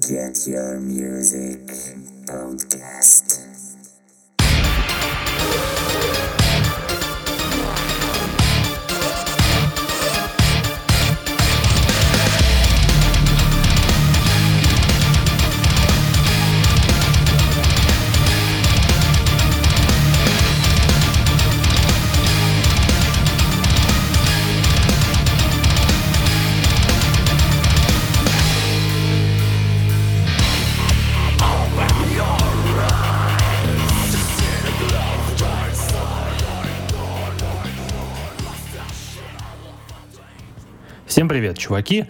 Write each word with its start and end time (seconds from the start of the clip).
Get 0.00 0.46
Your 0.48 0.80
Music 0.80 1.66
Podcast. 2.26 3.83
Чуваки! 41.58 42.06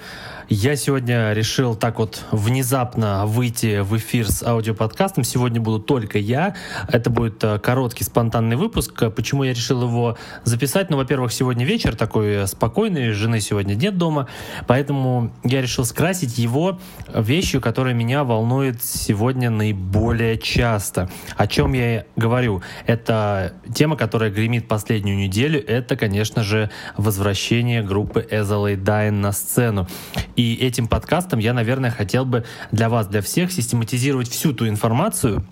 Я 0.50 0.76
сегодня 0.76 1.32
решил 1.32 1.74
так 1.74 1.98
вот 1.98 2.22
внезапно 2.30 3.24
выйти 3.24 3.80
в 3.80 3.96
эфир 3.96 4.30
с 4.30 4.42
аудиоподкастом. 4.42 5.24
Сегодня 5.24 5.58
буду 5.58 5.78
только 5.78 6.18
я. 6.18 6.54
Это 6.88 7.08
будет 7.08 7.42
э, 7.42 7.58
короткий 7.58 8.04
спонтанный 8.04 8.56
выпуск. 8.56 9.10
Почему 9.14 9.44
я 9.44 9.54
решил 9.54 9.82
его 9.82 10.18
записать? 10.44 10.90
Ну, 10.90 10.98
во-первых, 10.98 11.32
сегодня 11.32 11.64
вечер 11.64 11.96
такой 11.96 12.46
спокойный, 12.46 13.12
жены 13.12 13.40
сегодня 13.40 13.74
нет 13.74 13.96
дома, 13.96 14.28
поэтому 14.66 15.32
я 15.44 15.62
решил 15.62 15.86
скрасить 15.86 16.36
его 16.36 16.78
вещью, 17.14 17.62
которая 17.62 17.94
меня 17.94 18.22
волнует 18.22 18.84
сегодня 18.84 19.48
наиболее 19.48 20.36
часто. 20.36 21.08
О 21.36 21.46
чем 21.46 21.72
я 21.72 22.04
говорю? 22.16 22.62
Это 22.86 23.54
тема, 23.74 23.96
которая 23.96 24.30
гремит 24.30 24.68
последнюю 24.68 25.16
неделю. 25.16 25.64
Это, 25.66 25.96
конечно 25.96 26.42
же, 26.42 26.70
возвращение 26.98 27.82
группы 27.82 28.26
Ezalay 28.30 28.76
Dying 28.76 29.12
на 29.12 29.32
сцену. 29.32 29.88
И 30.36 30.54
этим 30.56 30.88
подкастом 30.88 31.38
я, 31.38 31.52
наверное, 31.52 31.90
хотел 31.90 32.24
бы 32.24 32.44
для 32.72 32.88
вас, 32.88 33.06
для 33.06 33.22
всех 33.22 33.52
систематизировать 33.52 34.28
всю 34.28 34.52
ту 34.52 34.68
информацию, 34.68 35.46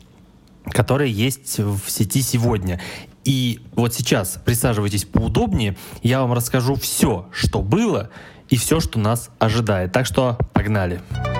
которая 0.64 1.08
есть 1.08 1.58
в 1.58 1.88
сети 1.88 2.22
сегодня. 2.22 2.80
И 3.24 3.60
вот 3.74 3.94
сейчас 3.94 4.40
присаживайтесь 4.44 5.04
поудобнее, 5.04 5.76
я 6.02 6.20
вам 6.20 6.32
расскажу 6.32 6.74
все, 6.74 7.28
что 7.32 7.62
было 7.62 8.10
и 8.48 8.56
все, 8.56 8.80
что 8.80 8.98
нас 8.98 9.30
ожидает. 9.38 9.92
Так 9.92 10.06
что 10.06 10.38
погнали. 10.52 11.00
Погнали. 11.10 11.31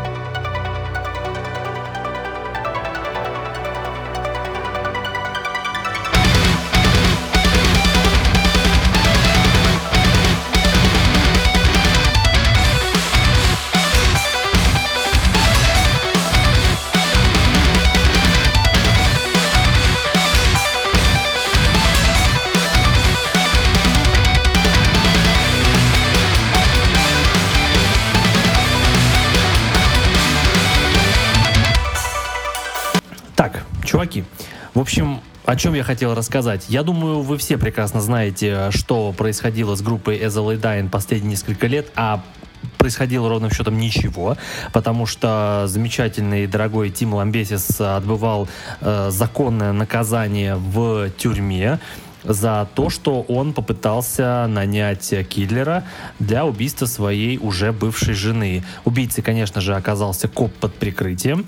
Общем, 34.83 35.21
о 35.45 35.57
чем 35.57 35.75
я 35.75 35.83
хотел 35.83 36.15
рассказать? 36.15 36.67
Я 36.69 36.83
думаю, 36.83 37.21
вы 37.21 37.37
все 37.39 37.59
прекрасно 37.59 38.01
знаете, 38.01 38.71
что 38.71 39.13
происходило 39.13 39.75
с 39.75 39.83
группой 39.83 40.19
Ezra 40.19 40.61
Dying 40.61 40.89
последние 40.89 41.31
несколько 41.31 41.67
лет, 41.67 41.91
а 41.97 42.23
происходило 42.79 43.29
ровным 43.29 43.51
счетом 43.51 43.79
ничего, 43.79 44.37
потому 44.73 45.07
что 45.07 45.65
замечательный 45.67 46.47
дорогой 46.47 46.91
Тим 46.91 47.15
Ламбесис 47.15 47.81
отбывал 47.81 48.49
э, 48.81 49.09
законное 49.11 49.73
наказание 49.73 50.57
в 50.57 51.11
тюрьме 51.17 51.81
за 52.25 52.69
то, 52.75 52.91
что 52.91 53.23
он 53.23 53.53
попытался 53.53 54.47
нанять 54.49 55.13
киллера 55.29 55.85
для 56.19 56.45
убийства 56.45 56.87
своей 56.87 57.39
уже 57.39 57.73
бывшей 57.73 58.15
жены. 58.15 58.65
Убийцей, 58.85 59.23
конечно 59.23 59.61
же, 59.61 59.75
оказался 59.75 60.29
коп 60.29 60.53
под 60.55 60.75
прикрытием. 60.75 61.47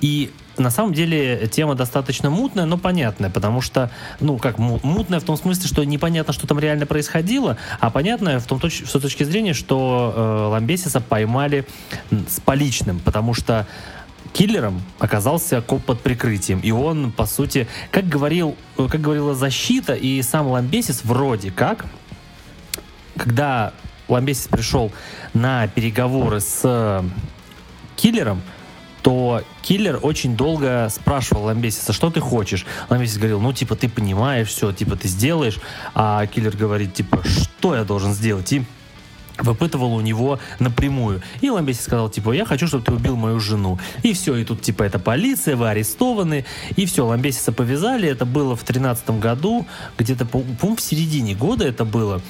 И 0.00 0.32
на 0.58 0.70
самом 0.70 0.92
деле 0.94 1.48
тема 1.48 1.74
достаточно 1.74 2.30
мутная, 2.30 2.64
но 2.64 2.78
понятная, 2.78 3.30
потому 3.30 3.60
что, 3.60 3.90
ну, 4.20 4.38
как 4.38 4.58
мутная 4.58 5.20
в 5.20 5.24
том 5.24 5.36
смысле, 5.36 5.66
что 5.66 5.84
непонятно, 5.84 6.32
что 6.32 6.46
там 6.46 6.58
реально 6.58 6.86
происходило, 6.86 7.56
а 7.80 7.90
понятная 7.90 8.38
в 8.38 8.46
том 8.46 8.60
точ 8.60 8.82
с 8.84 8.92
точки 8.92 9.24
зрения, 9.24 9.54
что 9.54 10.12
э, 10.14 10.48
Ламбесиса 10.52 11.00
поймали 11.00 11.66
с 12.10 12.40
поличным, 12.40 13.00
потому 13.00 13.34
что 13.34 13.66
киллером 14.32 14.82
оказался 14.98 15.60
коп 15.60 15.84
под 15.84 16.00
прикрытием. 16.00 16.60
И 16.60 16.70
он, 16.70 17.12
по 17.12 17.26
сути, 17.26 17.66
как, 17.90 18.08
говорил, 18.08 18.56
как 18.76 19.00
говорила 19.00 19.34
защита, 19.34 19.94
и 19.94 20.20
сам 20.22 20.48
Ламбесис 20.48 21.04
вроде 21.04 21.50
как, 21.50 21.86
когда 23.16 23.72
Ламбесис 24.08 24.46
пришел 24.48 24.92
на 25.32 25.66
переговоры 25.68 26.40
с 26.40 27.04
киллером, 27.96 28.42
то 29.06 29.44
киллер 29.62 30.00
очень 30.02 30.36
долго 30.36 30.88
спрашивал 30.90 31.44
Ламбесиса, 31.44 31.92
что 31.92 32.10
ты 32.10 32.18
хочешь. 32.18 32.66
Ламбесис 32.88 33.18
говорил, 33.18 33.40
ну, 33.40 33.52
типа, 33.52 33.76
ты 33.76 33.88
понимаешь 33.88 34.48
все, 34.48 34.72
типа, 34.72 34.96
ты 34.96 35.06
сделаешь. 35.06 35.60
А 35.94 36.26
киллер 36.26 36.56
говорит, 36.56 36.92
типа, 36.92 37.22
что 37.24 37.76
я 37.76 37.84
должен 37.84 38.14
сделать? 38.14 38.52
И 38.52 38.64
выпытывал 39.38 39.94
у 39.94 40.00
него 40.00 40.40
напрямую. 40.58 41.22
И 41.40 41.48
Ламбесис 41.50 41.84
сказал, 41.84 42.10
типа, 42.10 42.32
я 42.32 42.44
хочу, 42.44 42.66
чтобы 42.66 42.84
ты 42.84 42.92
убил 42.92 43.14
мою 43.14 43.38
жену. 43.38 43.78
И 44.02 44.12
все, 44.12 44.34
и 44.34 44.44
тут, 44.44 44.62
типа, 44.62 44.82
это 44.82 44.98
полиция, 44.98 45.54
вы 45.54 45.68
арестованы. 45.68 46.44
И 46.74 46.84
все, 46.84 47.06
Ламбесиса 47.06 47.52
повязали. 47.52 48.08
Это 48.08 48.26
было 48.26 48.56
в 48.56 48.64
тринадцатом 48.64 49.20
году, 49.20 49.68
где-то, 49.98 50.26
по-моему, 50.26 50.74
в 50.74 50.80
середине 50.80 51.36
года 51.36 51.64
это 51.64 51.84
было. 51.84 52.22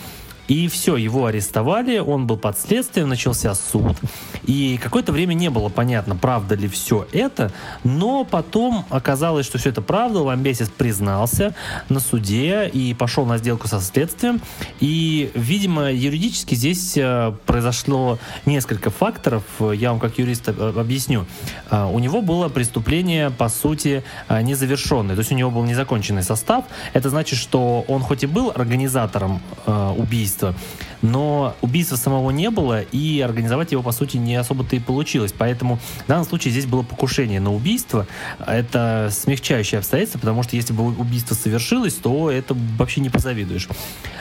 И 0.48 0.68
все, 0.68 0.96
его 0.96 1.26
арестовали, 1.26 1.98
он 1.98 2.26
был 2.26 2.36
под 2.36 2.58
следствием, 2.58 3.08
начался 3.08 3.54
суд. 3.54 3.96
И 4.44 4.78
какое-то 4.82 5.12
время 5.12 5.34
не 5.34 5.50
было 5.50 5.68
понятно, 5.68 6.14
правда 6.14 6.54
ли 6.54 6.68
все 6.68 7.06
это, 7.12 7.52
но 7.82 8.24
потом 8.24 8.84
оказалось, 8.90 9.46
что 9.46 9.58
все 9.58 9.70
это 9.70 9.82
правда. 9.82 10.20
Ламбесис 10.20 10.68
признался 10.68 11.54
на 11.88 12.00
суде 12.00 12.68
и 12.68 12.94
пошел 12.94 13.26
на 13.26 13.38
сделку 13.38 13.66
со 13.66 13.80
следствием. 13.80 14.40
И, 14.80 15.30
видимо, 15.34 15.90
юридически 15.92 16.54
здесь 16.54 16.96
э, 16.96 17.32
произошло 17.44 18.18
несколько 18.44 18.90
факторов. 18.90 19.42
Я 19.60 19.90
вам 19.90 20.00
как 20.00 20.18
юрист 20.18 20.48
э, 20.48 20.72
объясню. 20.76 21.26
Э, 21.70 21.86
у 21.86 21.98
него 21.98 22.22
было 22.22 22.48
преступление, 22.48 23.30
по 23.30 23.48
сути, 23.48 24.04
незавершенное. 24.28 25.16
То 25.16 25.20
есть 25.20 25.32
у 25.32 25.34
него 25.34 25.50
был 25.50 25.64
незаконченный 25.64 26.22
состав. 26.22 26.64
Это 26.92 27.10
значит, 27.10 27.38
что 27.38 27.84
он 27.88 28.02
хоть 28.02 28.22
и 28.22 28.26
был 28.26 28.52
организатором 28.54 29.40
убийства, 29.66 30.35
убийства. 30.36 30.54
Но 31.02 31.54
убийства 31.60 31.96
самого 31.96 32.30
не 32.30 32.50
было, 32.50 32.80
и 32.80 33.20
организовать 33.20 33.72
его, 33.72 33.82
по 33.82 33.92
сути, 33.92 34.16
не 34.16 34.34
особо-то 34.36 34.76
и 34.76 34.80
получилось. 34.80 35.34
Поэтому 35.36 35.78
в 36.04 36.08
данном 36.08 36.24
случае 36.24 36.52
здесь 36.52 36.66
было 36.66 36.82
покушение 36.82 37.40
на 37.40 37.52
убийство. 37.52 38.06
Это 38.46 39.08
смягчающее 39.12 39.78
обстоятельство, 39.78 40.18
потому 40.18 40.42
что 40.42 40.56
если 40.56 40.72
бы 40.72 40.84
убийство 40.84 41.34
совершилось, 41.34 41.94
то 41.94 42.30
это 42.30 42.56
вообще 42.78 43.00
не 43.00 43.10
позавидуешь. 43.10 43.68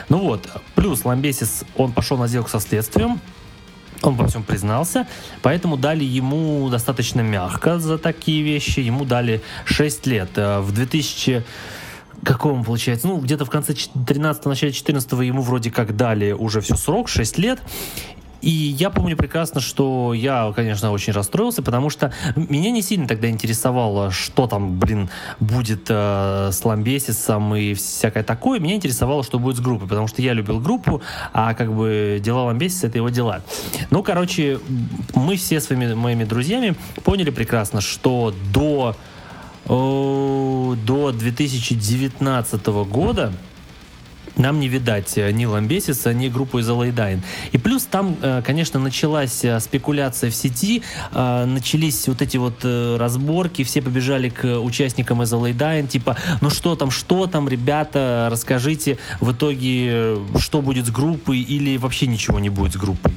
Ну 0.10 0.20
вот, 0.20 0.50
плюс 0.76 1.06
Ламбесис, 1.06 1.64
он 1.76 1.92
пошел 1.92 2.18
на 2.18 2.28
сделку 2.28 2.50
со 2.50 2.60
следствием, 2.60 3.20
он 4.02 4.16
во 4.16 4.28
всем 4.28 4.44
признался, 4.44 5.08
поэтому 5.42 5.78
дали 5.78 6.04
ему 6.04 6.70
достаточно 6.70 7.22
мягко 7.22 7.80
за 7.80 7.98
такие 7.98 8.44
вещи. 8.44 8.82
Ему 8.82 9.06
дали 9.06 9.42
6 9.66 10.06
лет. 10.08 10.30
Э, 10.36 10.60
в 10.60 10.72
2000 10.72 11.44
какому 12.26 12.64
получается? 12.64 13.08
Ну, 13.08 13.18
где-то 13.18 13.46
в 13.46 13.50
конце 13.50 13.74
13 13.74 14.46
начале 14.46 14.74
14 14.74 15.12
ему 15.22 15.42
вроде 15.42 15.72
как 15.72 15.96
дали 15.96 16.32
уже 16.32 16.62
все 16.62 16.76
срок, 16.76 17.08
6 17.08 17.38
лет. 17.38 17.62
И 18.46 18.50
я 18.50 18.92
помню 18.92 19.18
прекрасно, 19.18 19.60
что 19.60 20.14
я, 20.14 20.54
конечно, 20.56 20.92
очень 20.92 21.14
расстроился, 21.14 21.64
потому 21.64 21.90
что 21.90 22.14
меня 22.36 22.70
не 22.70 22.84
сильно 22.84 23.08
тогда 23.08 23.28
интересовало, 23.28 24.12
что 24.12 24.46
там, 24.46 24.78
блин, 24.78 25.10
будет 25.40 25.88
э, 25.90 26.50
с 26.52 26.64
Ламбесисом 26.64 27.56
и 27.56 27.74
всякое 27.74 28.24
такое. 28.24 28.60
Меня 28.60 28.76
интересовало, 28.76 29.24
что 29.24 29.40
будет 29.40 29.58
с 29.58 29.62
группой, 29.62 29.88
потому 29.88 30.08
что 30.08 30.22
я 30.22 30.34
любил 30.34 30.60
группу, 30.60 31.02
а 31.34 31.56
как 31.56 31.74
бы 31.74 32.22
дела 32.24 32.44
Ламбесиса— 32.44 32.86
это 32.88 33.00
его 33.00 33.10
дела. 33.10 33.42
Ну, 33.90 34.04
короче, 34.04 34.60
мы 35.16 35.38
все 35.38 35.60
своими 35.60 35.96
моими 35.96 36.24
друзьями 36.24 36.76
поняли 37.04 37.32
прекрасно, 37.32 37.82
что 37.82 38.32
до 38.54 38.96
до 39.68 41.12
2019 41.12 42.66
года 42.90 43.34
нам 44.38 44.60
не 44.60 44.68
видать 44.68 45.18
э, 45.18 45.32
ни 45.32 45.46
Ламбесиса, 45.46 46.14
ни 46.14 46.28
группу 46.28 46.60
из 46.60 46.70
Алайдайн. 46.70 47.22
И 47.52 47.58
плюс 47.58 47.84
там, 47.86 48.18
э, 48.22 48.42
конечно, 48.46 48.80
началась 48.80 49.44
э, 49.44 49.60
спекуляция 49.60 50.30
в 50.30 50.36
сети, 50.36 50.84
начались 51.14 52.08
вот 52.08 52.22
эти 52.22 52.38
вот 52.38 52.64
разборки, 52.64 53.64
все 53.64 53.82
побежали 53.82 54.30
к 54.30 54.60
участникам 54.60 55.24
из 55.24 55.32
Алайдайн, 55.32 55.88
типа, 55.88 56.18
ну 56.42 56.50
что 56.50 56.76
там, 56.76 56.92
что 56.92 57.28
там, 57.28 57.48
ребята, 57.48 58.28
расскажите 58.32 58.98
в 59.22 59.32
итоге, 59.32 60.18
что 60.38 60.62
будет 60.62 60.88
с 60.88 60.92
группой 60.92 61.40
или 61.40 61.78
вообще 61.78 62.08
ничего 62.08 62.40
не 62.40 62.50
будет 62.50 62.74
с 62.74 62.78
группой. 62.78 63.14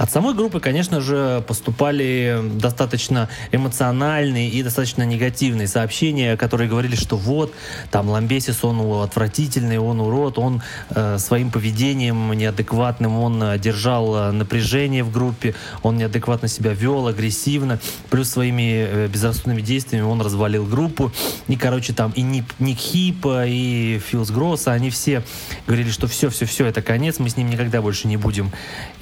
От 0.00 0.10
самой 0.10 0.32
группы, 0.32 0.60
конечно 0.60 1.02
же, 1.02 1.44
поступали 1.46 2.40
достаточно 2.54 3.28
эмоциональные 3.52 4.48
и 4.48 4.62
достаточно 4.62 5.02
негативные 5.02 5.68
сообщения, 5.68 6.38
которые 6.38 6.70
говорили, 6.70 6.96
что 6.96 7.18
вот, 7.18 7.52
там 7.90 8.08
Ламбесис, 8.08 8.64
он 8.64 8.80
отвратительный, 9.02 9.76
он 9.76 10.00
урод, 10.00 10.38
он 10.38 10.62
э, 10.88 11.18
своим 11.18 11.50
поведением 11.50 12.32
неадекватным, 12.32 13.18
он 13.18 13.60
держал 13.60 14.16
э, 14.16 14.30
напряжение 14.30 15.04
в 15.04 15.12
группе, 15.12 15.54
он 15.82 15.98
неадекватно 15.98 16.48
себя 16.48 16.72
вел, 16.72 17.06
агрессивно, 17.06 17.78
плюс 18.08 18.30
своими 18.30 18.86
э, 18.88 19.06
безрассудными 19.06 19.60
действиями 19.60 20.06
он 20.06 20.22
развалил 20.22 20.64
группу. 20.64 21.12
И, 21.46 21.56
короче, 21.56 21.92
там 21.92 22.12
и 22.12 22.22
Ник, 22.22 22.46
Ник 22.58 22.78
Хипа, 22.78 23.44
и 23.46 23.98
Филс 23.98 24.30
Гросса, 24.30 24.72
они 24.72 24.88
все 24.88 25.22
говорили, 25.66 25.90
что 25.90 26.06
все-все-все, 26.06 26.64
это 26.64 26.80
конец, 26.80 27.18
мы 27.18 27.28
с 27.28 27.36
ним 27.36 27.50
никогда 27.50 27.82
больше 27.82 28.08
не 28.08 28.16
будем 28.16 28.50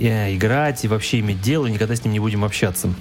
э, 0.00 0.34
играть, 0.34 0.87
вообще 0.88 1.20
иметь 1.20 1.40
дело, 1.40 1.66
никогда 1.66 1.94
с 1.94 2.04
ним 2.04 2.12
не 2.12 2.20
будем 2.20 2.44
общаться. 2.44 2.92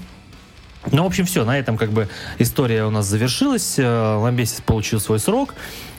Ну, 0.91 1.03
в 1.03 1.05
общем, 1.05 1.25
все, 1.25 1.43
на 1.43 1.57
этом 1.57 1.77
как 1.77 1.91
бы 1.91 2.07
история 2.37 2.85
у 2.85 2.89
нас 2.89 3.05
завершилась. 3.05 3.75
Э, 3.77 4.15
Ламбесис 4.17 4.61
получил 4.61 4.99
свой 4.99 5.19
срок. 5.19 5.53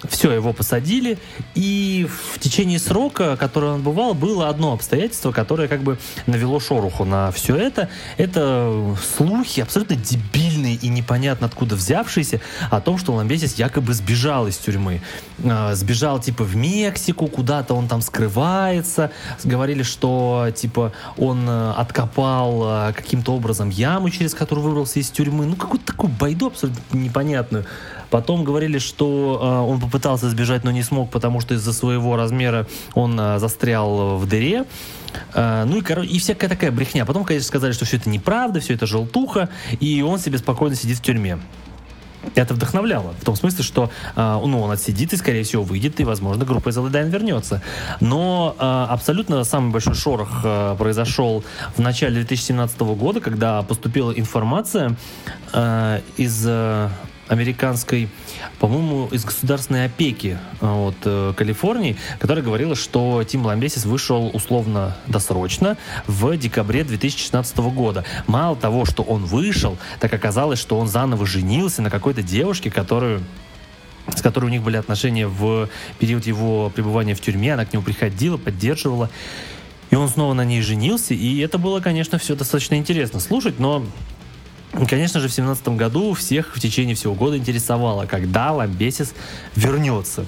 Все, 0.05 0.33
его 0.33 0.53
посадили. 0.53 1.19
И 1.55 2.07
в 2.09 2.39
течение 2.39 2.79
срока, 2.79 3.37
который 3.37 3.71
он 3.71 3.83
бывал, 3.83 4.15
было 4.15 4.49
одно 4.49 4.73
обстоятельство, 4.73 5.33
которое 5.33 5.69
как 5.69 5.83
бы 5.83 5.99
навело 6.27 6.61
шороху 6.61 7.05
на 7.05 7.31
все 7.33 7.57
это. 7.57 7.89
Это 8.17 8.97
слухи, 9.17 9.61
абсолютно 9.61 9.97
дебильные 9.97 10.77
и 10.77 10.89
непонятно 10.89 11.47
откуда 11.47 11.75
взявшиеся, 11.75 12.41
о 12.71 12.81
том, 12.81 12.99
что 12.99 13.13
Ламбесис 13.13 13.55
якобы 13.55 13.93
сбежал 13.95 14.47
из 14.47 14.57
тюрьмы. 14.57 15.01
Э, 15.43 15.75
сбежал 15.75 16.21
типа 16.21 16.45
в 16.45 16.55
Мексику, 16.55 17.27
куда-то 17.27 17.75
он 17.75 17.89
там 17.89 18.01
скрывается. 18.01 19.11
Говорили, 19.43 19.83
что 19.83 20.49
типа 20.55 20.93
он 21.17 21.49
э, 21.49 21.73
откопал 21.73 22.93
каким-то 22.95 23.33
образом 23.35 23.71
яму, 23.71 24.11
через 24.11 24.35
которую 24.35 24.65
выбрался 24.67 25.01
из 25.01 25.11
тюрьмы. 25.11 25.47
Ну, 25.47 25.57
какую-то 25.57 25.87
такую 25.87 26.13
байду 26.13 26.47
абсолютно 26.47 26.97
непонятную. 26.97 27.65
Потом 28.11 28.45
говорили, 28.45 28.79
что 28.79 29.39
э, 29.41 29.71
он 29.71 29.81
попытался 29.81 30.31
сбежать, 30.31 30.65
но 30.65 30.71
не 30.71 30.83
смог, 30.83 31.11
потому 31.11 31.41
что 31.41 31.55
из-за 31.55 31.73
своего 31.73 32.17
размера 32.17 32.67
он 32.95 33.19
э, 33.19 33.39
застрял 33.39 34.17
в 34.17 34.27
дыре. 34.27 34.65
Э, 35.35 35.65
ну 35.65 35.79
и, 35.79 35.81
короче, 35.83 36.09
и 36.09 36.19
всякая 36.19 36.49
такая 36.49 36.73
брехня. 36.73 37.05
Потом, 37.05 37.25
конечно, 37.25 37.47
сказали, 37.47 37.73
что 37.73 37.85
все 37.85 37.99
это 37.99 38.09
неправда, 38.09 38.61
все 38.61 38.75
это 38.75 38.87
желтуха, 38.87 39.51
и 39.81 40.03
он 40.03 40.19
себе 40.19 40.39
спокойно 40.39 40.75
сидит 40.75 40.99
в 40.99 41.03
тюрьме 41.03 41.39
это 42.35 42.53
вдохновляло. 42.53 43.15
В 43.21 43.25
том 43.25 43.37
смысле, 43.37 43.65
что 43.65 43.91
ну, 44.17 44.61
он 44.61 44.71
отсидит 44.73 45.13
и, 45.13 45.17
скорее 45.17 45.45
всего, 45.45 45.63
выйдет, 45.63 45.99
и, 46.01 46.05
возможно, 46.05 46.45
группа 46.45 46.69
из 46.69 46.77
Алладайн 46.77 47.09
вернется. 47.09 47.63
Но 48.01 48.55
абсолютно 48.59 49.45
самый 49.45 49.71
большой 49.71 49.95
шорох 49.95 50.43
произошел 50.77 51.45
в 51.77 51.81
начале 51.81 52.17
2017 52.17 52.81
года, 52.81 53.21
когда 53.21 53.63
поступила 53.63 54.11
информация 54.11 54.97
из 56.17 56.47
американской, 57.29 58.09
по-моему, 58.59 59.09
из 59.13 59.25
государственной 59.25 59.87
опеки 59.87 60.39
от 60.61 60.97
э, 61.05 61.35
Калифорнии, 61.37 61.97
которая 62.19 62.45
говорила, 62.45 62.75
что 62.75 63.23
Тим 63.25 63.45
Ламбесис 63.47 63.85
вышел 63.85 64.31
условно 64.33 64.97
досрочно 65.07 65.77
в 66.07 66.37
декабре 66.37 66.85
2016 66.85 67.57
года. 67.59 68.05
Мало 68.27 68.57
того, 68.57 68.85
что 68.85 69.03
он 69.03 69.25
вышел, 69.25 69.79
так 70.01 70.13
оказалось, 70.13 70.59
что 70.59 70.79
он 70.79 70.89
заново 70.89 71.27
женился 71.27 71.83
на 71.83 71.91
какой-то 71.91 72.23
девушке, 72.23 72.71
которую 72.71 73.23
с 74.15 74.23
которой 74.23 74.47
у 74.47 74.49
них 74.49 74.63
были 74.63 74.79
отношения 74.79 75.27
в 75.27 75.69
период 75.99 76.27
его 76.27 76.71
пребывания 76.71 77.15
в 77.15 77.21
тюрьме. 77.21 77.53
Она 77.53 77.67
к 77.67 77.73
нему 77.75 77.85
приходила, 77.85 78.39
поддерживала. 78.39 79.11
И 79.91 79.97
он 79.97 80.09
снова 80.09 80.35
на 80.35 80.45
ней 80.45 80.63
женился. 80.63 81.15
И 81.15 81.39
это 81.41 81.59
было, 81.59 81.81
конечно, 81.81 82.19
все 82.19 82.35
достаточно 82.35 82.77
интересно 82.77 83.21
слушать, 83.21 83.59
но 83.59 83.85
Конечно 84.87 85.21
же, 85.21 85.29
в 85.29 85.35
2017 85.35 85.69
году 85.69 86.15
всех 86.15 86.57
в 86.57 86.61
течение 86.61 86.95
всего 86.95 87.15
года 87.15 87.37
интересовало, 87.37 88.07
когда 88.07 88.53
Ламбесис 88.53 89.15
вернется. 89.57 90.25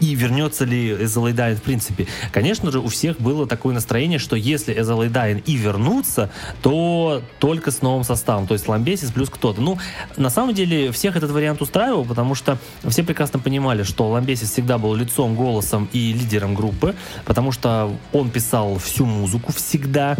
И 0.00 0.14
вернется 0.14 0.64
ли 0.64 0.92
Эзелайдайн 0.92 1.56
в 1.56 1.62
принципе? 1.62 2.06
Конечно 2.32 2.70
же, 2.70 2.80
у 2.80 2.88
всех 2.88 3.20
было 3.20 3.46
такое 3.46 3.74
настроение, 3.74 4.18
что 4.18 4.34
если 4.34 4.72
Эзелайдайн 4.72 5.42
и 5.44 5.56
вернутся, 5.56 6.30
то 6.62 7.22
только 7.38 7.70
с 7.70 7.82
новым 7.82 8.02
составом. 8.04 8.46
То 8.46 8.54
есть 8.54 8.66
Ламбесис 8.66 9.10
плюс 9.10 9.28
кто-то. 9.28 9.60
Ну, 9.60 9.78
на 10.16 10.30
самом 10.30 10.54
деле, 10.54 10.90
всех 10.90 11.16
этот 11.16 11.30
вариант 11.30 11.60
устраивал, 11.60 12.06
потому 12.06 12.34
что 12.34 12.56
все 12.88 13.02
прекрасно 13.02 13.38
понимали, 13.38 13.82
что 13.82 14.08
Ламбесис 14.08 14.50
всегда 14.50 14.78
был 14.78 14.94
лицом, 14.94 15.34
голосом 15.34 15.88
и 15.92 16.14
лидером 16.14 16.54
группы, 16.54 16.94
потому 17.26 17.52
что 17.52 17.94
он 18.12 18.30
писал 18.30 18.78
всю 18.78 19.04
музыку 19.04 19.52
всегда. 19.52 20.16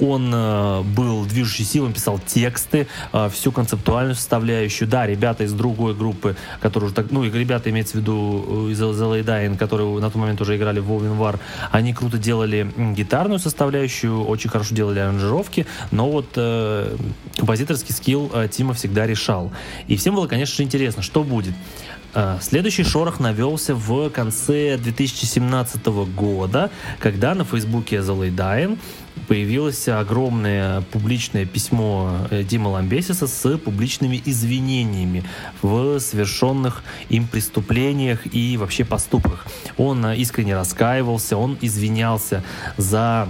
Он 0.00 0.30
э, 0.34 0.82
был 0.82 1.24
движущей 1.26 1.64
силой, 1.64 1.92
писал 1.92 2.18
тексты, 2.18 2.86
э, 3.12 3.28
всю 3.30 3.52
концептуальную 3.52 4.14
составляющую. 4.14 4.88
Да, 4.88 5.06
ребята 5.06 5.44
из 5.44 5.52
другой 5.52 5.94
группы, 5.94 6.36
которые 6.60 6.86
уже 6.86 6.94
так, 6.94 7.10
ну, 7.10 7.24
и 7.24 7.30
ребята 7.30 7.70
имеется 7.70 7.98
в 7.98 8.00
виду 8.00 8.68
э, 8.68 8.72
из 8.72 8.80
The 8.80 9.24
Dying, 9.24 9.56
которые 9.56 9.88
на 10.00 10.10
тот 10.10 10.16
момент 10.16 10.40
уже 10.40 10.56
играли 10.56 10.80
в 10.80 10.90
Woven 10.90 11.18
War, 11.18 11.38
они 11.70 11.92
круто 11.92 12.18
делали 12.18 12.70
гитарную 12.94 13.38
составляющую, 13.38 14.24
очень 14.24 14.50
хорошо 14.50 14.74
делали 14.74 14.98
аранжировки, 14.98 15.66
но 15.90 16.10
вот 16.10 16.28
э, 16.36 16.96
композиторский 17.36 17.94
скилл 17.94 18.30
э, 18.32 18.48
Тима 18.48 18.74
всегда 18.74 19.06
решал. 19.06 19.52
И 19.86 19.96
всем 19.96 20.14
было, 20.14 20.26
конечно 20.26 20.56
же, 20.56 20.62
интересно, 20.62 21.02
что 21.02 21.22
будет. 21.22 21.54
Следующий 22.40 22.82
шорох 22.82 23.20
навелся 23.20 23.72
в 23.72 24.10
конце 24.10 24.76
2017 24.76 25.86
года, 25.86 26.68
когда 26.98 27.36
на 27.36 27.44
фейсбуке 27.44 27.98
The 27.98 28.34
Dying 28.34 28.78
появилось 29.28 29.88
огромное 29.88 30.80
публичное 30.92 31.44
письмо 31.44 32.26
э, 32.30 32.42
Дима 32.42 32.68
Ламбесиса 32.68 33.26
с 33.26 33.58
публичными 33.58 34.20
извинениями 34.24 35.24
в 35.62 35.98
совершенных 36.00 36.82
им 37.08 37.26
преступлениях 37.26 38.20
и 38.34 38.56
вообще 38.56 38.84
поступках. 38.84 39.46
Он 39.76 40.04
э, 40.06 40.16
искренне 40.16 40.56
раскаивался, 40.56 41.36
он 41.36 41.56
извинялся 41.60 42.42
за 42.76 43.28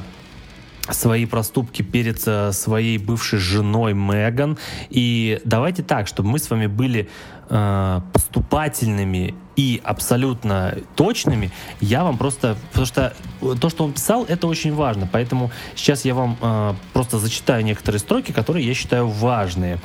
свои 0.88 1.27
проступки 1.27 1.83
перед 1.83 2.23
э, 2.26 2.53
своей 2.53 2.99
бывшей 2.99 3.38
женой 3.38 3.94
Меган. 3.94 4.59
И 4.88 5.41
давайте 5.44 5.83
так, 5.83 6.06
чтобы 6.06 6.31
мы 6.31 6.38
с 6.38 6.50
вами 6.50 6.67
были 6.67 7.09
э, 7.50 8.00
поступательными 8.12 9.35
и 9.57 9.80
абсолютно 9.85 10.78
точными, 10.97 11.50
я 11.80 12.04
вам 12.04 12.16
просто... 12.16 12.57
Потому 12.71 12.87
что 12.87 13.12
то, 13.61 13.69
что 13.69 13.85
он 13.85 13.92
писал, 13.92 14.25
это 14.25 14.47
очень 14.47 14.75
важно. 14.75 15.09
Поэтому 15.11 15.50
сейчас 15.75 16.04
я 16.04 16.14
вам 16.14 16.37
э, 16.40 16.75
просто 16.92 17.19
зачитаю 17.19 17.64
некоторые 17.64 18.00
строки, 18.00 18.33
которые 18.33 18.66
я 18.66 18.75
считаю 18.75 19.09
важные. 19.09 19.78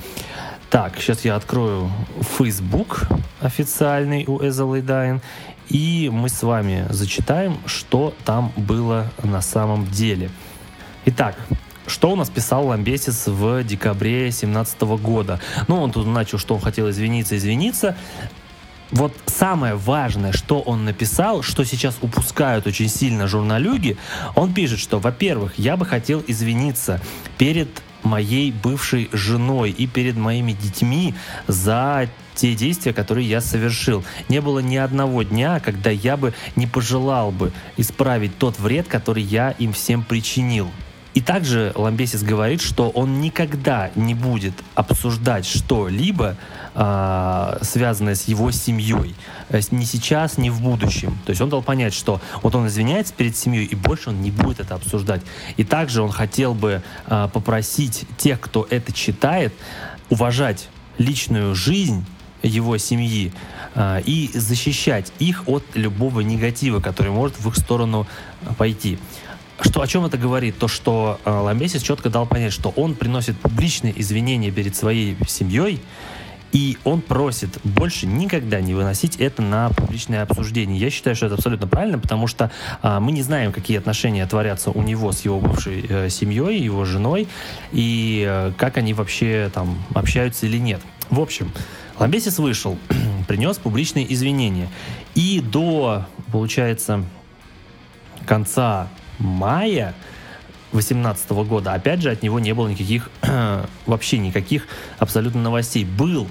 Так, 0.70 0.98
сейчас 1.00 1.26
я 1.26 1.36
открою 1.36 1.92
Facebook 2.38 3.08
официальный 3.42 4.26
у 4.28 4.46
Эзелы 4.46 4.82
Дайн, 4.82 5.22
и 5.70 6.10
мы 6.12 6.30
с 6.30 6.44
вами 6.44 6.86
зачитаем, 6.90 7.58
что 7.66 8.14
там 8.24 8.52
было 8.56 9.12
на 9.24 9.42
самом 9.42 9.86
деле. 9.88 10.30
Итак, 11.06 11.36
что 11.88 12.12
у 12.12 12.16
нас 12.16 12.30
писал 12.30 12.68
Ламбесис 12.68 13.28
в 13.28 13.64
декабре 13.64 14.24
2017 14.24 14.82
года? 14.82 15.40
Ну, 15.68 15.82
он 15.82 15.92
тут 15.92 16.08
начал, 16.08 16.38
что 16.38 16.56
он 16.56 16.62
хотел 16.62 16.90
извиниться, 16.90 17.38
извиниться. 17.38 17.96
Вот 18.92 19.14
самое 19.26 19.76
важное, 19.76 20.32
что 20.32 20.62
он 20.62 20.86
написал, 20.86 21.42
что 21.42 21.64
сейчас 21.64 21.98
упускают 22.02 22.68
очень 22.68 22.88
сильно 22.88 23.28
журналюги, 23.28 23.98
он 24.36 24.54
пишет, 24.54 24.80
что, 24.80 25.00
во-первых, 25.00 25.58
я 25.58 25.76
бы 25.76 25.86
хотел 25.86 26.24
извиниться 26.28 27.02
перед 27.38 27.70
моей 28.04 28.52
бывшей 28.52 29.10
женой 29.12 29.72
и 29.72 29.88
перед 29.88 30.16
моими 30.16 30.52
детьми 30.52 31.16
за 31.48 32.08
те 32.36 32.54
действия, 32.54 32.94
которые 32.94 33.28
я 33.28 33.42
совершил. 33.42 34.04
Не 34.30 34.40
было 34.42 34.60
ни 34.60 34.76
одного 34.76 35.24
дня, 35.24 35.60
когда 35.60 35.90
я 35.90 36.16
бы 36.16 36.34
не 36.56 36.68
пожелал 36.68 37.32
бы 37.32 37.52
исправить 37.78 38.38
тот 38.38 38.60
вред, 38.60 38.88
который 38.88 39.24
я 39.24 39.52
им 39.52 39.74
всем 39.74 40.04
причинил. 40.04 40.70
И 41.16 41.22
также 41.22 41.72
Ламбесис 41.76 42.24
говорит, 42.24 42.62
что 42.62 42.90
он 42.90 43.22
никогда 43.22 43.90
не 43.96 44.14
будет 44.14 44.54
обсуждать 44.76 45.46
что-либо, 45.46 46.36
э, 46.74 47.58
связанное 47.62 48.16
с 48.16 48.28
его 48.28 48.52
семьей. 48.52 49.16
Э, 49.48 49.62
ни 49.72 49.86
сейчас, 49.86 50.38
ни 50.38 50.50
в 50.50 50.62
будущем. 50.62 51.18
То 51.26 51.30
есть 51.30 51.42
он 51.42 51.50
дал 51.50 51.64
понять, 51.64 51.94
что 51.94 52.20
вот 52.44 52.54
он 52.54 52.68
извиняется 52.68 53.14
перед 53.14 53.38
семьей, 53.38 53.64
и 53.64 53.76
больше 53.76 54.10
он 54.10 54.22
не 54.22 54.30
будет 54.30 54.60
это 54.60 54.76
обсуждать. 54.76 55.22
И 55.56 55.64
также 55.64 56.02
он 56.02 56.12
хотел 56.12 56.54
бы 56.54 56.82
э, 57.08 57.30
попросить 57.32 58.04
тех, 58.18 58.42
кто 58.42 58.68
это 58.70 58.92
читает, 58.92 59.54
уважать 60.10 60.68
личную 60.98 61.56
жизнь 61.56 62.06
его 62.44 62.78
семьи 62.78 63.32
э, 63.74 64.02
и 64.06 64.32
защищать 64.34 65.14
их 65.20 65.48
от 65.48 65.64
любого 65.76 66.20
негатива, 66.20 66.82
который 66.82 67.14
может 67.14 67.40
в 67.40 67.48
их 67.48 67.56
сторону 67.56 68.06
пойти. 68.58 69.00
Что, 69.62 69.82
о 69.82 69.88
чем 69.88 70.06
это 70.06 70.18
говорит? 70.18 70.58
То, 70.58 70.68
что 70.68 71.20
э, 71.24 71.30
Ламбесис 71.30 71.82
четко 71.82 72.10
дал 72.10 72.26
понять, 72.26 72.52
что 72.52 72.70
он 72.76 72.94
приносит 72.96 73.38
публичные 73.40 74.00
извинения 74.00 74.52
перед 74.52 74.76
своей 74.76 75.18
семьей, 75.28 75.82
и 76.52 76.78
он 76.84 77.02
просит 77.02 77.60
больше 77.64 78.06
никогда 78.06 78.62
не 78.62 78.74
выносить 78.74 79.18
это 79.18 79.42
на 79.42 79.70
публичное 79.72 80.24
обсуждение. 80.24 80.78
Я 80.78 80.90
считаю, 80.90 81.16
что 81.16 81.26
это 81.26 81.36
абсолютно 81.36 81.68
правильно, 81.68 82.00
потому 82.00 82.28
что 82.28 82.50
а, 82.82 83.02
мы 83.02 83.12
не 83.12 83.24
знаем, 83.24 83.52
какие 83.52 83.78
отношения 83.78 84.26
творятся 84.26 84.72
у 84.72 84.82
него 84.82 85.12
с 85.12 85.26
его 85.26 85.42
бывшей 85.42 85.86
э, 85.88 86.10
семьей, 86.10 86.62
его 86.62 86.86
женой, 86.86 87.28
и 87.74 88.26
э, 88.26 88.54
как 88.58 88.78
они 88.78 88.94
вообще 88.94 89.52
там 89.54 89.84
общаются 89.94 90.46
или 90.46 90.58
нет. 90.58 90.82
В 91.10 91.20
общем, 91.20 91.52
Ламбесис 92.00 92.40
вышел, 92.40 92.78
принес 93.28 93.58
публичные 93.58 94.12
извинения. 94.14 94.70
И 95.14 95.42
до, 95.42 96.06
получается, 96.32 97.04
конца 98.26 98.88
мая 99.20 99.94
2018 100.72 101.30
года, 101.48 101.74
опять 101.74 102.02
же, 102.02 102.12
от 102.12 102.22
него 102.22 102.40
не 102.40 102.54
было 102.54 102.68
никаких, 102.68 103.10
вообще 103.86 104.18
никаких 104.18 104.68
абсолютно 105.00 105.42
новостей. 105.42 105.86
Был 105.86 106.28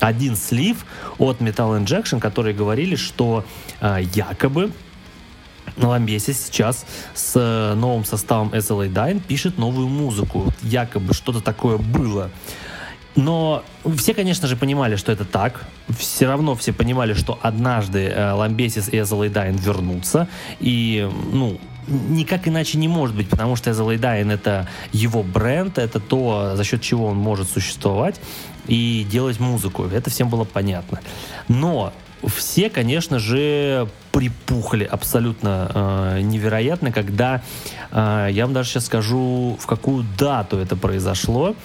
один 0.00 0.36
слив 0.36 0.84
от 1.18 1.40
Metal 1.40 1.78
Injection, 1.82 2.20
которые 2.20 2.54
говорили, 2.54 2.96
что 2.96 3.44
э, 3.80 3.98
якобы 4.14 4.72
Ламбесе 5.76 6.32
сейчас 6.32 6.84
с 7.14 7.32
э, 7.36 7.74
новым 7.74 8.04
составом 8.04 8.48
SLA 8.48 8.92
Dyne 8.92 9.20
пишет 9.20 9.58
новую 9.58 9.88
музыку. 9.88 10.52
Якобы 10.62 11.14
что-то 11.14 11.40
такое 11.40 11.78
было. 11.78 12.30
Но 13.14 13.62
все, 13.96 14.14
конечно 14.14 14.48
же, 14.48 14.56
понимали, 14.56 14.96
что 14.96 15.12
это 15.12 15.24
так. 15.24 15.66
Все 15.98 16.26
равно 16.26 16.54
все 16.54 16.72
понимали, 16.72 17.14
что 17.14 17.38
однажды 17.42 18.06
э, 18.06 18.32
Ламбесис 18.32 18.88
и 18.88 18.96
SLA 18.96 19.30
Dyne 19.32 19.58
вернутся. 19.58 20.28
И, 20.60 21.08
ну, 21.32 21.58
никак 21.88 22.48
иначе 22.48 22.78
не 22.78 22.88
может 22.88 23.16
быть, 23.16 23.28
потому 23.28 23.56
что 23.56 23.70
SLA 23.70 23.98
Dyne 23.98 24.32
это 24.32 24.68
его 24.92 25.22
бренд, 25.22 25.78
это 25.78 26.00
то, 26.00 26.52
за 26.54 26.64
счет 26.64 26.82
чего 26.82 27.06
он 27.06 27.16
может 27.16 27.50
существовать 27.50 28.20
и 28.66 29.06
делать 29.10 29.40
музыку. 29.40 29.84
Это 29.84 30.10
всем 30.10 30.28
было 30.28 30.44
понятно. 30.44 31.00
Но 31.48 31.92
все, 32.26 32.70
конечно 32.70 33.18
же, 33.18 33.88
припухли 34.12 34.84
абсолютно 34.84 35.70
э, 35.74 36.20
невероятно, 36.20 36.92
когда, 36.92 37.42
э, 37.90 38.28
я 38.30 38.44
вам 38.44 38.54
даже 38.54 38.70
сейчас 38.70 38.86
скажу, 38.86 39.56
в 39.58 39.66
какую 39.66 40.04
дату 40.18 40.58
это 40.58 40.76
произошло. 40.76 41.56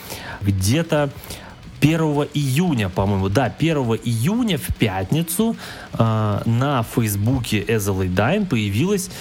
Где-то 0.42 1.12
1 1.80 2.00
июня, 2.34 2.90
по-моему, 2.90 3.30
да, 3.30 3.54
1 3.56 3.78
июня 4.04 4.58
в 4.58 4.76
пятницу 4.76 5.56
э, 5.94 6.42
на 6.46 6.84
фейсбуке 6.84 7.64
Эзелы 7.68 8.08
Дайн 8.08 8.46
появилась 8.46 9.12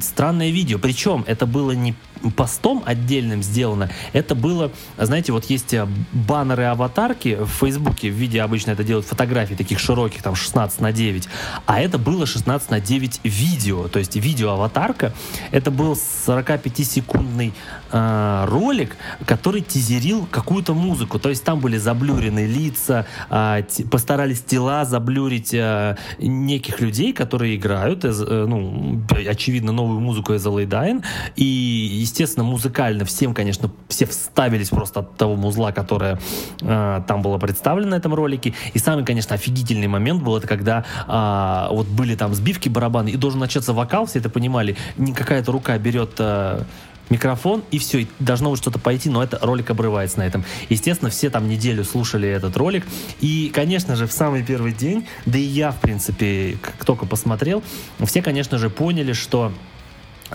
странное 0.00 0.50
видео. 0.50 0.78
Причем 0.78 1.24
это 1.26 1.46
было 1.46 1.72
не 1.72 1.94
постом 2.36 2.82
отдельным 2.84 3.42
сделано. 3.42 3.90
Это 4.12 4.34
было, 4.34 4.70
знаете, 4.96 5.32
вот 5.32 5.44
есть 5.46 5.72
э, 5.74 5.86
баннеры 6.12 6.64
аватарки 6.64 7.36
в 7.40 7.48
Фейсбуке, 7.48 8.10
в 8.10 8.14
виде 8.14 8.42
обычно 8.42 8.72
это 8.72 8.84
делают 8.84 9.06
фотографии 9.06 9.54
таких 9.54 9.78
широких, 9.78 10.22
там 10.22 10.34
16 10.34 10.80
на 10.80 10.92
9, 10.92 11.28
а 11.66 11.80
это 11.80 11.98
было 11.98 12.26
16 12.26 12.70
на 12.70 12.80
9 12.80 13.20
видео, 13.24 13.88
то 13.88 13.98
есть 13.98 14.16
видео-аватарка. 14.16 15.12
Это 15.50 15.70
был 15.70 15.92
45-секундный 15.92 17.52
э, 17.92 18.44
ролик, 18.48 18.96
который 19.26 19.60
тизерил 19.60 20.26
какую-то 20.30 20.74
музыку, 20.74 21.18
то 21.18 21.28
есть 21.28 21.44
там 21.44 21.60
были 21.60 21.78
заблюрены 21.78 22.46
лица, 22.46 23.06
э, 23.30 23.62
постарались 23.90 24.42
тела 24.42 24.84
заблюрить 24.84 25.54
э, 25.54 25.96
неких 26.18 26.80
людей, 26.80 27.12
которые 27.12 27.56
играют, 27.56 28.04
э, 28.04 28.12
ну, 28.48 29.00
очевидно, 29.28 29.57
новую 29.60 30.00
музыку 30.00 30.34
из 30.34 30.46
Dying, 30.46 31.04
и 31.36 31.44
естественно, 31.44 32.44
музыкально 32.44 33.04
всем, 33.04 33.34
конечно, 33.34 33.70
все 33.88 34.06
вставились 34.06 34.70
просто 34.70 35.00
от 35.00 35.16
того 35.16 35.36
музла, 35.36 35.72
которое 35.72 36.18
э, 36.60 37.02
там 37.06 37.22
было 37.22 37.38
представлено 37.38 37.90
на 37.90 37.94
этом 37.96 38.14
ролике. 38.14 38.54
И 38.74 38.78
самый, 38.78 39.04
конечно, 39.04 39.34
офигительный 39.34 39.88
момент 39.88 40.22
был, 40.22 40.36
это 40.36 40.46
когда 40.46 40.84
э, 41.06 41.74
вот 41.74 41.86
были 41.86 42.14
там 42.14 42.34
сбивки 42.34 42.68
барабаны, 42.68 43.10
и 43.10 43.16
должен 43.16 43.40
начаться 43.40 43.72
вокал, 43.72 44.06
все 44.06 44.18
это 44.18 44.30
понимали, 44.30 44.76
не 44.96 45.12
какая-то 45.12 45.52
рука 45.52 45.76
берет... 45.78 46.12
Э, 46.18 46.62
микрофон, 47.10 47.62
и 47.70 47.78
все, 47.78 48.06
должно 48.18 48.50
вот 48.50 48.58
что-то 48.58 48.78
пойти, 48.78 49.10
но 49.10 49.22
это 49.22 49.38
ролик 49.40 49.70
обрывается 49.70 50.18
на 50.18 50.26
этом. 50.26 50.44
Естественно, 50.68 51.10
все 51.10 51.30
там 51.30 51.48
неделю 51.48 51.84
слушали 51.84 52.28
этот 52.28 52.56
ролик, 52.56 52.86
и, 53.20 53.50
конечно 53.54 53.96
же, 53.96 54.06
в 54.06 54.12
самый 54.12 54.42
первый 54.42 54.72
день, 54.72 55.06
да 55.26 55.38
и 55.38 55.42
я, 55.42 55.70
в 55.70 55.80
принципе, 55.80 56.58
как 56.60 56.84
только 56.84 57.06
посмотрел, 57.06 57.62
все, 58.04 58.22
конечно 58.22 58.58
же, 58.58 58.70
поняли, 58.70 59.12
что 59.12 59.52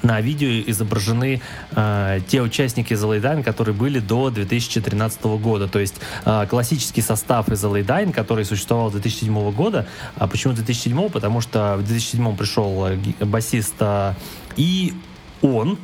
на 0.02 0.22
видео 0.22 0.48
изображены 0.72 1.42
э, 1.76 2.20
те 2.28 2.42
участники 2.42 2.94
The 2.94 3.22
Late 3.22 3.44
которые 3.44 3.76
были 3.76 4.00
до 4.00 4.32
2013 4.32 5.24
года. 5.24 5.68
То 5.68 5.80
есть 5.80 5.96
э, 6.26 6.48
классический 6.50 7.02
состав 7.02 7.50
из 7.50 7.64
The 7.64 7.86
Late 7.86 8.12
который 8.12 8.46
существовал 8.46 8.90
с 8.90 8.94
2007 8.94 9.52
года. 9.52 9.86
А 10.16 10.28
почему 10.28 10.54
2007? 10.54 11.10
Потому 11.10 11.42
что 11.42 11.76
в 11.78 11.84
2007 11.86 12.36
пришел 12.36 12.88
э, 12.88 12.98
басист, 13.24 13.76
э, 13.80 14.14
и 14.56 14.94
он 15.42 15.78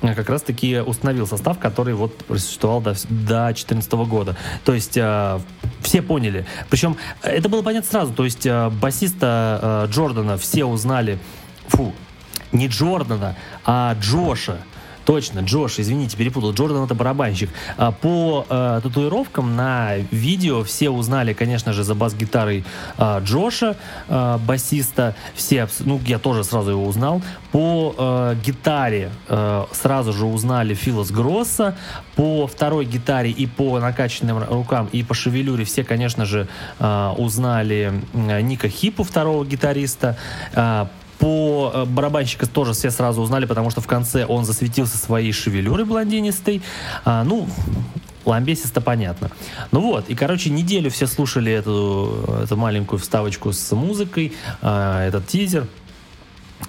как 0.00 0.28
раз 0.28 0.42
таки 0.42 0.78
установил 0.78 1.26
состав, 1.26 1.58
который 1.58 1.94
вот 1.94 2.24
существовал 2.28 2.80
до 2.80 2.92
2014 2.92 3.92
года. 3.92 4.36
То 4.64 4.74
есть 4.74 4.96
э, 4.96 5.40
все 5.80 6.02
поняли. 6.02 6.46
Причем 6.68 6.96
это 7.22 7.48
было 7.48 7.62
понятно 7.62 7.90
сразу. 7.90 8.12
То 8.12 8.24
есть 8.24 8.46
э, 8.46 8.68
басиста 8.70 9.86
э, 9.88 9.92
Джордана 9.92 10.36
все 10.36 10.64
узнали, 10.64 11.18
фу, 11.68 11.92
не 12.52 12.68
Джордана, 12.68 13.36
а 13.64 13.94
Джоша. 14.00 14.58
Точно, 15.06 15.38
Джош, 15.38 15.78
извините, 15.78 16.16
перепутал. 16.16 16.52
Джордан 16.52 16.82
это 16.82 16.96
барабанщик. 16.96 17.48
А, 17.78 17.92
по 17.92 18.44
э, 18.48 18.80
татуировкам 18.82 19.54
на 19.54 19.94
видео 20.10 20.64
все 20.64 20.90
узнали, 20.90 21.32
конечно 21.32 21.72
же, 21.72 21.84
за 21.84 21.94
бас-гитарой 21.94 22.64
э, 22.98 23.20
Джоша, 23.22 23.76
э, 24.08 24.38
басиста. 24.44 25.14
Все, 25.36 25.68
ну, 25.80 26.00
я 26.04 26.18
тоже 26.18 26.42
сразу 26.42 26.72
его 26.72 26.84
узнал. 26.84 27.22
По 27.52 27.94
э, 27.96 28.36
гитаре 28.44 29.12
э, 29.28 29.64
сразу 29.72 30.12
же 30.12 30.26
узнали 30.26 30.74
Филос 30.74 31.12
Гросса. 31.12 31.76
По 32.16 32.48
второй 32.48 32.84
гитаре 32.84 33.30
и 33.30 33.46
по 33.46 33.78
накачанным 33.78 34.42
рукам, 34.42 34.88
и 34.90 35.04
по 35.04 35.14
шевелюре 35.14 35.64
все, 35.64 35.84
конечно 35.84 36.26
же, 36.26 36.48
э, 36.80 37.14
узнали 37.16 38.02
Ника 38.12 38.68
Хипу, 38.68 39.04
второго 39.04 39.46
гитариста. 39.46 40.18
Э, 40.52 40.86
по 41.18 41.72
э, 41.74 41.84
барабанщика 41.84 42.46
тоже 42.46 42.72
все 42.72 42.90
сразу 42.90 43.22
узнали, 43.22 43.46
потому 43.46 43.70
что 43.70 43.80
в 43.80 43.86
конце 43.86 44.26
он 44.26 44.44
засветился 44.44 44.98
своей 44.98 45.32
шевелюрой 45.32 45.84
блондинистой. 45.84 46.62
А, 47.04 47.24
ну, 47.24 47.48
Ламбесис-то 48.24 48.80
понятно. 48.80 49.30
Ну 49.70 49.80
вот, 49.80 50.08
и, 50.08 50.14
короче, 50.14 50.50
неделю 50.50 50.90
все 50.90 51.06
слушали 51.06 51.52
эту, 51.52 52.40
эту 52.42 52.56
маленькую 52.56 52.98
вставочку 52.98 53.52
с 53.52 53.72
музыкой, 53.74 54.32
э, 54.62 55.06
этот 55.08 55.26
тизер, 55.26 55.66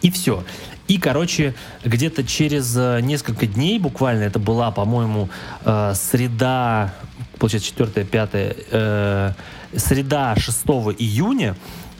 и 0.01 0.11
все. 0.11 0.43
И, 0.87 0.97
короче, 0.99 1.53
где-то 1.83 2.23
через 2.23 2.75
э, 2.77 3.01
несколько 3.01 3.45
дней, 3.45 3.79
буквально, 3.79 4.23
это 4.23 4.39
была, 4.39 4.71
по-моему, 4.71 5.29
э, 5.65 5.93
среда, 5.95 6.93
получается, 7.39 7.69
4 7.69 8.05
5 8.05 8.29
э, 8.33 9.33
среда 9.75 10.35
6 10.37 10.65
июня, 10.97 11.55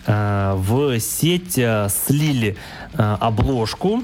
в 0.08 1.00
сеть 1.00 1.58
э, 1.58 1.90
слили 1.90 2.56
э, 2.94 3.18
обложку 3.20 4.04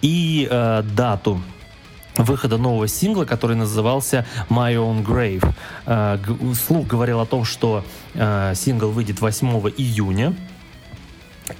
и 0.00 0.48
дату 0.96 1.40
выхода 2.16 2.58
нового 2.58 2.88
сингла, 2.88 3.24
который 3.24 3.56
назывался 3.56 4.26
My 4.48 4.74
Own 4.74 5.04
Grave. 5.04 6.54
Слух 6.56 6.86
говорил 6.88 7.20
о 7.20 7.26
том, 7.26 7.44
что 7.44 7.84
сингл 8.14 8.90
выйдет 8.90 9.20
8 9.20 9.48
июня. 9.76 10.34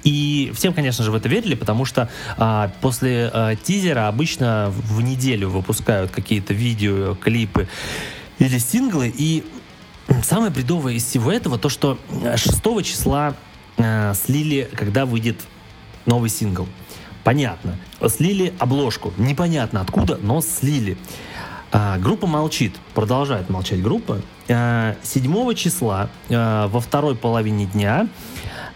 И 0.03 0.51
всем, 0.55 0.73
конечно 0.73 1.03
же, 1.03 1.11
в 1.11 1.15
это 1.15 1.29
верили, 1.29 1.55
потому 1.55 1.85
что 1.85 2.09
а, 2.37 2.71
после 2.81 3.29
а, 3.33 3.55
тизера 3.55 4.07
обычно 4.07 4.71
в 4.71 5.01
неделю 5.01 5.49
выпускают 5.49 6.11
какие-то 6.11 6.53
видео, 6.53 7.15
клипы 7.15 7.67
или 8.39 8.57
синглы. 8.57 9.13
И 9.15 9.43
самое 10.23 10.51
бредовое 10.51 10.93
из 10.93 11.05
всего 11.05 11.31
этого 11.31 11.57
то, 11.57 11.69
что 11.69 11.97
6 12.35 12.61
числа 12.83 13.35
э, 13.83 14.13
слили, 14.15 14.69
когда 14.75 15.05
выйдет 15.05 15.41
новый 16.05 16.29
сингл. 16.29 16.67
Понятно. 17.23 17.77
Слили 18.07 18.53
обложку. 18.59 19.13
Непонятно 19.17 19.81
откуда, 19.81 20.17
но 20.21 20.41
слили. 20.41 20.97
А, 21.71 21.97
группа 21.97 22.27
молчит, 22.27 22.75
продолжает 22.93 23.49
молчать 23.49 23.81
группа. 23.81 24.21
А, 24.49 24.95
7 25.01 25.53
числа 25.55 26.09
а, 26.29 26.67
во 26.67 26.79
второй 26.79 27.15
половине 27.15 27.65
дня 27.65 28.07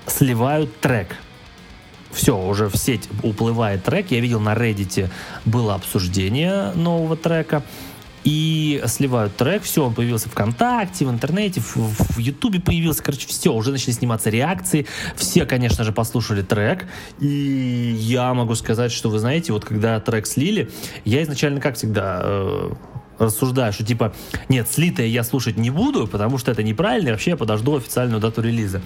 сливают 0.07 0.79
трек. 0.79 1.17
Все, 2.11 2.35
уже 2.35 2.69
в 2.69 2.77
сеть 2.77 3.07
уплывает 3.21 3.83
трек. 3.83 4.09
Я 4.11 4.21
видел 4.21 4.39
на 4.39 4.53
Reddit 4.53 5.11
было 5.45 5.75
обсуждение 5.75 6.71
нового 6.73 7.15
трека. 7.17 7.63
И 8.27 8.83
сливают 8.87 9.37
трек, 9.37 9.63
все, 9.63 9.85
он 9.85 9.93
появился 9.93 10.27
ВКонтакте, 10.27 11.05
в 11.05 11.09
интернете, 11.09 11.61
в, 11.61 11.77
в 11.77 12.17
Ютубе 12.17 12.59
появился, 12.59 13.01
короче, 13.01 13.25
все, 13.25 13.53
уже 13.53 13.71
начали 13.71 13.93
сниматься 13.93 14.29
реакции, 14.29 14.85
все, 15.15 15.45
конечно 15.45 15.85
же, 15.85 15.93
послушали 15.93 16.41
трек, 16.41 16.87
и 17.21 17.95
я 17.97 18.33
могу 18.33 18.55
сказать, 18.55 18.91
что 18.91 19.09
вы 19.09 19.19
знаете, 19.19 19.53
вот 19.53 19.63
когда 19.63 20.01
трек 20.01 20.27
слили, 20.27 20.69
я 21.05 21.23
изначально, 21.23 21.61
как 21.61 21.75
всегда, 21.75 22.19
э, 22.21 22.71
рассуждаю, 23.19 23.73
что 23.73 23.83
типа, 23.83 24.13
нет, 24.49 24.67
слитое 24.69 25.07
я 25.07 25.23
слушать 25.23 25.57
не 25.57 25.69
буду, 25.69 26.07
потому 26.07 26.37
что 26.37 26.51
это 26.51 26.63
неправильно, 26.63 27.09
и 27.09 27.11
вообще 27.11 27.31
я 27.31 27.37
подожду 27.37 27.75
официальную 27.75 28.19
дату 28.21 28.41
релиза. 28.41 28.81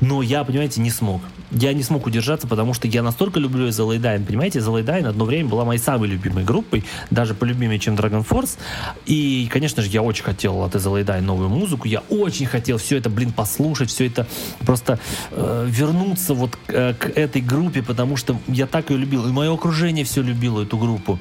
Но 0.00 0.22
я, 0.22 0.44
понимаете, 0.44 0.80
не 0.80 0.90
смог. 0.90 1.22
Я 1.50 1.72
не 1.72 1.82
смог 1.82 2.06
удержаться, 2.06 2.46
потому 2.46 2.74
что 2.74 2.88
я 2.88 3.02
настолько 3.02 3.40
люблю 3.40 3.68
The 3.68 3.98
Lay 3.98 4.24
понимаете, 4.24 4.58
The 4.60 4.84
Lay 4.84 5.06
одно 5.06 5.24
время 5.24 5.48
была 5.48 5.64
моей 5.64 5.80
самой 5.80 6.08
любимой 6.08 6.44
группой, 6.44 6.84
даже 7.10 7.34
полюбимее, 7.34 7.78
чем 7.78 7.94
Dragon 7.94 8.26
Force. 8.26 8.58
И, 9.06 9.48
конечно 9.50 9.82
же, 9.82 9.88
я 9.88 10.02
очень 10.02 10.24
хотел 10.24 10.62
от 10.62 10.74
The 10.74 11.04
Lay 11.04 11.20
новую 11.20 11.48
музыку, 11.48 11.88
я 11.88 12.02
очень 12.08 12.46
хотел 12.46 12.78
все 12.78 12.98
это, 12.98 13.10
блин, 13.10 13.32
послушать, 13.32 13.90
все 13.90 14.06
это 14.06 14.26
просто 14.60 14.98
э, 15.30 15.66
вернуться 15.68 16.34
вот 16.34 16.58
э, 16.68 16.94
к 16.94 17.08
этой 17.08 17.42
группе, 17.42 17.82
потому 17.82 18.16
что 18.16 18.36
я 18.48 18.66
так 18.66 18.90
ее 18.90 18.98
любил, 18.98 19.26
и 19.26 19.32
мое 19.32 19.52
окружение 19.52 20.04
все 20.04 20.22
любило 20.22 20.62
эту 20.62 20.78
группу. 20.78 21.18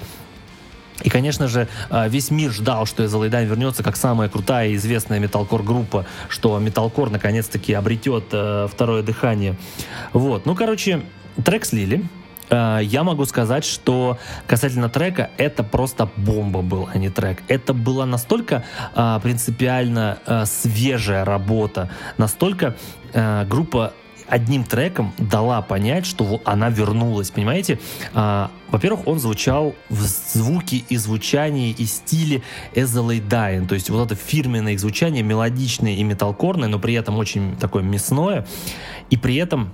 И, 1.03 1.10
конечно 1.10 1.48
же, 1.48 1.67
а, 1.89 2.07
весь 2.07 2.31
мир 2.31 2.51
ждал, 2.51 2.86
что 2.86 3.05
Эзелайдайн 3.05 3.48
вернется 3.48 3.83
как 3.83 3.95
самая 3.95 4.29
крутая 4.29 4.69
и 4.69 4.75
известная 4.75 5.19
металкор-группа, 5.19 6.05
что 6.29 6.57
металкор 6.60 7.10
наконец-таки 7.10 7.74
обретет 7.74 8.25
э, 8.31 8.67
второе 8.72 9.03
дыхание. 9.03 9.55
Вот. 10.13 10.45
Ну, 10.45 10.55
короче, 10.55 11.01
трек 11.43 11.65
слили. 11.65 12.03
Э, 12.50 12.79
я 12.81 13.03
могу 13.03 13.25
сказать, 13.25 13.65
что 13.65 14.17
касательно 14.48 14.89
трека, 14.89 15.29
это 15.38 15.63
просто 15.63 16.10
бомба 16.15 16.62
был, 16.62 16.89
а 16.93 16.98
не 16.98 17.10
трек. 17.10 17.43
Это 17.48 17.74
была 17.74 18.05
настолько 18.05 18.63
э, 18.95 19.19
принципиально 19.22 20.19
э, 20.25 20.45
свежая 20.45 21.25
работа, 21.25 21.89
настолько 22.17 22.75
группа 23.48 23.93
одним 24.27 24.63
треком 24.63 25.13
дала 25.18 25.62
понять, 25.62 26.06
что 26.06 26.42
она 26.46 26.70
вернулась, 26.70 27.32
понимаете? 27.32 27.80
А, 28.13 28.51
во-первых, 28.70 29.08
он 29.08 29.20
звучал 29.20 29.75
в 29.89 30.01
звуке 30.01 30.84
и 30.89 30.98
звучании 30.98 31.72
и 31.72 31.86
стиле 31.86 32.42
Эзелей 32.74 33.20
Дайн, 33.20 33.68
то 33.68 33.75
есть 33.75 33.89
вот 33.89 34.06
это 34.06 34.15
фирменное 34.15 34.77
звучание, 34.77 35.24
мелодичное 35.24 35.94
и 35.94 36.03
металкорное, 36.03 36.68
но 36.68 36.80
при 36.80 36.94
этом 36.94 37.18
очень 37.18 37.56
такое 37.58 37.84
мясное, 37.84 38.46
и 39.10 39.18
при 39.18 39.36
этом 39.36 39.72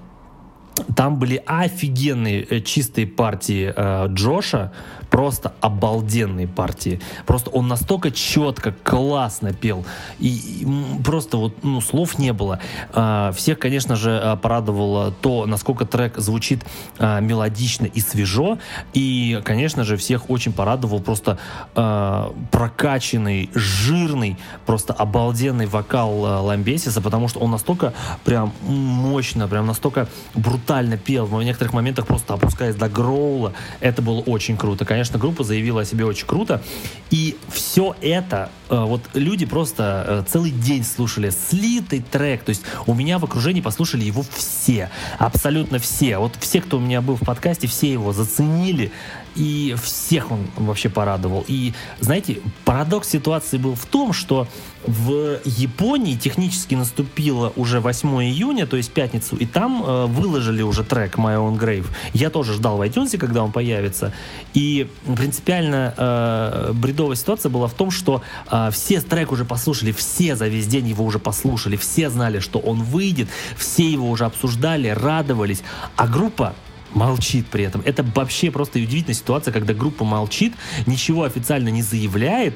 там 0.96 1.20
были 1.20 1.42
офигенные 1.46 2.46
э, 2.50 2.62
чистые 2.62 3.08
партии 3.08 3.74
э, 3.76 4.08
Джоша, 4.10 4.72
просто 5.10 5.54
обалденные 5.62 6.48
партии. 6.48 7.00
Просто 7.26 7.50
он 7.50 7.68
настолько 7.68 8.12
четко, 8.12 8.74
классно 8.84 9.54
пел. 9.54 9.86
И, 10.20 10.28
и 10.28 11.04
просто 11.04 11.38
вот, 11.38 11.64
ну, 11.64 11.82
слов 11.82 12.20
не 12.20 12.34
было. 12.34 12.60
Э, 12.94 13.32
всех, 13.36 13.60
конечно 13.60 13.96
же, 13.96 14.12
э, 14.12 14.38
порадовало 14.38 15.12
то, 15.12 15.46
насколько 15.46 15.86
трек 15.86 16.18
звучит 16.18 16.64
э, 16.98 17.22
мелодично 17.22 17.86
и 17.86 18.00
свежо. 18.00 18.60
И, 18.94 19.42
конечно 19.44 19.84
же, 19.84 19.98
всех 19.98 20.30
очень 20.30 20.54
порадовал 20.54 21.00
просто 21.02 21.38
э, 21.76 22.32
прокачанный, 22.52 23.50
жирный, 23.54 24.38
просто 24.66 24.94
обалденный 24.94 25.66
вокал 25.66 26.26
э, 26.26 26.40
Ламбесиса, 26.40 27.02
потому 27.02 27.28
что 27.28 27.40
он 27.40 27.52
настолько 27.52 27.94
прям 28.24 28.54
мощно, 28.62 29.48
прям 29.48 29.66
настолько 29.66 30.08
брутально 30.36 30.69
пел, 30.98 31.26
в 31.26 31.44
некоторых 31.44 31.74
моментах 31.74 32.08
просто 32.08 32.36
опускаясь 32.36 32.76
до 32.76 32.90
гроула. 32.90 33.54
Это 33.80 34.02
было 34.02 34.20
очень 34.22 34.58
круто. 34.58 34.86
Конечно, 34.86 35.18
группа 35.18 35.44
заявила 35.44 35.82
о 35.82 35.86
себе 35.86 36.06
очень 36.06 36.28
круто. 36.28 36.62
И 37.10 37.38
все 37.50 37.96
это, 38.02 38.50
э, 38.70 38.76
вот 38.80 39.02
люди 39.14 39.46
просто 39.46 40.06
э, 40.08 40.24
целый 40.30 40.52
день 40.52 40.84
слушали 40.84 41.32
слитый 41.32 42.02
трек. 42.02 42.44
То 42.44 42.50
есть 42.50 42.64
у 42.86 42.94
меня 42.94 43.20
в 43.20 43.26
окружении 43.26 43.62
послушали 43.62 44.04
его 44.04 44.24
все. 44.32 44.90
Абсолютно 45.18 45.80
все. 45.80 46.18
Вот 46.18 46.34
все, 46.40 46.62
кто 46.62 46.78
у 46.78 46.80
меня 46.80 47.02
был 47.02 47.16
в 47.16 47.26
подкасте, 47.26 47.68
все 47.68 47.92
его 47.92 48.14
заценили. 48.14 48.92
И 49.36 49.76
всех 49.82 50.32
он 50.32 50.48
вообще 50.56 50.90
порадовал. 50.90 51.46
И, 51.48 51.74
знаете, 52.00 52.40
парадокс 52.66 53.08
ситуации 53.08 53.58
был 53.58 53.76
в 53.76 53.86
том, 53.86 54.14
что 54.14 54.48
в 54.86 55.40
Японии 55.46 56.16
технически 56.16 56.76
наступило 56.76 57.52
уже 57.56 57.80
8 57.80 58.10
июня, 58.24 58.66
то 58.66 58.78
есть 58.78 58.92
пятницу, 58.92 59.36
и 59.36 59.46
там 59.46 59.84
э, 59.86 60.06
выложили 60.06 60.62
уже 60.62 60.84
трек 60.84 61.18
My 61.18 61.36
Own 61.36 61.60
Grave. 61.60 61.88
Я 62.14 62.30
тоже 62.30 62.54
ждал 62.54 62.78
в 62.78 62.82
iTunes, 62.82 63.18
когда 63.18 63.44
он 63.44 63.52
появится. 63.52 64.14
И 64.54 64.90
принципиально 65.18 65.94
э, 65.98 66.72
бредовая 66.74 67.16
ситуация 67.16 67.50
была 67.50 67.68
в 67.68 67.74
том, 67.74 67.92
что 67.92 68.22
э, 68.50 68.70
все 68.72 69.02
трек 69.02 69.32
уже 69.32 69.46
послушали, 69.46 69.92
все 69.92 70.36
за 70.36 70.48
весь 70.48 70.68
день 70.68 70.88
его 70.88 71.04
уже 71.04 71.20
послушали, 71.20 71.76
все 71.76 72.10
знали, 72.10 72.40
что 72.40 72.60
он 72.60 72.84
выйдет, 72.84 73.28
все 73.58 73.90
его 73.90 74.10
уже 74.10 74.26
обсуждали, 74.26 74.88
радовались, 74.88 75.62
а 75.98 76.08
группа 76.08 76.56
молчит 76.94 77.48
при 77.48 77.64
этом. 77.64 77.82
Это 77.86 78.04
вообще 78.04 78.52
просто 78.52 78.80
удивительная 78.80 79.16
ситуация, 79.16 79.52
когда 79.52 79.74
группа 79.74 80.04
молчит, 80.04 80.54
ничего 80.86 81.24
официально 81.24 81.70
не 81.70 81.82
заявляет, 81.82 82.56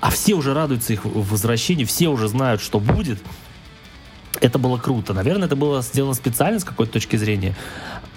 а 0.00 0.10
все 0.10 0.34
уже 0.34 0.54
радуются 0.54 0.92
их 0.92 1.04
возвращению, 1.04 1.86
все 1.86 2.08
уже 2.08 2.28
знают, 2.28 2.60
что 2.60 2.80
будет. 2.80 3.18
Это 4.40 4.58
было 4.58 4.76
круто. 4.76 5.14
Наверное, 5.14 5.46
это 5.46 5.56
было 5.56 5.82
сделано 5.82 6.14
специально 6.14 6.60
с 6.60 6.64
какой-то 6.64 6.92
точки 6.92 7.16
зрения. 7.16 7.56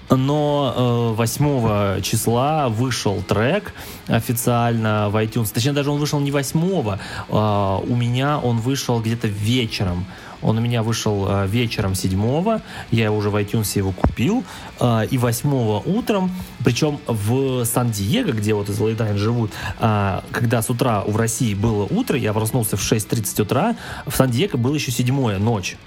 Но 0.09 1.13
э, 1.13 1.15
8 1.15 2.01
числа 2.01 2.67
вышел 2.67 3.23
трек 3.23 3.73
официально 4.07 5.09
в 5.09 5.15
iTunes. 5.15 5.53
Точнее, 5.53 5.71
даже 5.71 5.89
он 5.89 5.99
вышел 5.99 6.19
не 6.19 6.31
8, 6.31 6.59
э, 6.59 7.79
у 7.87 7.95
меня 7.95 8.37
он 8.37 8.59
вышел 8.59 8.99
где-то 8.99 9.27
вечером. 9.27 10.05
Он 10.41 10.57
у 10.57 10.61
меня 10.61 10.83
вышел 10.83 11.27
э, 11.27 11.47
вечером 11.47 11.95
7 11.95 12.59
я 12.91 13.11
уже 13.11 13.29
в 13.29 13.35
iTunes 13.35 13.77
его 13.77 13.91
купил, 13.91 14.43
э, 14.79 15.05
и 15.09 15.17
8 15.17 15.81
утром, 15.85 16.31
причем 16.63 16.99
в 17.07 17.63
Сан-Диего, 17.65 18.31
где 18.31 18.53
вот 18.53 18.69
As 18.69 18.79
I 18.79 18.84
Lay 18.84 18.96
Dying 18.96 19.17
живут, 19.17 19.51
э, 19.79 20.21
когда 20.31 20.61
с 20.61 20.69
утра 20.69 21.03
в 21.05 21.15
России 21.15 21.53
было 21.53 21.83
утро, 21.83 22.17
я 22.17 22.33
проснулся 22.33 22.77
в 22.77 22.81
6.30 22.81 23.41
утра, 23.41 23.75
в 24.05 24.15
Сан-Диего 24.15 24.57
было 24.57 24.75
еще 24.75 24.91
седьмое 24.91 25.37
ночь. 25.37 25.77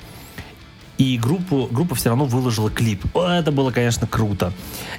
И 0.96 1.18
группу, 1.18 1.68
группа 1.70 1.96
все 1.96 2.10
равно 2.10 2.24
выложила 2.24 2.70
клип. 2.70 3.04
Это 3.16 3.50
было, 3.50 3.72
конечно, 3.72 4.06
круто. 4.06 4.52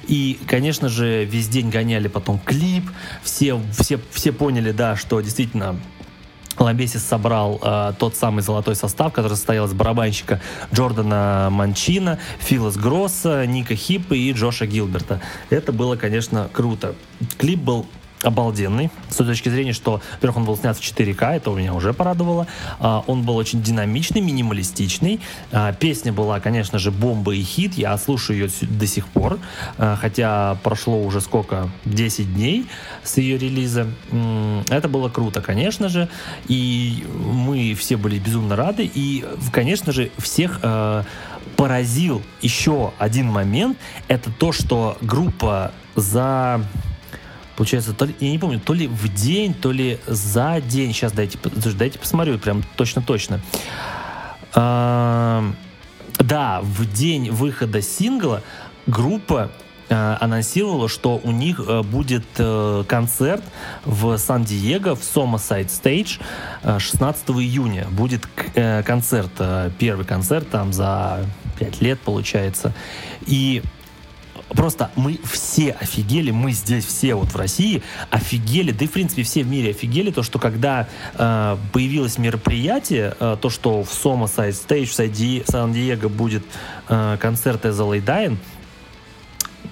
И, 0.06 0.38
конечно 0.46 0.90
же, 0.90 1.24
весь 1.24 1.48
день 1.48 1.70
гоняли 1.70 2.08
потом 2.08 2.38
клип. 2.38 2.84
Все, 3.22 3.58
все, 3.72 3.98
все 4.10 4.32
поняли, 4.32 4.72
да, 4.72 4.96
что 4.96 5.20
действительно 5.22 5.76
Ламбесис 6.60 7.04
собрал 7.04 7.60
э, 7.62 7.92
тот 7.98 8.16
самый 8.16 8.42
золотой 8.42 8.74
состав, 8.74 9.12
который 9.12 9.34
состоял 9.34 9.66
из 9.66 9.72
барабанщика 9.72 10.40
Джордана 10.72 11.48
Манчина, 11.50 12.18
Филос 12.38 12.76
Гросса, 12.76 13.46
Ника 13.46 13.74
Хиппа 13.74 14.14
и 14.14 14.32
Джоша 14.32 14.66
Гилберта. 14.66 15.20
Это 15.50 15.72
было, 15.72 15.96
конечно, 15.96 16.48
круто. 16.52 16.94
Клип 17.38 17.60
был 17.60 17.86
обалденный, 18.26 18.90
с 19.08 19.16
той 19.16 19.26
точки 19.26 19.48
зрения, 19.48 19.72
что, 19.72 20.00
во-первых, 20.14 20.38
он 20.38 20.44
был 20.44 20.56
снят 20.56 20.76
в 20.76 20.80
4К, 20.80 21.36
это 21.36 21.50
у 21.50 21.56
меня 21.56 21.74
уже 21.74 21.94
порадовало. 21.94 22.46
А, 22.80 23.04
он 23.06 23.22
был 23.22 23.36
очень 23.36 23.62
динамичный, 23.62 24.20
минималистичный. 24.20 25.20
А, 25.52 25.72
песня 25.72 26.12
была, 26.12 26.40
конечно 26.40 26.78
же, 26.78 26.90
бомба 26.90 27.34
и 27.34 27.42
хит. 27.42 27.74
Я 27.74 27.96
слушаю 27.98 28.38
ее 28.38 28.50
до 28.62 28.86
сих 28.86 29.06
пор, 29.08 29.38
а, 29.78 29.96
хотя 29.96 30.58
прошло 30.62 31.00
уже 31.02 31.20
сколько? 31.20 31.70
10 31.84 32.34
дней 32.34 32.66
с 33.04 33.16
ее 33.18 33.38
релиза. 33.38 33.86
Это 34.68 34.88
было 34.88 35.08
круто, 35.08 35.40
конечно 35.40 35.88
же. 35.88 36.08
И 36.48 37.06
мы 37.14 37.74
все 37.74 37.96
были 37.96 38.18
безумно 38.18 38.56
рады. 38.56 38.90
И, 38.92 39.24
конечно 39.52 39.92
же, 39.92 40.10
всех 40.18 40.60
поразил 41.56 42.22
еще 42.42 42.92
один 42.98 43.26
момент. 43.26 43.78
Это 44.08 44.30
то, 44.30 44.52
что 44.52 44.98
группа 45.00 45.72
за 45.94 46.60
Получается, 47.56 47.94
то 47.94 48.04
ли, 48.04 48.14
я 48.20 48.30
не 48.30 48.38
помню, 48.38 48.60
то 48.60 48.74
ли 48.74 48.86
в 48.86 49.08
день, 49.12 49.54
то 49.54 49.72
ли 49.72 49.98
за 50.06 50.60
день. 50.60 50.92
Сейчас 50.92 51.12
дайте, 51.12 51.38
дайте 51.78 51.98
посмотрю, 51.98 52.38
прям 52.38 52.62
точно-точно. 52.76 53.40
А, 54.54 55.44
да, 56.18 56.60
в 56.62 56.90
день 56.92 57.30
выхода 57.30 57.80
сингла 57.82 58.42
группа 58.86 59.50
э, 59.88 60.16
анонсировала, 60.20 60.88
что 60.88 61.20
у 61.22 61.30
них 61.30 61.60
э, 61.66 61.82
будет 61.82 62.24
э, 62.38 62.84
концерт 62.86 63.44
в 63.84 64.16
Сан-Диего 64.16 64.96
в 64.96 65.04
Сома 65.04 65.38
Сайт 65.38 65.70
Стейдж 65.70 66.18
16 66.62 67.30
июня. 67.30 67.86
Будет 67.90 68.26
концерт, 68.84 69.30
первый 69.78 70.04
концерт 70.06 70.48
там 70.50 70.72
за 70.72 71.26
5 71.58 71.82
лет 71.82 72.00
получается. 72.00 72.74
И 73.26 73.62
просто 74.48 74.90
мы 74.96 75.18
все 75.24 75.72
офигели, 75.72 76.30
мы 76.30 76.52
здесь 76.52 76.84
все 76.84 77.14
вот 77.14 77.28
в 77.28 77.36
России 77.36 77.82
офигели, 78.10 78.72
да 78.72 78.84
и 78.84 78.88
в 78.88 78.92
принципе 78.92 79.22
все 79.22 79.42
в 79.42 79.48
мире 79.48 79.70
офигели, 79.70 80.10
то, 80.10 80.22
что 80.22 80.38
когда 80.38 80.88
э, 81.14 81.56
появилось 81.72 82.18
мероприятие, 82.18 83.14
э, 83.18 83.36
то, 83.40 83.50
что 83.50 83.82
в 83.82 83.92
Сома 83.92 84.26
Side 84.26 84.50
Stage 84.50 85.44
в 85.44 85.50
Сан-Диего 85.50 86.08
будет 86.08 86.44
э, 86.88 87.16
концерт 87.20 87.64
As 87.64 87.78
Dying, 88.04 88.36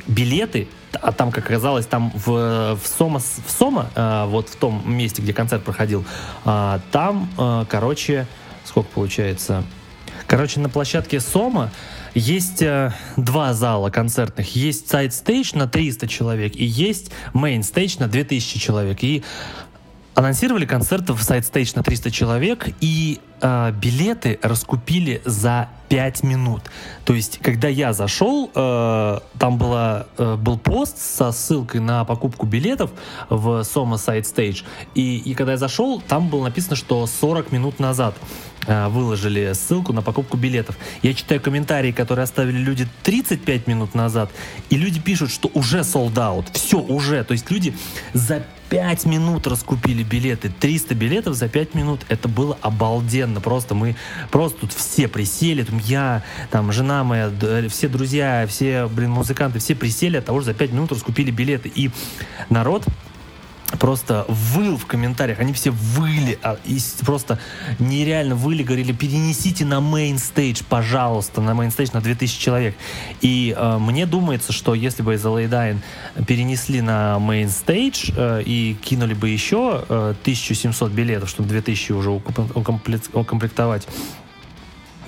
билеты, 0.06 0.68
а 1.00 1.12
там, 1.12 1.30
как 1.30 1.44
оказалось, 1.44 1.86
там 1.86 2.12
в, 2.14 2.76
в 2.76 2.86
SOMA, 2.86 3.20
в 3.20 3.50
SOMA 3.50 3.90
э, 3.94 4.24
вот 4.26 4.48
в 4.48 4.56
том 4.56 4.82
месте, 4.86 5.22
где 5.22 5.32
концерт 5.32 5.62
проходил, 5.62 6.04
э, 6.44 6.78
там, 6.90 7.30
э, 7.38 7.64
короче, 7.68 8.26
сколько 8.64 8.88
получается? 8.90 9.64
Короче, 10.26 10.60
на 10.60 10.68
площадке 10.68 11.20
SOMA 11.20 11.70
есть 12.14 12.62
э, 12.62 12.92
два 13.16 13.52
зала 13.54 13.90
концертных. 13.90 14.54
Есть 14.54 14.88
side 14.88 15.19
stage 15.19 15.56
на 15.56 15.66
300 15.66 16.06
человек 16.06 16.56
и 16.56 16.64
есть 16.64 17.10
main 17.32 17.61
stage 17.61 17.96
на 17.98 18.08
2000 18.08 18.58
человек. 18.58 19.02
И 19.02 19.22
анонсировали 20.14 20.64
концерт 20.64 21.10
в 21.10 21.20
side 21.20 21.44
stage 21.44 21.72
на 21.74 21.82
300 21.82 22.10
человек, 22.10 22.68
и 22.80 23.20
э, 23.40 23.72
билеты 23.72 24.38
раскупили 24.42 25.20
за 25.24 25.68
5 25.88 26.22
минут. 26.22 26.62
То 27.04 27.14
есть, 27.14 27.38
когда 27.38 27.68
я 27.68 27.92
зашел, 27.92 28.50
э, 28.54 29.18
там 29.38 29.58
была, 29.58 30.06
э, 30.16 30.36
был 30.36 30.56
пост 30.56 30.98
со 30.98 31.32
ссылкой 31.32 31.80
на 31.80 32.04
покупку 32.04 32.46
билетов 32.46 32.90
в 33.28 33.60
Soma 33.60 33.94
Side 33.94 34.22
Stage. 34.22 34.64
И, 34.94 35.18
и 35.18 35.34
когда 35.34 35.52
я 35.52 35.58
зашел, 35.58 36.00
там 36.00 36.28
было 36.28 36.44
написано, 36.44 36.76
что 36.76 37.06
40 37.06 37.52
минут 37.52 37.80
назад 37.80 38.14
выложили 38.66 39.52
ссылку 39.52 39.92
на 39.92 40.02
покупку 40.02 40.36
билетов. 40.36 40.76
Я 41.02 41.14
читаю 41.14 41.40
комментарии, 41.40 41.92
которые 41.92 42.24
оставили 42.24 42.58
люди 42.58 42.86
35 43.02 43.66
минут 43.66 43.94
назад, 43.94 44.30
и 44.70 44.76
люди 44.76 45.00
пишут, 45.00 45.30
что 45.30 45.50
уже 45.54 45.80
sold 45.80 46.14
out. 46.14 46.46
Все, 46.52 46.78
уже. 46.78 47.24
То 47.24 47.32
есть 47.32 47.50
люди 47.50 47.74
за 48.12 48.44
5 48.70 49.04
минут 49.06 49.46
раскупили 49.46 50.02
билеты. 50.02 50.48
300 50.48 50.94
билетов 50.94 51.34
за 51.34 51.48
5 51.48 51.74
минут. 51.74 52.00
Это 52.08 52.28
было 52.28 52.58
обалденно. 52.60 53.40
Просто 53.40 53.74
мы 53.74 53.96
просто 54.30 54.60
тут 54.60 54.72
все 54.72 55.08
присели. 55.08 55.62
Там 55.62 55.78
я, 55.78 56.22
там 56.50 56.72
жена 56.72 57.04
моя, 57.04 57.30
все 57.68 57.88
друзья, 57.88 58.46
все, 58.48 58.88
блин, 58.88 59.10
музыканты, 59.10 59.58
все 59.58 59.74
присели 59.74 60.16
от 60.16 60.24
того, 60.24 60.40
что 60.40 60.52
за 60.52 60.54
5 60.54 60.72
минут 60.72 60.92
раскупили 60.92 61.30
билеты. 61.30 61.70
И 61.74 61.90
народ 62.48 62.84
просто 63.78 64.24
выл 64.28 64.76
в 64.76 64.86
комментариях, 64.86 65.40
они 65.40 65.52
все 65.52 65.70
выли, 65.70 66.38
а, 66.42 66.56
просто 67.04 67.38
нереально 67.78 68.34
выли, 68.34 68.62
говорили, 68.62 68.92
перенесите 68.92 69.64
на 69.64 69.74
main 69.74 70.16
stage, 70.16 70.64
пожалуйста, 70.68 71.40
на 71.40 71.50
main 71.50 71.68
stage 71.68 71.90
на 71.92 72.00
2000 72.00 72.40
человек. 72.40 72.76
И 73.20 73.54
э, 73.56 73.78
мне 73.78 74.06
думается, 74.06 74.52
что 74.52 74.74
если 74.74 75.02
бы 75.02 75.14
из 75.14 75.24
Dying 75.24 75.78
перенесли 76.26 76.80
на 76.80 77.16
stage 77.18 78.14
э, 78.16 78.42
и 78.44 78.76
кинули 78.82 79.14
бы 79.14 79.28
еще 79.28 79.84
э, 79.88 80.14
1700 80.20 80.92
билетов, 80.92 81.28
чтобы 81.28 81.48
2000 81.48 81.92
уже 81.92 82.10
укомплектовать, 82.10 83.86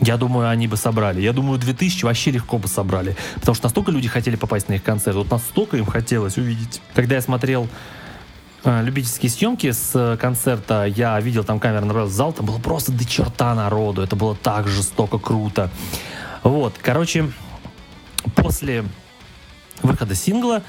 я 0.01 0.17
думаю, 0.17 0.49
они 0.49 0.69
бы 0.69 0.77
собрали. 0.77 1.21
Я 1.21 1.33
думаю, 1.33 1.59
2000 1.59 2.05
вообще 2.05 2.31
легко 2.31 2.59
бы 2.59 2.69
собрали. 2.69 3.17
Потому 3.37 3.55
что 3.55 3.65
настолько 3.65 3.91
люди 3.91 4.09
хотели 4.09 4.37
попасть 4.37 4.69
на 4.69 4.75
их 4.75 4.83
концерт. 4.83 5.17
Вот 5.17 5.31
настолько 5.31 5.77
им 5.77 5.87
хотелось 5.87 6.37
увидеть. 6.37 6.83
Когда 6.95 7.15
я 7.15 7.23
смотрел 7.23 7.69
любительские 8.67 9.31
съемки 9.31 9.71
с 9.71 9.93
э, 9.95 10.17
концерта. 10.17 10.85
Я 10.85 11.19
видел 11.21 11.45
там 11.45 11.61
камеру 11.61 11.87
на 11.87 12.07
зал, 12.07 12.33
там 12.33 12.47
было 12.47 12.59
просто 12.59 12.93
до 12.93 13.05
черта 13.05 13.55
народу. 13.55 14.03
Это 14.03 14.17
было 14.17 14.35
так 14.35 14.67
жестоко 14.69 15.19
круто. 15.19 15.71
Вот, 16.43 16.75
короче, 16.81 17.31
после 18.35 18.85
выхода 19.83 20.15
сингла 20.15 20.63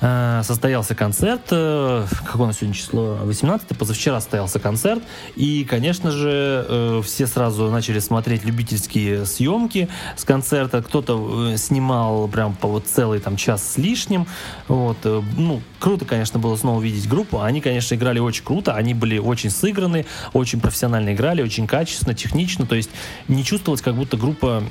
состоялся 0.00 0.94
концерт, 0.94 1.42
э, 1.50 2.06
какое 2.24 2.44
у 2.44 2.46
нас 2.46 2.58
сегодня 2.58 2.74
число? 2.74 3.18
18 3.24 3.76
позавчера 3.76 4.20
состоялся 4.20 4.60
концерт, 4.60 5.02
и, 5.34 5.64
конечно 5.64 6.12
же, 6.12 6.64
э, 6.68 7.02
все 7.04 7.26
сразу 7.26 7.68
начали 7.70 7.98
смотреть 7.98 8.44
любительские 8.44 9.26
съемки 9.26 9.88
с 10.16 10.22
концерта, 10.24 10.82
кто-то 10.82 11.56
снимал 11.56 12.28
прям 12.28 12.54
по 12.54 12.68
вот 12.68 12.86
целый 12.86 13.18
там 13.18 13.36
час 13.36 13.72
с 13.72 13.76
лишним, 13.76 14.28
вот, 14.68 14.98
ну, 15.36 15.62
круто, 15.80 16.04
конечно, 16.04 16.38
было 16.38 16.54
снова 16.54 16.78
увидеть 16.78 17.08
группу, 17.08 17.40
они, 17.40 17.60
конечно, 17.60 17.96
играли 17.96 18.20
очень 18.20 18.44
круто, 18.44 18.74
они 18.74 18.94
были 18.94 19.18
очень 19.18 19.50
сыграны, 19.50 20.06
очень 20.32 20.60
профессионально 20.60 21.12
играли, 21.12 21.42
очень 21.42 21.66
качественно, 21.66 22.14
технично, 22.14 22.66
то 22.66 22.76
есть 22.76 22.90
не 23.26 23.44
чувствовалось, 23.44 23.82
как 23.82 23.96
будто 23.96 24.16
группа 24.16 24.62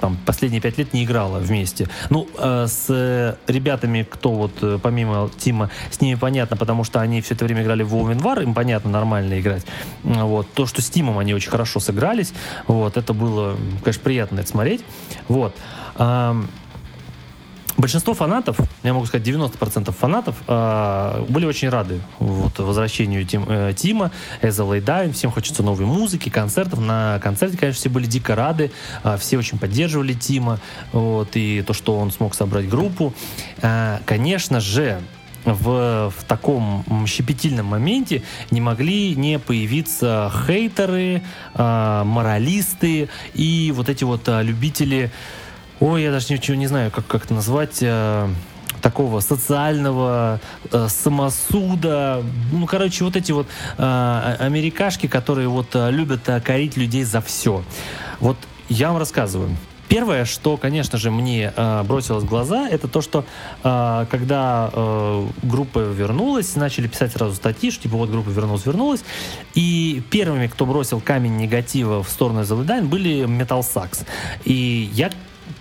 там 0.00 0.18
последние 0.26 0.60
пять 0.60 0.76
лет 0.78 0.92
не 0.92 1.04
играла 1.04 1.38
вместе. 1.38 1.88
Ну, 2.10 2.28
с 2.36 3.36
ребятами, 3.46 4.06
кто 4.08 4.32
вот 4.32 4.55
Э, 4.55 4.55
помимо 4.82 5.30
Тима, 5.38 5.70
с 5.90 6.00
ними 6.00 6.16
понятно, 6.16 6.56
потому 6.56 6.84
что 6.84 7.00
они 7.00 7.20
все 7.20 7.34
это 7.34 7.44
время 7.44 7.62
играли 7.62 7.82
в 7.82 7.94
WoW 7.94 8.16
War, 8.20 8.42
им 8.42 8.54
понятно 8.54 8.90
нормально 8.90 9.40
играть. 9.40 9.64
Вот. 10.02 10.52
То, 10.52 10.66
что 10.66 10.82
с 10.82 10.90
Тимом 10.90 11.18
они 11.18 11.34
очень 11.34 11.50
хорошо 11.50 11.80
сыгрались, 11.80 12.32
вот, 12.66 12.96
это 12.96 13.12
было, 13.12 13.56
конечно, 13.82 14.02
приятно 14.02 14.40
это 14.40 14.48
смотреть. 14.48 14.84
Вот. 15.28 15.54
Большинство 17.76 18.14
фанатов, 18.14 18.56
я 18.82 18.94
могу 18.94 19.04
сказать 19.04 19.26
90% 19.26 19.92
фанатов, 19.92 20.36
э, 20.48 21.24
были 21.28 21.44
очень 21.44 21.68
рады 21.68 22.00
вот, 22.18 22.58
возвращению 22.58 23.26
Тим, 23.26 23.44
э, 23.46 23.74
Тима, 23.76 24.12
As 24.40 24.60
a 24.60 24.80
Down, 24.80 25.12
всем 25.12 25.30
хочется 25.30 25.62
новой 25.62 25.84
музыки, 25.84 26.30
концертов. 26.30 26.80
На 26.80 27.20
концерте, 27.22 27.58
конечно, 27.58 27.78
все 27.78 27.90
были 27.90 28.06
дико 28.06 28.34
рады, 28.34 28.72
э, 29.04 29.18
все 29.18 29.36
очень 29.36 29.58
поддерживали 29.58 30.14
Тима, 30.14 30.58
вот, 30.92 31.30
и 31.34 31.62
то, 31.66 31.74
что 31.74 31.98
он 31.98 32.10
смог 32.10 32.34
собрать 32.34 32.66
группу. 32.68 33.12
Э, 33.60 33.98
конечно 34.06 34.60
же, 34.60 34.98
в, 35.46 36.12
в 36.16 36.24
таком 36.24 36.84
щепетильном 37.06 37.66
моменте 37.66 38.22
не 38.50 38.60
могли 38.60 39.14
не 39.14 39.38
появиться 39.38 40.32
хейтеры, 40.46 41.22
э, 41.54 42.02
моралисты 42.04 43.08
и 43.34 43.72
вот 43.74 43.88
эти 43.88 44.04
вот 44.04 44.28
э, 44.28 44.42
любители 44.42 45.10
ой, 45.80 46.02
я 46.02 46.10
даже 46.10 46.32
ничего 46.32 46.56
не 46.56 46.66
знаю, 46.66 46.90
как, 46.90 47.06
как 47.06 47.24
это 47.24 47.34
назвать, 47.34 47.78
э, 47.80 48.28
такого 48.80 49.20
социального 49.20 50.40
э, 50.70 50.88
самосуда. 50.88 52.22
Ну, 52.52 52.66
короче, 52.66 53.04
вот 53.04 53.16
эти 53.16 53.32
вот 53.32 53.46
э, 53.78 54.36
америкашки, 54.38 55.06
которые 55.06 55.48
вот 55.48 55.74
э, 55.74 55.90
любят 55.90 56.28
э, 56.28 56.40
корить 56.40 56.76
людей 56.76 57.04
за 57.04 57.20
все. 57.20 57.62
Вот 58.20 58.36
я 58.68 58.88
вам 58.88 58.98
рассказываю. 58.98 59.50
Первое, 59.88 60.24
что, 60.24 60.56
конечно 60.56 60.98
же, 60.98 61.10
мне 61.10 61.52
э, 61.54 61.82
бросилось 61.84 62.24
в 62.24 62.26
глаза, 62.26 62.68
это 62.68 62.88
то, 62.88 63.00
что 63.00 63.24
э, 63.62 64.06
когда 64.10 64.70
э, 64.72 65.26
группа 65.44 65.78
вернулась, 65.78 66.56
начали 66.56 66.88
писать 66.88 67.12
сразу 67.12 67.34
статьи, 67.36 67.70
что 67.70 67.84
типа 67.84 67.96
вот 67.96 68.10
группа 68.10 68.28
вернулась, 68.30 68.66
вернулась, 68.66 69.04
и 69.54 70.02
первыми, 70.10 70.48
кто 70.48 70.66
бросил 70.66 71.00
камень 71.00 71.36
негатива 71.36 72.02
в 72.02 72.08
сторону 72.08 72.40
The 72.40 72.82
были 72.82 73.26
Metal 73.26 73.60
Sax. 73.60 74.04
И 74.44 74.90
я 74.92 75.10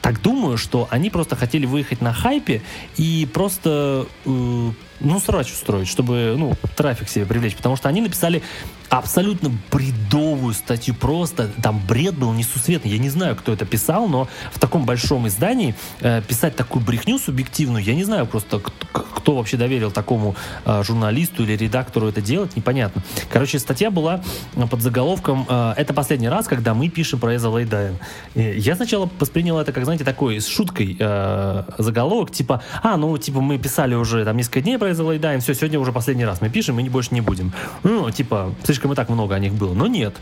так 0.06 0.22
думаю, 0.22 0.56
что 0.56 0.88
они 0.92 1.10
просто 1.10 1.36
хотели 1.36 1.66
выехать 1.66 2.00
на 2.00 2.14
хайпе 2.14 2.62
и 2.96 3.28
просто 3.34 4.06
э, 4.28 4.72
ну, 5.00 5.20
срач 5.20 5.52
устроить, 5.52 5.88
чтобы, 5.88 6.36
ну, 6.38 6.54
трафик 6.76 7.10
себе 7.10 7.26
привлечь, 7.26 7.56
потому 7.56 7.76
что 7.76 7.90
они 7.90 8.02
написали 8.02 8.42
абсолютно 8.90 9.52
бредовую 9.72 10.54
статью, 10.54 10.94
просто 10.96 11.50
там 11.62 11.82
бред 11.88 12.16
был 12.16 12.34
несусветный. 12.34 12.92
Я 12.92 12.98
не 12.98 13.10
знаю, 13.10 13.36
кто 13.36 13.54
это 13.54 13.66
писал, 13.66 14.08
но 14.08 14.28
в 14.52 14.60
таком 14.60 14.86
большом 14.86 15.28
издании 15.28 15.76
э, 16.02 16.22
писать 16.22 16.56
такую 16.56 16.84
брехню 16.84 17.18
субъективную, 17.18 17.84
я 17.84 17.96
не 17.96 18.04
знаю 18.04 18.26
просто, 18.26 18.60
кто, 18.60 19.36
вообще 19.36 19.58
доверил 19.58 19.92
такому 19.92 20.36
э, 20.66 20.84
журналисту 20.84 21.44
или 21.44 21.56
редактору 21.58 22.08
это 22.08 22.22
делать, 22.22 22.56
непонятно. 22.56 23.04
Короче, 23.30 23.60
статья 23.60 23.90
была 23.90 24.24
под 24.70 24.82
заголовком 24.82 25.46
э, 25.50 25.74
«Это 25.78 25.94
последний 25.94 26.30
раз, 26.30 26.48
когда 26.48 26.74
мы 26.74 26.90
пишем 26.90 27.20
про 27.20 27.36
As 27.36 27.50
I 27.50 27.54
Lay 27.54 27.66
Dying». 27.66 27.98
Я 28.36 28.76
сначала 28.76 29.10
воспринял 29.20 29.60
это, 29.60 29.72
как, 29.72 29.84
знаете, 29.84 30.04
такой 30.04 30.40
с 30.40 30.48
шуткой 30.48 30.96
э, 31.00 31.64
заголовок, 31.78 32.32
типа, 32.32 32.62
а, 32.84 32.98
ну, 32.98 33.18
типа, 33.18 33.42
мы 33.42 33.58
писали 33.58 33.96
уже 33.96 34.24
там 34.26 34.38
несколько 34.38 34.62
дней 34.62 34.78
про 34.86 34.92
As 34.92 35.04
I 35.04 35.08
Lay 35.08 35.19
Dying, 35.19 35.42
все, 35.42 35.56
сегодня 35.56 35.80
уже 35.80 35.92
последний 35.92 36.26
раз 36.26 36.42
мы 36.42 36.50
пишем, 36.50 36.76
мы 36.76 36.84
не 36.84 36.90
больше 36.90 37.12
не 37.12 37.22
будем. 37.22 37.52
Ну, 37.82 38.12
типа, 38.12 38.54
слишком 38.64 38.94
и 38.94 38.96
так 38.96 39.10
много 39.10 39.34
о 39.34 39.40
них 39.40 39.54
было. 39.54 39.74
Но 39.74 39.88
нет. 39.88 40.16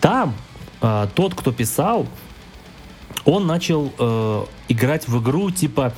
Там 0.00 0.34
э, 0.82 1.06
тот, 1.14 1.36
кто 1.36 1.52
писал, 1.52 2.08
он 3.24 3.46
начал 3.46 3.92
э, 3.96 4.44
играть 4.68 5.06
в 5.06 5.22
игру 5.22 5.52
типа 5.52 5.92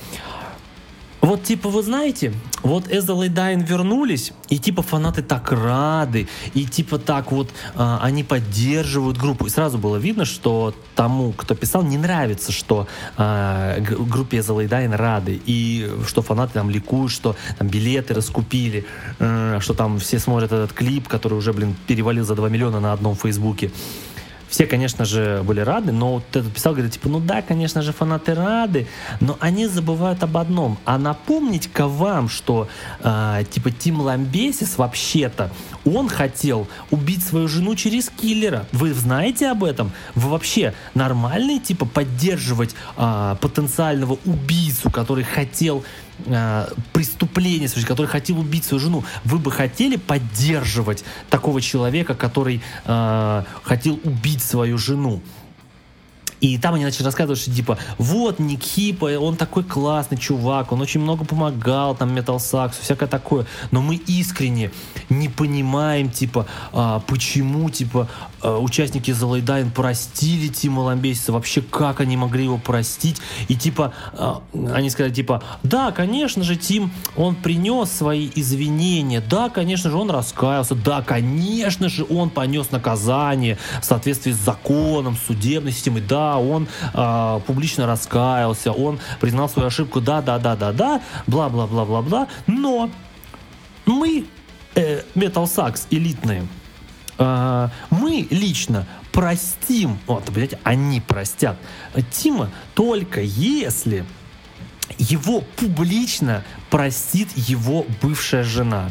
вот, 1.21 1.43
типа, 1.43 1.69
вы 1.69 1.83
знаете, 1.83 2.33
вот 2.63 2.87
Эзел 2.89 3.23
и 3.23 3.29
Дайн 3.29 3.61
вернулись, 3.61 4.31
и, 4.47 4.57
типа, 4.57 4.81
фанаты 4.81 5.21
так 5.21 5.51
рады, 5.51 6.27
и, 6.53 6.65
типа, 6.65 6.97
так 6.97 7.31
вот 7.31 7.49
э, 7.75 7.97
они 8.01 8.23
поддерживают 8.23 9.17
группу. 9.17 9.45
И 9.45 9.49
сразу 9.49 9.77
было 9.77 9.97
видно, 9.97 10.23
что 10.23 10.73
тому, 10.95 11.33
кто 11.33 11.55
писал, 11.55 11.83
не 11.83 11.97
нравится, 11.97 12.51
что 12.53 12.87
э, 13.17 13.81
группе 13.81 14.39
Эзел 14.39 14.61
и 14.61 14.67
Дайн 14.67 14.93
рады, 14.93 15.41
и 15.45 15.89
что 16.07 16.21
фанаты 16.21 16.53
там 16.53 16.69
ликуют, 16.69 17.11
что 17.11 17.35
там 17.57 17.67
билеты 17.67 18.13
раскупили, 18.13 18.85
э, 19.19 19.59
что 19.59 19.73
там 19.73 19.99
все 19.99 20.19
смотрят 20.19 20.53
этот 20.53 20.71
клип, 20.71 21.09
который 21.09 21.37
уже, 21.37 21.51
блин, 21.51 21.75
перевалил 21.85 22.23
за 22.23 22.35
2 22.35 22.47
миллиона 22.49 22.79
на 22.79 22.93
одном 22.93 23.15
фейсбуке. 23.15 23.71
Все, 24.49 24.65
конечно 24.65 25.05
же, 25.05 25.41
были 25.43 25.61
рады, 25.61 25.91
но 25.91 26.15
вот 26.15 26.23
этот 26.31 26.51
писал, 26.51 26.73
говорит, 26.73 26.93
типа, 26.93 27.07
ну 27.07 27.19
да, 27.19 27.41
конечно 27.41 27.81
же, 27.81 27.93
фанаты 27.93 28.33
рады, 28.33 28.87
но 29.19 29.37
они 29.39 29.67
забывают 29.67 30.23
об 30.23 30.37
одном. 30.37 30.77
А 30.85 30.97
напомнить-ка 30.97 31.87
вам, 31.87 32.29
что, 32.29 32.67
э, 33.01 33.43
типа, 33.49 33.71
Тим 33.71 34.01
Ламбесис 34.01 34.77
вообще-то, 34.77 35.51
он 35.85 36.09
хотел 36.09 36.67
убить 36.89 37.23
свою 37.23 37.47
жену 37.47 37.75
через 37.75 38.09
киллера. 38.09 38.65
Вы 38.71 38.93
знаете 38.93 39.49
об 39.49 39.63
этом? 39.63 39.91
Вы 40.15 40.29
вообще 40.29 40.73
нормальный, 40.95 41.59
типа, 41.59 41.85
поддерживать 41.85 42.75
э, 42.97 43.35
потенциального 43.39 44.17
убийцу, 44.25 44.89
который 44.89 45.23
хотел 45.23 45.83
э, 46.25 46.67
преступление 46.93 47.67
который 47.85 48.07
хотел 48.07 48.39
убить 48.39 48.65
свою 48.65 48.79
жену, 48.79 49.03
вы 49.23 49.37
бы 49.37 49.51
хотели 49.51 49.95
поддерживать 49.95 51.03
такого 51.29 51.61
человека, 51.61 52.15
который 52.15 52.61
э, 52.85 53.43
хотел 53.63 53.99
убить 54.03 54.41
свою 54.41 54.77
жену? 54.77 55.21
И 56.41 56.57
там 56.57 56.75
они 56.75 56.85
начали 56.85 57.03
рассказывать, 57.03 57.39
что 57.39 57.51
типа, 57.51 57.77
вот 57.97 58.39
Ник 58.39 58.63
Хипа, 58.63 59.17
он 59.19 59.35
такой 59.35 59.63
классный 59.63 60.17
чувак, 60.17 60.71
он 60.71 60.81
очень 60.81 61.01
много 61.01 61.25
помогал, 61.25 61.95
там, 61.95 62.13
Метал 62.13 62.39
Саксу, 62.39 62.81
всякое 62.81 63.07
такое. 63.07 63.45
Но 63.71 63.81
мы 63.81 63.95
искренне 63.95 64.71
не 65.09 65.27
понимаем, 65.27 66.09
типа, 66.09 66.47
а, 66.71 67.01
почему, 67.01 67.69
типа, 67.69 68.07
участники 68.43 69.11
The 69.11 69.43
Dying 69.43 69.71
простили 69.71 70.47
Тима 70.47 70.81
Ламбесиса, 70.81 71.31
вообще 71.31 71.61
как 71.61 71.99
они 71.99 72.17
могли 72.17 72.45
его 72.45 72.57
простить. 72.57 73.17
И 73.47 73.55
типа, 73.55 73.93
а, 74.13 74.41
они 74.73 74.89
сказали, 74.89 75.13
типа, 75.13 75.43
да, 75.63 75.91
конечно 75.91 76.43
же, 76.43 76.55
Тим, 76.55 76.91
он 77.15 77.35
принес 77.35 77.91
свои 77.91 78.29
извинения, 78.35 79.21
да, 79.21 79.49
конечно 79.49 79.89
же, 79.89 79.97
он 79.97 80.09
раскаялся, 80.09 80.75
да, 80.75 81.01
конечно 81.01 81.89
же, 81.89 82.05
он 82.09 82.29
понес 82.29 82.71
наказание 82.71 83.57
в 83.81 83.85
соответствии 83.85 84.31
с 84.31 84.37
законом, 84.37 85.17
судебной 85.27 85.71
системой, 85.71 86.01
да, 86.01 86.37
он 86.37 86.67
э, 86.93 87.39
публично 87.45 87.87
раскаялся, 87.87 88.71
он 88.71 88.99
признал 89.19 89.49
свою 89.49 89.67
ошибку, 89.67 90.01
да, 90.01 90.21
да, 90.21 90.39
да, 90.39 90.55
да, 90.55 90.71
да, 90.71 91.01
бла, 91.27 91.49
бла, 91.49 91.67
бла, 91.67 91.85
бла, 91.85 92.01
бла. 92.01 92.27
Но 92.47 92.89
мы, 93.85 94.25
э, 94.75 95.01
Metal 95.15 95.45
Sax 95.45 95.87
элитные, 95.89 96.47
э, 97.19 97.69
мы 97.91 98.27
лично 98.31 98.87
простим, 99.11 99.99
вот, 100.07 100.25
понимаете, 100.25 100.59
они 100.63 101.01
простят 101.01 101.57
Тима 102.11 102.49
только 102.73 103.21
если 103.21 104.05
его 104.97 105.41
публично 105.55 106.43
простит 106.69 107.29
его 107.35 107.85
бывшая 108.01 108.43
жена. 108.43 108.89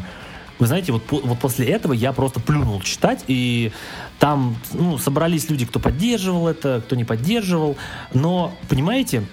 Вы 0.57 0.67
знаете, 0.67 0.91
вот, 0.91 1.03
вот 1.09 1.39
после 1.39 1.67
этого 1.67 1.93
я 1.93 2.11
просто 2.11 2.39
плюнул 2.39 2.81
читать, 2.81 3.23
и 3.27 3.71
там 4.19 4.57
ну, 4.73 4.97
собрались 4.97 5.49
люди, 5.49 5.65
кто 5.65 5.79
поддерживал 5.79 6.47
это, 6.47 6.81
кто 6.85 6.95
не 6.95 7.05
поддерживал. 7.05 7.77
Но, 8.13 8.53
понимаете, 8.67 9.23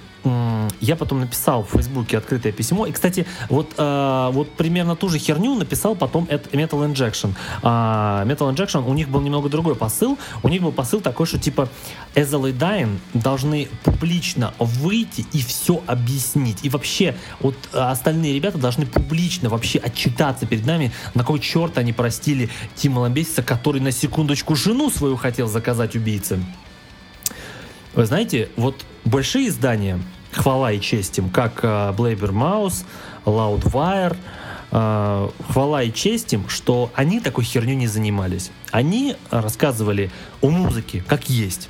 я 0.80 0.96
потом 0.96 1.20
написал 1.20 1.62
в 1.64 1.70
Фейсбуке 1.70 2.18
открытое 2.18 2.52
письмо. 2.52 2.86
И, 2.86 2.92
кстати, 2.92 3.26
вот, 3.48 3.74
э, 3.76 4.30
вот 4.32 4.50
примерно 4.52 4.96
ту 4.96 5.08
же 5.08 5.18
херню 5.18 5.54
написал 5.54 5.94
потом 5.96 6.24
Metal 6.24 6.92
Injection. 6.92 7.34
А, 7.62 8.24
Metal 8.24 8.52
Injection, 8.54 8.88
у 8.88 8.94
них 8.94 9.08
был 9.08 9.20
немного 9.20 9.48
другой 9.48 9.74
посыл. 9.74 10.18
У 10.42 10.48
них 10.48 10.62
был 10.62 10.72
посыл 10.72 11.00
такой, 11.00 11.26
что 11.26 11.38
типа 11.38 11.68
Ezra 12.14 12.52
Dying 12.52 12.98
должны 13.14 13.68
публично 13.84 14.54
выйти 14.58 15.26
и 15.32 15.42
все 15.42 15.82
объяснить. 15.86 16.58
И 16.62 16.68
вообще, 16.68 17.16
вот 17.40 17.56
остальные 17.72 18.34
ребята 18.34 18.58
должны 18.58 18.86
публично 18.86 19.48
вообще 19.48 19.78
отчитаться 19.78 20.46
перед 20.46 20.66
нами, 20.66 20.92
на 21.14 21.24
кой 21.24 21.38
черт 21.40 21.78
они 21.78 21.92
простили 21.92 22.48
Тима 22.74 23.00
Ламбесиса, 23.00 23.42
который 23.42 23.80
на 23.80 23.92
секундочку 23.92 24.56
жену 24.56 24.90
свою 24.90 25.16
хотел 25.16 25.48
заказать 25.48 25.96
убийцам. 25.96 26.44
Вы 27.94 28.04
знаете, 28.04 28.50
вот 28.56 28.84
большие 29.06 29.48
издания, 29.48 29.98
хвала 30.36 30.72
и 30.72 30.80
честь 30.80 31.18
им, 31.18 31.30
как 31.30 31.64
uh, 31.64 31.94
Blabber 31.96 32.30
Mouse, 32.30 32.84
Loudwire, 33.24 34.16
uh, 34.70 35.32
хвала 35.50 35.82
и 35.82 35.92
честь 35.92 36.32
им, 36.32 36.48
что 36.48 36.90
они 36.94 37.20
такой 37.20 37.44
херню 37.44 37.74
не 37.74 37.86
занимались. 37.86 38.50
Они 38.70 39.16
рассказывали 39.30 40.10
о 40.40 40.50
музыке 40.50 41.02
как 41.06 41.28
есть. 41.28 41.68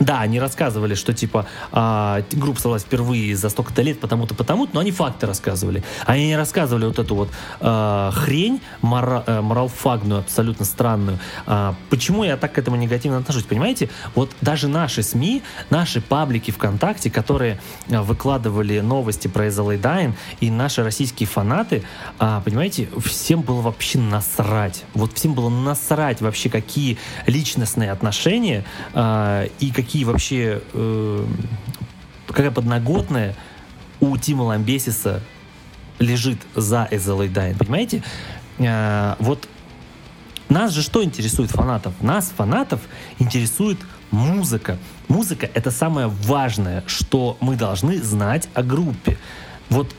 Да, 0.00 0.20
они 0.20 0.40
рассказывали, 0.40 0.94
что 0.94 1.12
типа 1.12 1.46
э, 1.72 2.22
группа 2.32 2.56
создалась 2.56 2.82
впервые 2.82 3.36
за 3.36 3.48
столько-то 3.48 3.82
лет, 3.82 4.00
потому-то, 4.00 4.34
потому-то, 4.34 4.74
но 4.74 4.80
они 4.80 4.90
факты 4.90 5.26
рассказывали. 5.26 5.84
Они 6.04 6.26
не 6.26 6.36
рассказывали 6.36 6.86
вот 6.86 6.98
эту 6.98 7.14
вот 7.14 7.30
э, 7.60 8.10
хрень 8.12 8.60
мора, 8.82 9.22
э, 9.26 9.40
моралфагную, 9.40 10.20
абсолютно 10.20 10.64
странную. 10.64 11.20
Э, 11.46 11.74
почему 11.90 12.24
я 12.24 12.36
так 12.36 12.54
к 12.54 12.58
этому 12.58 12.76
негативно 12.76 13.18
отношусь? 13.18 13.44
Понимаете, 13.44 13.88
вот 14.16 14.32
даже 14.40 14.66
наши 14.66 15.02
СМИ, 15.02 15.42
наши 15.70 16.00
паблики 16.00 16.50
ВКонтакте, 16.50 17.08
которые 17.08 17.60
э, 17.88 18.00
выкладывали 18.00 18.80
новости 18.80 19.28
про 19.28 19.48
Эзелай 19.48 19.78
Дайн, 19.78 20.14
и 20.40 20.50
наши 20.50 20.82
российские 20.82 21.28
фанаты, 21.28 21.84
э, 22.18 22.40
понимаете, 22.44 22.88
всем 23.04 23.42
было 23.42 23.60
вообще 23.60 23.98
насрать. 23.98 24.84
Вот 24.94 25.12
всем 25.14 25.34
было 25.34 25.50
насрать 25.50 26.20
вообще, 26.20 26.50
какие 26.50 26.98
личностные 27.26 27.92
отношения 27.92 28.64
э, 28.92 29.48
и 29.60 29.70
какие 29.70 29.83
какие 29.84 30.04
вообще, 30.04 30.62
э, 30.72 31.26
какая 32.26 32.50
подноготная 32.50 33.36
у 34.00 34.16
Тима 34.16 34.42
Ламбесиса 34.42 35.20
лежит 35.98 36.38
за 36.54 36.88
SLA 36.90 37.30
Dying, 37.30 37.56
понимаете? 37.58 38.02
Э, 38.58 39.14
вот 39.18 39.46
нас 40.48 40.72
же 40.72 40.82
что 40.82 41.04
интересует 41.04 41.50
фанатов? 41.50 41.92
Нас, 42.00 42.32
фанатов, 42.34 42.80
интересует 43.18 43.78
музыка. 44.10 44.78
Музыка— 45.08 45.50
это 45.54 45.70
самое 45.70 46.06
важное, 46.06 46.82
что 46.86 47.36
мы 47.40 47.56
должны 47.56 48.00
знать 48.02 48.48
о 48.54 48.62
группе. 48.62 49.18
Вот 49.68 49.94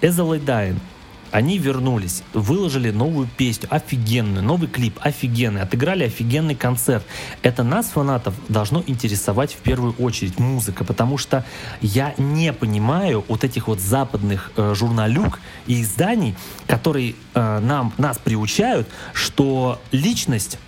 SLA 0.00 0.42
Dying— 0.42 0.78
они 1.30 1.58
вернулись, 1.58 2.22
выложили 2.32 2.90
новую 2.90 3.28
песню, 3.36 3.68
офигенную, 3.70 4.42
новый 4.42 4.68
клип, 4.68 4.98
офигенный, 5.00 5.62
отыграли 5.62 6.04
офигенный 6.04 6.54
концерт. 6.54 7.04
Это 7.42 7.62
нас, 7.62 7.86
фанатов, 7.86 8.34
должно 8.48 8.82
интересовать 8.86 9.52
в 9.52 9.58
первую 9.58 9.94
очередь 9.94 10.38
музыка, 10.38 10.84
потому 10.84 11.18
что 11.18 11.44
я 11.80 12.14
не 12.18 12.52
понимаю 12.52 13.24
вот 13.28 13.44
этих 13.44 13.68
вот 13.68 13.80
западных 13.80 14.52
э, 14.56 14.74
журналюк 14.74 15.40
и 15.66 15.82
изданий, 15.82 16.34
которые 16.66 17.14
э, 17.34 17.58
нам, 17.60 17.92
нас 17.98 18.18
приучают, 18.18 18.88
что 19.12 19.80
личность 19.92 20.58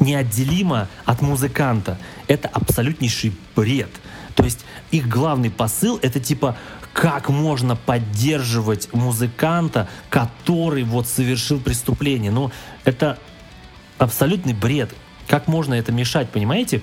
неотделима 0.00 0.88
от 1.04 1.20
музыканта. 1.20 1.98
Это 2.26 2.48
абсолютнейший 2.48 3.32
бред. 3.54 3.90
То 4.34 4.44
есть 4.44 4.64
их 4.90 5.08
главный 5.08 5.50
посыл 5.50 5.98
это 6.02 6.18
типа 6.18 6.56
как 7.00 7.30
можно 7.30 7.76
поддерживать 7.76 8.92
музыканта, 8.92 9.88
который 10.10 10.84
вот 10.84 11.08
совершил 11.08 11.58
преступление. 11.58 12.30
Ну, 12.30 12.52
это 12.84 13.18
абсолютный 13.96 14.52
бред. 14.52 14.94
Как 15.26 15.48
можно 15.48 15.72
это 15.72 15.92
мешать, 15.92 16.28
понимаете? 16.28 16.82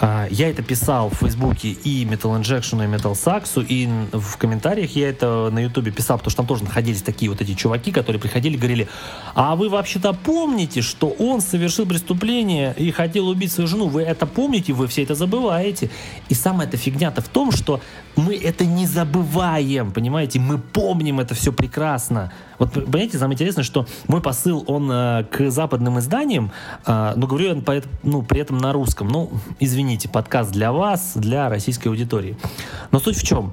А, 0.00 0.28
я 0.30 0.48
это 0.48 0.62
писал 0.62 1.10
в 1.10 1.14
Фейсбуке 1.14 1.70
и 1.70 2.04
Metal 2.04 2.40
Injection, 2.40 2.84
и 2.84 2.88
Metal 2.88 3.12
Sax, 3.14 3.64
и 3.66 3.88
в 4.12 4.36
комментариях 4.36 4.94
я 4.94 5.08
это 5.08 5.50
на 5.50 5.58
Ютубе 5.58 5.90
писал, 5.90 6.18
потому 6.18 6.30
что 6.30 6.36
там 6.38 6.46
тоже 6.46 6.64
находились 6.64 7.02
такие 7.02 7.28
вот 7.30 7.40
эти 7.40 7.54
чуваки, 7.54 7.90
которые 7.90 8.20
приходили 8.20 8.54
и 8.54 8.58
говорили, 8.58 8.88
а 9.34 9.56
вы 9.56 9.68
вообще-то 9.68 10.12
помните, 10.12 10.82
что 10.82 11.08
он 11.08 11.40
совершил 11.40 11.84
преступление 11.84 12.74
и 12.76 12.92
хотел 12.92 13.26
убить 13.26 13.50
свою 13.50 13.66
жену? 13.66 13.88
Вы 13.88 14.02
это 14.02 14.26
помните, 14.26 14.72
вы 14.72 14.86
все 14.86 15.02
это 15.02 15.16
забываете. 15.16 15.90
И 16.28 16.34
самая 16.34 16.68
эта 16.68 16.76
фигня-то 16.76 17.20
в 17.20 17.28
том, 17.28 17.50
что 17.50 17.80
мы 18.14 18.36
это 18.36 18.64
не 18.64 18.86
забываем, 18.86 19.90
понимаете? 19.90 20.38
Мы 20.38 20.58
помним 20.58 21.18
это 21.18 21.34
все 21.34 21.52
прекрасно. 21.52 22.32
Вот, 22.58 22.72
понимаете, 22.72 23.18
самое 23.18 23.34
интересное, 23.34 23.64
что 23.64 23.86
мой 24.08 24.20
посыл, 24.20 24.64
он 24.66 24.90
э, 24.90 25.24
к 25.30 25.50
западным 25.50 25.98
изданиям, 25.98 26.50
э, 26.86 27.12
но 27.16 27.26
говорю 27.26 27.54
я 27.54 27.62
по, 27.62 27.80
ну, 28.02 28.22
при 28.22 28.40
этом 28.40 28.58
на 28.58 28.72
русском. 28.72 29.08
Ну, 29.08 29.30
извините, 29.60 30.08
подкаст 30.08 30.50
для 30.50 30.72
вас, 30.72 31.12
для 31.14 31.48
российской 31.48 31.88
аудитории. 31.88 32.36
Но 32.90 32.98
суть 32.98 33.16
в 33.16 33.24
чем? 33.24 33.52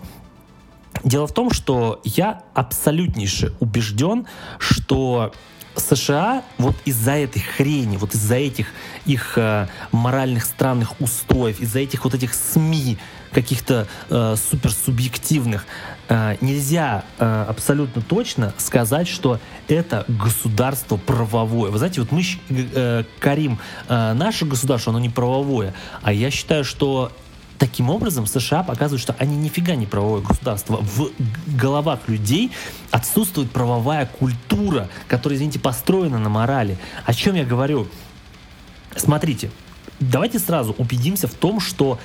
Дело 1.04 1.28
в 1.28 1.34
том, 1.34 1.52
что 1.52 2.02
я 2.04 2.42
абсолютнейше 2.54 3.54
убежден, 3.60 4.26
что 4.58 5.34
США 5.76 6.44
вот 6.58 6.76
из-за 6.86 7.12
этой 7.12 7.42
хрени, 7.42 7.98
вот 7.98 8.16
из-за 8.16 8.36
этих 8.36 8.68
их 9.06 9.38
э, 9.38 9.68
моральных 9.92 10.46
странных 10.46 11.00
устоев, 11.00 11.60
из-за 11.60 11.80
этих 11.80 12.06
вот 12.06 12.14
этих 12.14 12.34
СМИ 12.34 12.98
каких-то 13.32 13.88
э, 14.10 14.36
суперсубъективных, 14.38 15.66
нельзя 16.42 17.04
э, 17.18 17.46
абсолютно 17.50 18.02
точно 18.02 18.54
сказать, 18.58 19.08
что 19.08 19.40
это 19.68 20.06
государство 20.08 20.98
правовое. 20.98 21.72
Вы 21.72 21.78
знаете, 21.78 22.02
вот 22.02 22.12
мы 22.12 22.24
э, 22.50 23.04
корим 23.20 23.60
э, 23.88 24.14
наше 24.14 24.46
государство, 24.46 24.92
оно 24.92 25.00
не 25.00 25.10
правовое, 25.10 25.74
а 26.02 26.14
я 26.14 26.30
считаю, 26.32 26.64
что 26.64 27.12
Таким 27.58 27.90
образом, 27.90 28.26
США 28.28 28.64
показывают, 28.64 29.02
что 29.02 29.16
они 29.18 29.38
нифига 29.38 29.76
не 29.76 29.86
правовое 29.86 30.22
государство. 30.22 30.78
В 30.82 31.12
головах 31.48 32.02
людей 32.08 32.52
отсутствует 32.92 33.50
правовая 33.50 34.06
культура, 34.08 34.90
которая, 35.08 35.38
извините, 35.38 35.60
построена 35.60 36.20
на 36.20 36.28
морали. 36.28 36.78
О 37.06 37.14
чем 37.14 37.36
я 37.36 37.46
говорю? 37.46 37.88
Смотрите, 38.98 39.52
давайте 40.02 40.40
сразу 40.40 40.74
убедимся 40.78 41.28
в 41.28 41.34
том, 41.34 41.62
что 41.62 41.98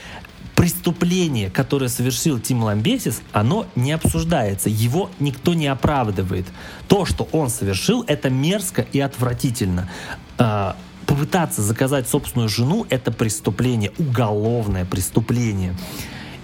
преступление, 0.60 1.48
которое 1.48 1.88
совершил 1.88 2.38
Тим 2.38 2.62
Ламбесис, 2.64 3.22
оно 3.32 3.66
не 3.76 3.92
обсуждается, 3.92 4.68
его 4.68 5.10
никто 5.18 5.54
не 5.54 5.66
оправдывает. 5.66 6.44
То, 6.86 7.06
что 7.06 7.26
он 7.32 7.48
совершил, 7.48 8.04
это 8.06 8.28
мерзко 8.28 8.82
и 8.92 9.00
отвратительно. 9.00 9.88
А, 10.36 10.76
попытаться 11.06 11.62
заказать 11.62 12.06
собственную 12.10 12.50
жену— 12.50 12.86
это 12.90 13.10
преступление, 13.10 13.90
уголовное 13.96 14.84
преступление. 14.84 15.74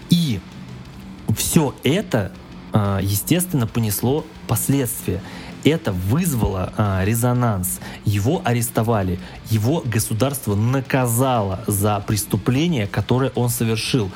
И 0.09 0.41
все 1.37 1.75
это, 1.85 2.33
а, 2.73 3.01
естественно, 3.03 3.67
понесло 3.67 4.25
последствия 4.49 5.21
это 5.65 5.93
вызвало 5.93 6.73
а, 6.77 7.05
резонанс. 7.05 7.81
Его 8.05 8.43
арестовали, 8.45 9.19
его 9.51 9.83
государство 9.85 10.55
наказало 10.55 11.61
за 11.67 12.01
преступление, 12.01 12.87
которое 12.87 13.31
он 13.35 13.49
совершил. 13.49 14.11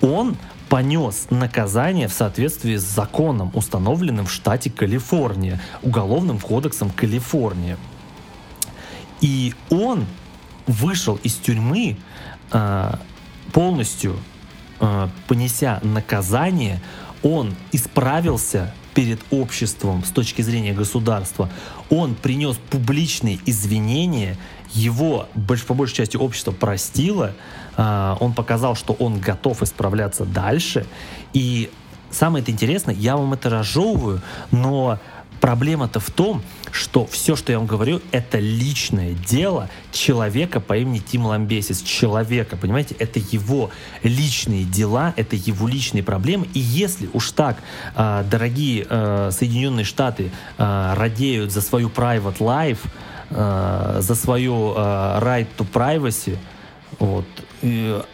Он 0.00 0.36
понес 0.68 1.26
наказание 1.30 2.08
в 2.08 2.12
соответствии 2.12 2.76
с 2.76 2.82
законом, 2.82 3.50
установленным 3.54 4.26
в 4.26 4.32
штате 4.32 4.70
Калифорния, 4.70 5.60
уголовным 5.82 6.38
кодексом 6.38 6.90
Калифорния. 6.90 7.78
И 9.20 9.54
он 9.70 10.06
вышел 10.66 11.16
из 11.22 11.34
тюрьмы 11.34 11.96
а, 12.50 13.00
полностью 13.52 14.16
а, 14.80 15.10
понеся 15.26 15.80
наказание, 15.82 16.80
он 17.22 17.54
исправился 17.72 18.72
перед 18.94 19.20
обществом 19.30 20.04
с 20.04 20.10
точки 20.10 20.42
зрения 20.42 20.72
государства, 20.72 21.48
он 21.90 22.14
принес 22.14 22.56
публичные 22.70 23.38
извинения, 23.46 24.36
его 24.72 25.28
по 25.66 25.74
большей 25.74 25.96
части 25.96 26.16
общество 26.16 26.52
простило, 26.52 27.34
а, 27.76 28.16
он 28.20 28.34
показал, 28.34 28.74
что 28.74 28.92
он 28.94 29.18
готов 29.18 29.62
исправляться 29.62 30.24
дальше. 30.24 30.86
И 31.32 31.70
самое 32.10 32.42
это 32.42 32.50
интересное, 32.50 32.94
я 32.94 33.16
вам 33.16 33.32
это 33.32 33.50
разжевываю, 33.50 34.20
но 34.50 34.98
Проблема-то 35.40 36.00
в 36.00 36.10
том, 36.10 36.42
что 36.72 37.06
все, 37.06 37.36
что 37.36 37.52
я 37.52 37.58
вам 37.58 37.66
говорю, 37.66 38.00
это 38.10 38.38
личное 38.38 39.12
дело 39.12 39.68
человека 39.92 40.60
по 40.60 40.76
имени 40.76 40.98
Тим 40.98 41.26
Ламбесис. 41.26 41.82
Человека, 41.82 42.56
понимаете? 42.56 42.94
Это 42.98 43.18
его 43.18 43.70
личные 44.02 44.64
дела, 44.64 45.14
это 45.16 45.36
его 45.36 45.68
личные 45.68 46.02
проблемы. 46.02 46.48
И 46.54 46.58
если 46.58 47.08
уж 47.12 47.32
так 47.32 47.58
э, 47.94 48.24
дорогие 48.30 48.86
э, 48.88 49.30
Соединенные 49.32 49.84
Штаты 49.84 50.30
э, 50.58 50.94
радеют 50.96 51.52
за 51.52 51.60
свою 51.60 51.88
private 51.88 52.38
life, 52.38 52.78
за 53.30 54.14
свою 54.14 54.72
right 54.74 55.46
to 55.58 55.66
privacy, 55.70 56.38
вот, 56.98 57.26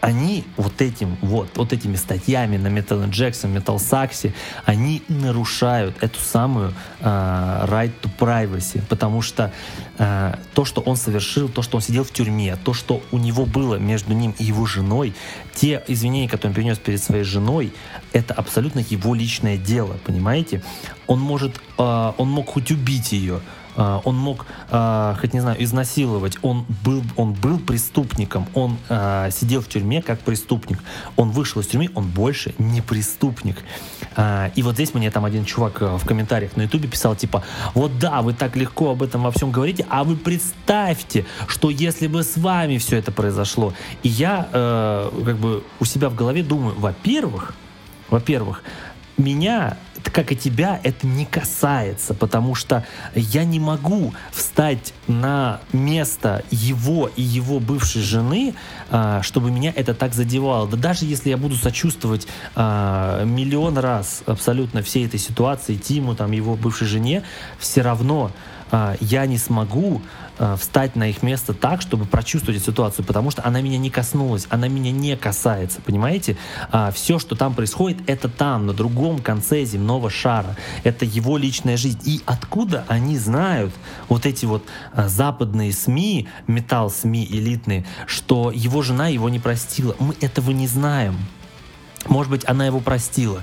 они 0.01 0.45
вот 0.57 0.83
этим 0.83 1.17
вот, 1.23 1.49
вот 1.57 1.73
этими 1.73 1.97
статьями 1.97 2.59
на 2.59 2.69
Metal 2.69 3.09
Jackson, 3.09 3.55
Metal 3.55 3.77
Saxy, 3.77 4.33
они 4.65 5.03
нарушают 5.09 5.97
эту 6.03 6.21
самую 6.21 6.75
uh, 7.01 7.69
right 7.69 7.93
to 8.03 8.11
privacy, 8.19 8.83
потому 8.89 9.23
что 9.23 9.53
uh, 9.97 10.39
то, 10.55 10.65
что 10.65 10.83
он 10.83 10.97
совершил, 10.97 11.49
то, 11.49 11.63
что 11.63 11.77
он 11.77 11.83
сидел 11.83 12.05
в 12.05 12.11
тюрьме, 12.11 12.57
то, 12.57 12.75
что 12.75 13.03
у 13.11 13.19
него 13.19 13.47
было 13.47 13.77
между 13.77 14.13
ним 14.13 14.35
и 14.39 14.45
его 14.45 14.67
женой, 14.67 15.15
те 15.55 15.83
извинения, 15.89 16.29
которые 16.29 16.51
он 16.51 16.55
принес 16.55 16.79
перед 16.79 17.03
своей 17.03 17.25
женой, 17.25 17.73
это 18.13 18.35
абсолютно 18.35 18.81
его 18.81 19.15
личное 19.15 19.57
дело, 19.57 19.97
понимаете? 20.05 20.63
Он 21.07 21.21
может, 21.21 21.61
uh, 21.79 22.15
он 22.19 22.31
мог 22.31 22.49
хоть 22.49 22.71
убить 22.71 23.13
ее, 23.13 23.41
а, 23.77 24.01
он 24.05 24.17
мог, 24.17 24.47
а, 24.71 25.17
хоть 25.21 25.33
не 25.33 25.41
знаю, 25.41 25.63
изнасиловать, 25.63 26.39
он 26.43 26.65
был, 26.85 27.03
он 27.17 27.33
был 27.33 27.59
преступником, 27.59 28.47
он 28.55 28.79
а, 28.89 29.31
сидел 29.31 29.61
в 29.61 29.69
тюрьме 29.69 30.03
как 30.03 30.21
преступник, 30.21 30.79
он 31.17 31.31
вышел 31.31 31.61
из 31.61 31.67
тюрьмы, 31.67 31.91
он 31.95 32.09
больше 32.09 32.55
не 32.59 32.81
преступник. 32.81 33.57
И 34.55 34.63
вот 34.63 34.75
здесь 34.75 34.95
мне 34.95 35.11
там 35.11 35.25
один 35.25 35.45
чувак 35.45 35.81
в 35.81 36.07
комментариях 36.07 36.57
на 36.57 36.63
ютубе 36.63 36.89
писал, 36.89 37.17
типа, 37.17 37.43
вот 37.75 37.99
да, 37.99 38.23
вы 38.23 38.33
так 38.33 38.55
легко 38.55 38.91
об 38.91 39.03
этом 39.03 39.25
во 39.25 39.33
всем 39.33 39.51
говорите, 39.51 39.85
а 39.91 40.05
вы 40.05 40.15
представьте, 40.15 41.27
что 41.49 41.69
если 41.69 42.07
бы 42.07 42.23
с 42.23 42.37
вами 42.37 42.79
все 42.79 42.97
это 42.97 43.11
произошло. 43.11 43.73
И 44.05 44.09
я 44.09 44.49
как 44.53 45.37
бы 45.39 45.65
у 45.81 45.85
себя 45.85 46.11
в 46.11 46.15
голове 46.15 46.45
думаю, 46.45 46.79
во-первых, 46.79 47.55
во-первых, 48.09 48.63
меня 49.17 49.77
как 50.11 50.33
и 50.33 50.37
тебя, 50.37 50.81
это 50.83 51.07
не 51.07 51.25
касается, 51.25 52.15
потому 52.15 52.55
что 52.55 52.87
я 53.15 53.45
не 53.45 53.61
могу 53.61 54.13
встать 54.33 54.93
на 55.07 55.61
место 55.73 56.45
его 56.51 57.11
и 57.17 57.23
его 57.23 57.61
бывшей 57.61 58.03
жены, 58.03 58.55
а, 58.91 59.23
чтобы 59.23 59.51
меня 59.51 59.73
это 59.75 59.95
так 59.95 60.15
задевало. 60.15 60.69
Да 60.69 60.77
даже 60.77 61.05
если 61.07 61.31
я 61.31 61.37
буду 61.37 61.57
сочувствовать 61.57 62.27
а, 62.55 63.25
миллион 63.25 63.79
раз 63.79 64.23
абсолютно 64.27 64.83
всей 64.83 65.07
этой 65.07 65.19
ситуации, 65.19 65.77
Тиму, 65.77 66.15
там, 66.15 66.33
его 66.33 66.55
бывшей 66.57 66.87
жене, 66.87 67.23
все 67.59 67.83
равно 67.83 68.31
а, 68.71 68.97
я 69.01 69.27
не 69.27 69.39
смогу 69.39 70.03
а, 70.39 70.57
встать 70.57 70.97
на 70.97 71.09
их 71.09 71.23
место 71.23 71.55
так, 71.55 71.81
чтобы 71.81 72.07
прочувствовать 72.07 72.63
ситуацию, 72.63 73.05
потому 73.05 73.31
что 73.31 73.45
она 73.47 73.61
меня 73.61 73.79
не 73.79 73.91
коснулась, 73.91 74.47
она 74.51 74.69
меня 74.69 74.91
не 74.91 75.17
касается, 75.17 75.81
понимаете? 75.81 76.37
А, 76.73 76.91
все, 76.91 77.19
что 77.19 77.37
там 77.37 77.55
происходит, 77.55 77.99
это 78.09 78.29
там, 78.29 78.67
на 78.67 78.73
другом 78.73 79.21
конце 79.21 79.65
земного 79.65 80.11
шара. 80.11 80.57
Это 80.83 81.05
его 81.05 81.37
личная 81.37 81.77
жизнь. 81.77 82.01
И 82.05 82.21
откуда 82.27 82.85
они 82.89 83.17
знают, 83.17 83.73
вот 84.09 84.27
эти 84.27 84.45
вот 84.45 84.65
западные 84.97 85.73
СМИ, 85.73 86.29
металл 86.47 86.91
СМИ 86.91 87.27
элитные, 87.31 87.85
что 88.07 88.51
его 88.51 88.83
жена 88.83 89.09
его 89.09 89.29
не 89.29 89.39
простила? 89.39 89.95
Мы 89.99 90.15
этого 90.21 90.51
не 90.51 90.67
знаем. 90.67 91.17
Может 92.09 92.31
быть, 92.31 92.45
она 92.47 92.67
его 92.67 92.81
простила. 92.81 93.43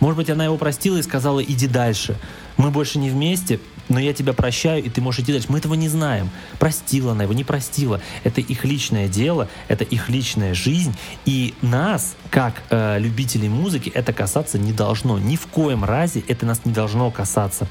Может 0.00 0.16
быть, 0.16 0.30
она 0.30 0.44
его 0.44 0.56
простила 0.56 0.96
и 0.96 1.02
сказала, 1.02 1.40
иди 1.40 1.66
дальше. 1.66 2.18
Мы 2.56 2.70
больше 2.70 2.98
не 2.98 3.10
вместе, 3.10 3.60
но 3.90 3.98
я 4.00 4.14
тебя 4.14 4.32
прощаю, 4.32 4.82
и 4.82 4.88
ты 4.88 5.02
можешь 5.02 5.20
идти 5.20 5.32
дальше. 5.32 5.48
Мы 5.50 5.58
этого 5.58 5.74
не 5.74 5.88
знаем. 5.88 6.30
Простила 6.58 7.12
она 7.12 7.24
его, 7.24 7.34
не 7.34 7.44
простила. 7.44 8.00
Это 8.24 8.40
их 8.40 8.64
личное 8.64 9.08
дело, 9.08 9.48
это 9.68 9.84
их 9.84 10.08
личная 10.08 10.54
жизнь. 10.54 10.94
И 11.26 11.54
нас, 11.60 12.14
как 12.30 12.62
э, 12.70 12.98
любителей 12.98 13.48
музыки, 13.48 13.90
это 13.90 14.12
касаться 14.12 14.58
не 14.58 14.72
должно. 14.72 15.18
Ни 15.18 15.36
в 15.36 15.46
коем 15.48 15.84
разе 15.84 16.22
это 16.28 16.46
нас 16.46 16.64
не 16.64 16.72
должно 16.72 17.10
касаться. 17.10 17.66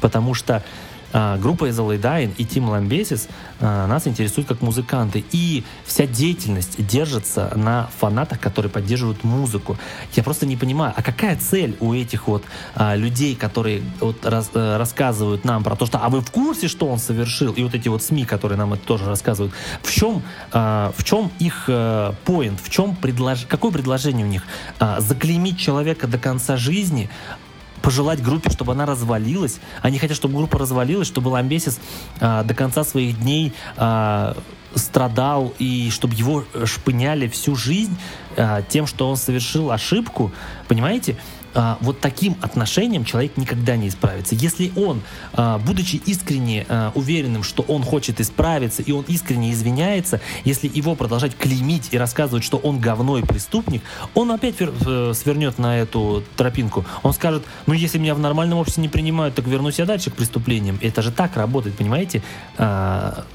Потому 0.00 0.32
что 0.32 0.62
группа 1.12 1.70
Изолай 1.70 1.98
Дайн 1.98 2.32
и 2.36 2.44
Тим 2.44 2.68
Ламбесис 2.68 3.28
а, 3.60 3.86
нас 3.86 4.06
интересуют 4.06 4.48
как 4.48 4.60
музыканты. 4.60 5.24
И 5.32 5.64
вся 5.84 6.06
деятельность 6.06 6.84
держится 6.84 7.52
на 7.56 7.88
фанатах, 7.98 8.40
которые 8.40 8.70
поддерживают 8.70 9.24
музыку. 9.24 9.78
Я 10.14 10.22
просто 10.22 10.46
не 10.46 10.56
понимаю, 10.56 10.92
а 10.96 11.02
какая 11.02 11.36
цель 11.36 11.76
у 11.80 11.94
этих 11.94 12.28
вот 12.28 12.44
а, 12.74 12.94
людей, 12.94 13.34
которые 13.34 13.82
вот 14.00 14.24
раз, 14.26 14.50
а, 14.54 14.78
рассказывают 14.78 15.44
нам 15.44 15.64
про 15.64 15.76
то, 15.76 15.86
что 15.86 15.98
а 15.98 16.08
вы 16.08 16.20
в 16.20 16.30
курсе, 16.30 16.68
что 16.68 16.86
он 16.88 16.98
совершил? 16.98 17.52
И 17.52 17.62
вот 17.62 17.74
эти 17.74 17.88
вот 17.88 18.02
СМИ, 18.02 18.24
которые 18.24 18.58
нам 18.58 18.74
это 18.74 18.82
тоже 18.86 19.06
рассказывают. 19.06 19.54
В 19.82 19.92
чем, 19.92 20.22
а, 20.52 20.92
в 20.96 21.04
чем 21.04 21.30
их 21.38 21.70
поинт? 22.24 22.60
в 22.60 22.70
чем 22.70 22.96
предлож... 22.96 23.46
какое 23.46 23.70
предложение 23.70 24.26
у 24.26 24.28
них? 24.28 24.42
А, 24.78 25.00
заклеймить 25.00 25.58
человека 25.58 26.06
до 26.06 26.18
конца 26.18 26.56
жизни, 26.56 27.08
пожелать 27.82 28.22
группе, 28.22 28.50
чтобы 28.50 28.72
она 28.72 28.86
развалилась. 28.86 29.58
Они 29.82 29.98
хотят, 29.98 30.16
чтобы 30.16 30.36
группа 30.36 30.58
развалилась, 30.58 31.06
чтобы 31.06 31.28
Ламбесис 31.28 31.78
а, 32.20 32.42
до 32.42 32.54
конца 32.54 32.84
своих 32.84 33.20
дней 33.20 33.52
а, 33.76 34.36
страдал 34.74 35.54
и 35.58 35.90
чтобы 35.90 36.14
его 36.14 36.44
шпыняли 36.64 37.28
всю 37.28 37.56
жизнь 37.56 37.96
а, 38.36 38.62
тем, 38.62 38.86
что 38.86 39.08
он 39.08 39.16
совершил 39.16 39.70
ошибку. 39.70 40.32
Понимаете? 40.68 41.16
А, 41.56 41.78
вот 41.80 42.00
таким 42.00 42.36
отношением 42.42 43.04
человек 43.04 43.38
никогда 43.38 43.76
не 43.76 43.88
исправится. 43.88 44.34
Если 44.34 44.72
он, 44.76 45.00
а, 45.32 45.58
будучи 45.58 45.96
искренне 45.96 46.66
а, 46.68 46.92
уверенным, 46.94 47.42
что 47.42 47.62
он 47.62 47.82
хочет 47.82 48.20
исправиться, 48.20 48.82
и 48.82 48.92
он 48.92 49.04
искренне 49.08 49.52
извиняется, 49.52 50.20
если 50.44 50.70
его 50.72 50.94
продолжать 50.94 51.34
клеймить 51.34 51.88
и 51.92 51.98
рассказывать, 51.98 52.44
что 52.44 52.58
он 52.58 52.78
говно 52.78 53.18
и 53.18 53.22
преступник, 53.22 53.82
он 54.14 54.30
опять 54.30 54.56
э, 54.60 55.12
свернет 55.14 55.58
на 55.58 55.78
эту 55.78 56.22
тропинку. 56.36 56.84
Он 57.02 57.14
скажет, 57.14 57.44
ну 57.66 57.72
если 57.72 57.98
меня 57.98 58.14
в 58.14 58.18
нормальном 58.18 58.58
обществе 58.58 58.82
не 58.82 58.88
принимают, 58.88 59.34
так 59.34 59.46
вернусь 59.46 59.78
я 59.78 59.86
дальше 59.86 60.10
к 60.10 60.14
преступлениям. 60.14 60.78
Это 60.82 61.00
же 61.00 61.10
так 61.10 61.36
работает, 61.36 61.76
понимаете? 61.76 62.22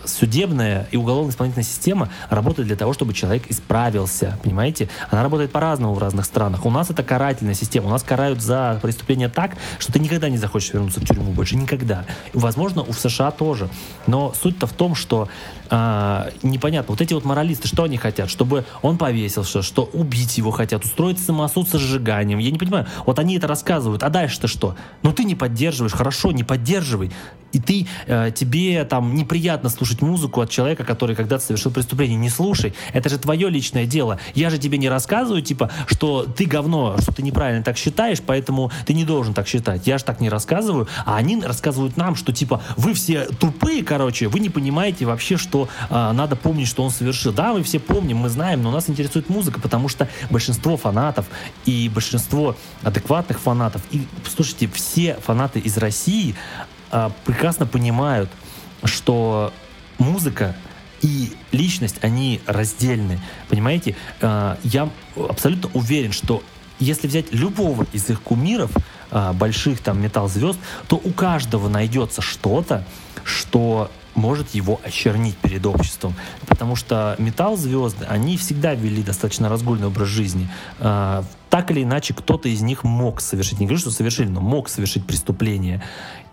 Судебная 0.05 0.87
и 0.91 0.97
уголовно-исполнительная 0.97 1.65
система 1.65 2.09
работает 2.29 2.67
для 2.67 2.77
того, 2.77 2.93
чтобы 2.93 3.13
человек 3.13 3.43
исправился, 3.49 4.37
понимаете? 4.43 4.89
Она 5.09 5.23
работает 5.23 5.51
по-разному 5.51 5.93
в 5.93 5.99
разных 5.99 6.25
странах. 6.25 6.65
У 6.65 6.69
нас 6.69 6.89
это 6.89 7.03
карательная 7.03 7.55
система, 7.55 7.87
у 7.87 7.89
нас 7.89 8.03
карают 8.11 8.41
за 8.41 8.77
преступление 8.81 9.29
так, 9.29 9.55
что 9.79 9.93
ты 9.93 9.99
никогда 9.99 10.27
не 10.27 10.37
захочешь 10.37 10.73
вернуться 10.73 10.99
в 10.99 11.05
тюрьму 11.05 11.31
больше, 11.31 11.55
никогда. 11.55 12.03
Возможно, 12.33 12.81
у 12.83 12.91
США 12.91 13.31
тоже. 13.31 13.69
Но 14.05 14.33
суть-то 14.33 14.67
в 14.67 14.73
том, 14.73 14.95
что 14.95 15.29
а, 15.69 16.29
непонятно, 16.43 16.91
вот 16.91 16.99
эти 16.99 17.13
вот 17.13 17.23
моралисты, 17.23 17.69
что 17.69 17.83
они 17.83 17.95
хотят? 17.95 18.29
Чтобы 18.29 18.65
он 18.81 18.97
повесился, 18.97 19.61
что 19.61 19.89
убить 19.93 20.37
его 20.37 20.51
хотят, 20.51 20.83
устроить 20.83 21.19
самосуд 21.19 21.69
с 21.69 21.77
сжиганием. 21.77 22.39
Я 22.39 22.51
не 22.51 22.59
понимаю. 22.59 22.85
Вот 23.05 23.17
они 23.17 23.37
это 23.37 23.47
рассказывают, 23.47 24.03
а 24.03 24.09
дальше-то 24.09 24.49
что? 24.49 24.75
Ну 25.03 25.13
ты 25.13 25.23
не 25.23 25.35
поддерживаешь, 25.35 25.93
хорошо, 25.93 26.33
не 26.33 26.43
поддерживай 26.43 27.13
и 27.51 27.59
ты, 27.59 27.87
э, 28.07 28.31
тебе 28.33 28.83
там 28.85 29.15
неприятно 29.15 29.69
слушать 29.69 30.01
музыку 30.01 30.41
от 30.41 30.49
человека, 30.49 30.83
который 30.83 31.15
когда-то 31.15 31.43
совершил 31.43 31.71
преступление. 31.71 32.17
Не 32.17 32.29
слушай, 32.29 32.73
это 32.93 33.09
же 33.09 33.17
твое 33.17 33.49
личное 33.49 33.85
дело. 33.85 34.19
Я 34.33 34.49
же 34.49 34.57
тебе 34.57 34.77
не 34.77 34.89
рассказываю, 34.89 35.41
типа, 35.41 35.71
что 35.87 36.25
ты 36.25 36.45
говно, 36.45 36.95
что 36.99 37.11
ты 37.11 37.21
неправильно 37.21 37.63
так 37.63 37.77
считаешь, 37.77 38.19
поэтому 38.25 38.71
ты 38.85 38.93
не 38.93 39.05
должен 39.05 39.33
так 39.33 39.47
считать. 39.47 39.87
Я 39.87 39.97
же 39.97 40.03
так 40.03 40.19
не 40.21 40.29
рассказываю, 40.29 40.87
а 41.05 41.17
они 41.17 41.41
рассказывают 41.41 41.97
нам, 41.97 42.15
что 42.15 42.31
типа, 42.31 42.61
вы 42.77 42.93
все 42.93 43.25
тупые, 43.39 43.83
короче, 43.83 44.27
вы 44.27 44.39
не 44.39 44.49
понимаете 44.49 45.05
вообще, 45.05 45.37
что 45.37 45.67
э, 45.89 46.11
надо 46.11 46.35
помнить, 46.35 46.67
что 46.67 46.83
он 46.83 46.91
совершил. 46.91 47.33
Да, 47.33 47.53
мы 47.53 47.63
все 47.63 47.79
помним, 47.79 48.17
мы 48.17 48.29
знаем, 48.29 48.61
но 48.61 48.71
нас 48.71 48.89
интересует 48.89 49.29
музыка, 49.29 49.59
потому 49.59 49.89
что 49.89 50.07
большинство 50.29 50.77
фанатов 50.77 51.25
и 51.65 51.89
большинство 51.93 52.55
адекватных 52.83 53.39
фанатов, 53.39 53.81
и, 53.91 54.07
слушайте, 54.27 54.67
все 54.67 55.15
фанаты 55.15 55.59
из 55.59 55.77
России, 55.77 56.35
прекрасно 57.25 57.65
понимают, 57.65 58.29
что 58.83 59.53
музыка 59.97 60.55
и 61.01 61.33
личность, 61.51 61.97
они 62.01 62.41
раздельны. 62.45 63.19
Понимаете? 63.49 63.95
А, 64.21 64.57
я 64.63 64.89
абсолютно 65.15 65.69
уверен, 65.73 66.11
что 66.11 66.43
если 66.79 67.07
взять 67.07 67.33
любого 67.33 67.85
из 67.93 68.09
их 68.09 68.21
кумиров, 68.21 68.71
а, 69.09 69.33
больших 69.33 69.81
там 69.81 70.01
металл-звезд, 70.01 70.59
то 70.87 70.95
у 71.03 71.11
каждого 71.11 71.69
найдется 71.69 72.21
что-то, 72.21 72.85
что 73.23 73.91
может 74.15 74.49
его 74.55 74.79
очернить 74.83 75.35
перед 75.37 75.65
обществом. 75.65 76.13
Потому 76.47 76.75
что 76.75 77.15
металл-звезды, 77.17 78.05
они 78.05 78.37
всегда 78.37 78.73
вели 78.73 79.03
достаточно 79.03 79.49
разгульный 79.49 79.87
образ 79.87 80.07
жизни. 80.07 80.49
Так 80.79 81.71
или 81.71 81.83
иначе, 81.83 82.13
кто-то 82.13 82.47
из 82.49 82.61
них 82.61 82.83
мог 82.83 83.21
совершить, 83.21 83.59
не 83.59 83.65
говорю, 83.65 83.79
что 83.79 83.91
совершили, 83.91 84.27
но 84.27 84.41
мог 84.41 84.69
совершить 84.69 85.05
преступление. 85.05 85.83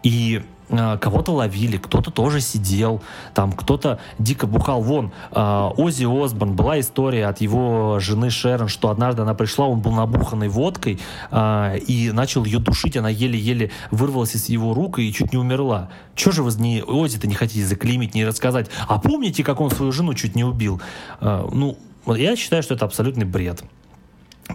И 0.03 0.45
кого-то 0.69 1.33
ловили, 1.33 1.77
кто-то 1.77 2.11
тоже 2.11 2.41
сидел, 2.41 3.03
там 3.35 3.53
кто-то 3.53 3.99
дико 4.19 4.47
бухал. 4.47 4.83
Вон, 4.83 5.13
э, 5.33 5.71
Ози 5.77 6.05
Осборн, 6.05 6.55
была 6.55 6.79
история 6.81 7.27
от 7.27 7.41
его 7.41 7.99
жены 8.01 8.31
Шерон, 8.31 8.69
что 8.69 8.91
однажды 8.91 9.23
она 9.23 9.35
пришла, 9.35 9.67
он 9.67 9.81
был 9.81 9.93
набуханной 9.93 10.49
водкой 10.49 11.01
э, 11.31 11.79
и 11.87 12.11
начал 12.13 12.45
ее 12.45 12.59
душить, 12.59 12.97
она 12.97 13.09
еле-еле 13.09 13.71
вырвалась 13.91 14.35
из 14.35 14.49
его 14.49 14.75
рук 14.75 14.99
и 14.99 15.13
чуть 15.13 15.33
не 15.33 15.39
умерла. 15.39 15.89
Чего 16.15 16.33
же 16.33 16.43
вы 16.43 16.53
не 16.59 16.83
Ози-то 16.83 17.27
не 17.27 17.35
хотите 17.35 17.65
заклеймить, 17.65 18.15
не 18.15 18.25
рассказать? 18.25 18.69
А 18.87 18.99
помните, 18.99 19.45
как 19.45 19.61
он 19.61 19.71
свою 19.71 19.93
жену 19.93 20.15
чуть 20.15 20.35
не 20.35 20.45
убил? 20.45 20.81
Ну, 21.21 21.79
я 22.07 22.37
считаю, 22.37 22.63
что 22.63 22.75
это 22.75 22.85
абсолютный 22.85 23.25
бред. 23.25 23.63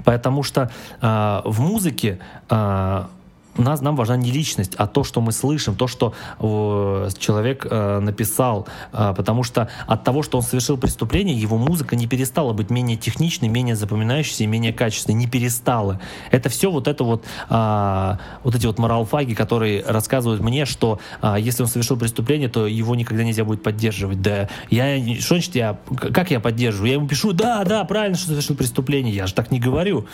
Потому 0.03 0.43
что 0.43 0.71
э, 1.01 1.41
в 1.45 1.61
музыке 1.61 2.19
э, 2.49 3.03
нас, 3.61 3.81
нам 3.81 3.95
важна 3.95 4.17
не 4.17 4.31
личность, 4.31 4.73
а 4.77 4.87
то, 4.87 5.03
что 5.03 5.21
мы 5.21 5.31
слышим, 5.31 5.75
то, 5.75 5.87
что 5.87 6.13
э, 6.39 7.09
человек 7.17 7.67
э, 7.69 7.99
написал. 7.99 8.67
Э, 8.91 9.13
потому 9.15 9.43
что 9.43 9.69
от 9.85 10.03
того, 10.03 10.23
что 10.23 10.37
он 10.37 10.43
совершил 10.43 10.77
преступление, 10.77 11.35
его 11.35 11.57
музыка 11.57 11.95
не 11.95 12.07
перестала 12.07 12.53
быть 12.53 12.69
менее 12.69 12.97
техничной, 12.97 13.49
менее 13.49 13.75
запоминающейся 13.75 14.43
и 14.43 14.47
менее 14.47 14.73
качественной. 14.73 15.17
Не 15.17 15.27
перестала. 15.27 15.99
Это 16.31 16.49
все 16.49 16.71
вот 16.71 16.87
это 16.87 17.03
вот, 17.03 17.25
э, 17.49 18.17
вот 18.43 18.55
эти 18.55 18.65
вот 18.65 18.79
моралфаги, 18.79 19.33
которые 19.33 19.83
рассказывают 19.83 20.41
мне, 20.41 20.65
что 20.65 20.99
э, 21.21 21.35
если 21.39 21.63
он 21.63 21.69
совершил 21.69 21.97
преступление, 21.97 22.49
то 22.49 22.65
его 22.65 22.95
никогда 22.95 23.23
нельзя 23.23 23.43
будет 23.43 23.61
поддерживать. 23.61 24.21
Да, 24.21 24.49
я, 24.69 24.97
что 25.19 25.35
значит 25.35 25.55
я, 25.55 25.79
как 25.95 26.31
я 26.31 26.39
поддерживаю? 26.39 26.87
Я 26.87 26.93
ему 26.95 27.07
пишу, 27.07 27.33
да, 27.33 27.63
да, 27.63 27.83
правильно, 27.83 28.17
что 28.17 28.29
совершил 28.29 28.55
преступление. 28.55 29.13
Я 29.13 29.27
же 29.27 29.33
так 29.33 29.51
не 29.51 29.59
говорю. 29.59 30.07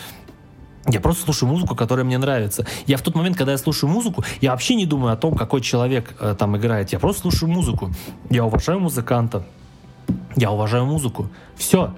Я 0.88 1.00
просто 1.00 1.24
слушаю 1.24 1.48
музыку, 1.48 1.74
которая 1.74 2.06
мне 2.06 2.16
нравится. 2.16 2.64
Я 2.86 2.96
в 2.96 3.02
тот 3.02 3.14
момент, 3.14 3.36
когда 3.36 3.52
я 3.52 3.58
слушаю 3.58 3.90
музыку, 3.90 4.24
я 4.40 4.52
вообще 4.52 4.74
не 4.74 4.86
думаю 4.86 5.12
о 5.12 5.16
том, 5.16 5.34
какой 5.34 5.60
человек 5.60 6.14
э, 6.18 6.34
там 6.38 6.56
играет. 6.56 6.90
Я 6.92 6.98
просто 6.98 7.22
слушаю 7.22 7.50
музыку. 7.50 7.90
Я 8.30 8.46
уважаю 8.46 8.80
музыканта. 8.80 9.44
Я 10.36 10.50
уважаю 10.50 10.86
музыку. 10.86 11.28
Все. 11.54 11.94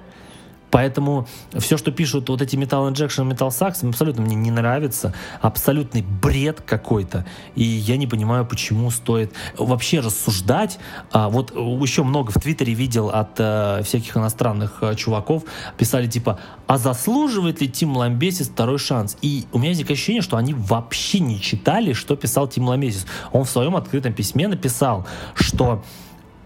Поэтому 0.73 1.27
все, 1.53 1.77
что 1.77 1.91
пишут 1.91 2.29
вот 2.29 2.41
эти 2.41 2.55
Metal 2.55 2.91
Injection, 2.91 3.31
Metal 3.31 3.49
Sax, 3.49 3.87
абсолютно 3.87 4.23
мне 4.23 4.35
не 4.35 4.49
нравится. 4.49 5.13
Абсолютный 5.39 6.01
бред 6.01 6.61
какой-то. 6.61 7.27
И 7.53 7.63
я 7.63 7.95
не 7.95 8.07
понимаю, 8.07 8.43
почему 8.43 8.89
стоит 8.89 9.33
вообще 9.55 9.99
рассуждать. 9.99 10.79
А, 11.11 11.29
вот 11.29 11.51
еще 11.51 12.01
много 12.01 12.31
в 12.31 12.41
Твиттере 12.41 12.73
видел 12.73 13.09
от 13.09 13.35
а, 13.37 13.83
всяких 13.83 14.17
иностранных 14.17 14.79
а, 14.81 14.95
чуваков. 14.95 15.43
Писали 15.77 16.07
типа, 16.07 16.39
а 16.65 16.79
заслуживает 16.79 17.61
ли 17.61 17.69
Тим 17.69 17.95
Ламбесис 17.95 18.49
второй 18.49 18.79
шанс? 18.79 19.15
И 19.21 19.45
у 19.51 19.59
меня 19.59 19.69
есть 19.69 19.83
ощущение, 19.83 20.23
что 20.23 20.37
они 20.37 20.55
вообще 20.55 21.19
не 21.19 21.39
читали, 21.39 21.93
что 21.93 22.15
писал 22.15 22.47
Тим 22.47 22.67
Ламбесис. 22.67 23.05
Он 23.31 23.43
в 23.43 23.49
своем 23.51 23.75
открытом 23.75 24.13
письме 24.13 24.47
написал, 24.47 25.05
что, 25.35 25.83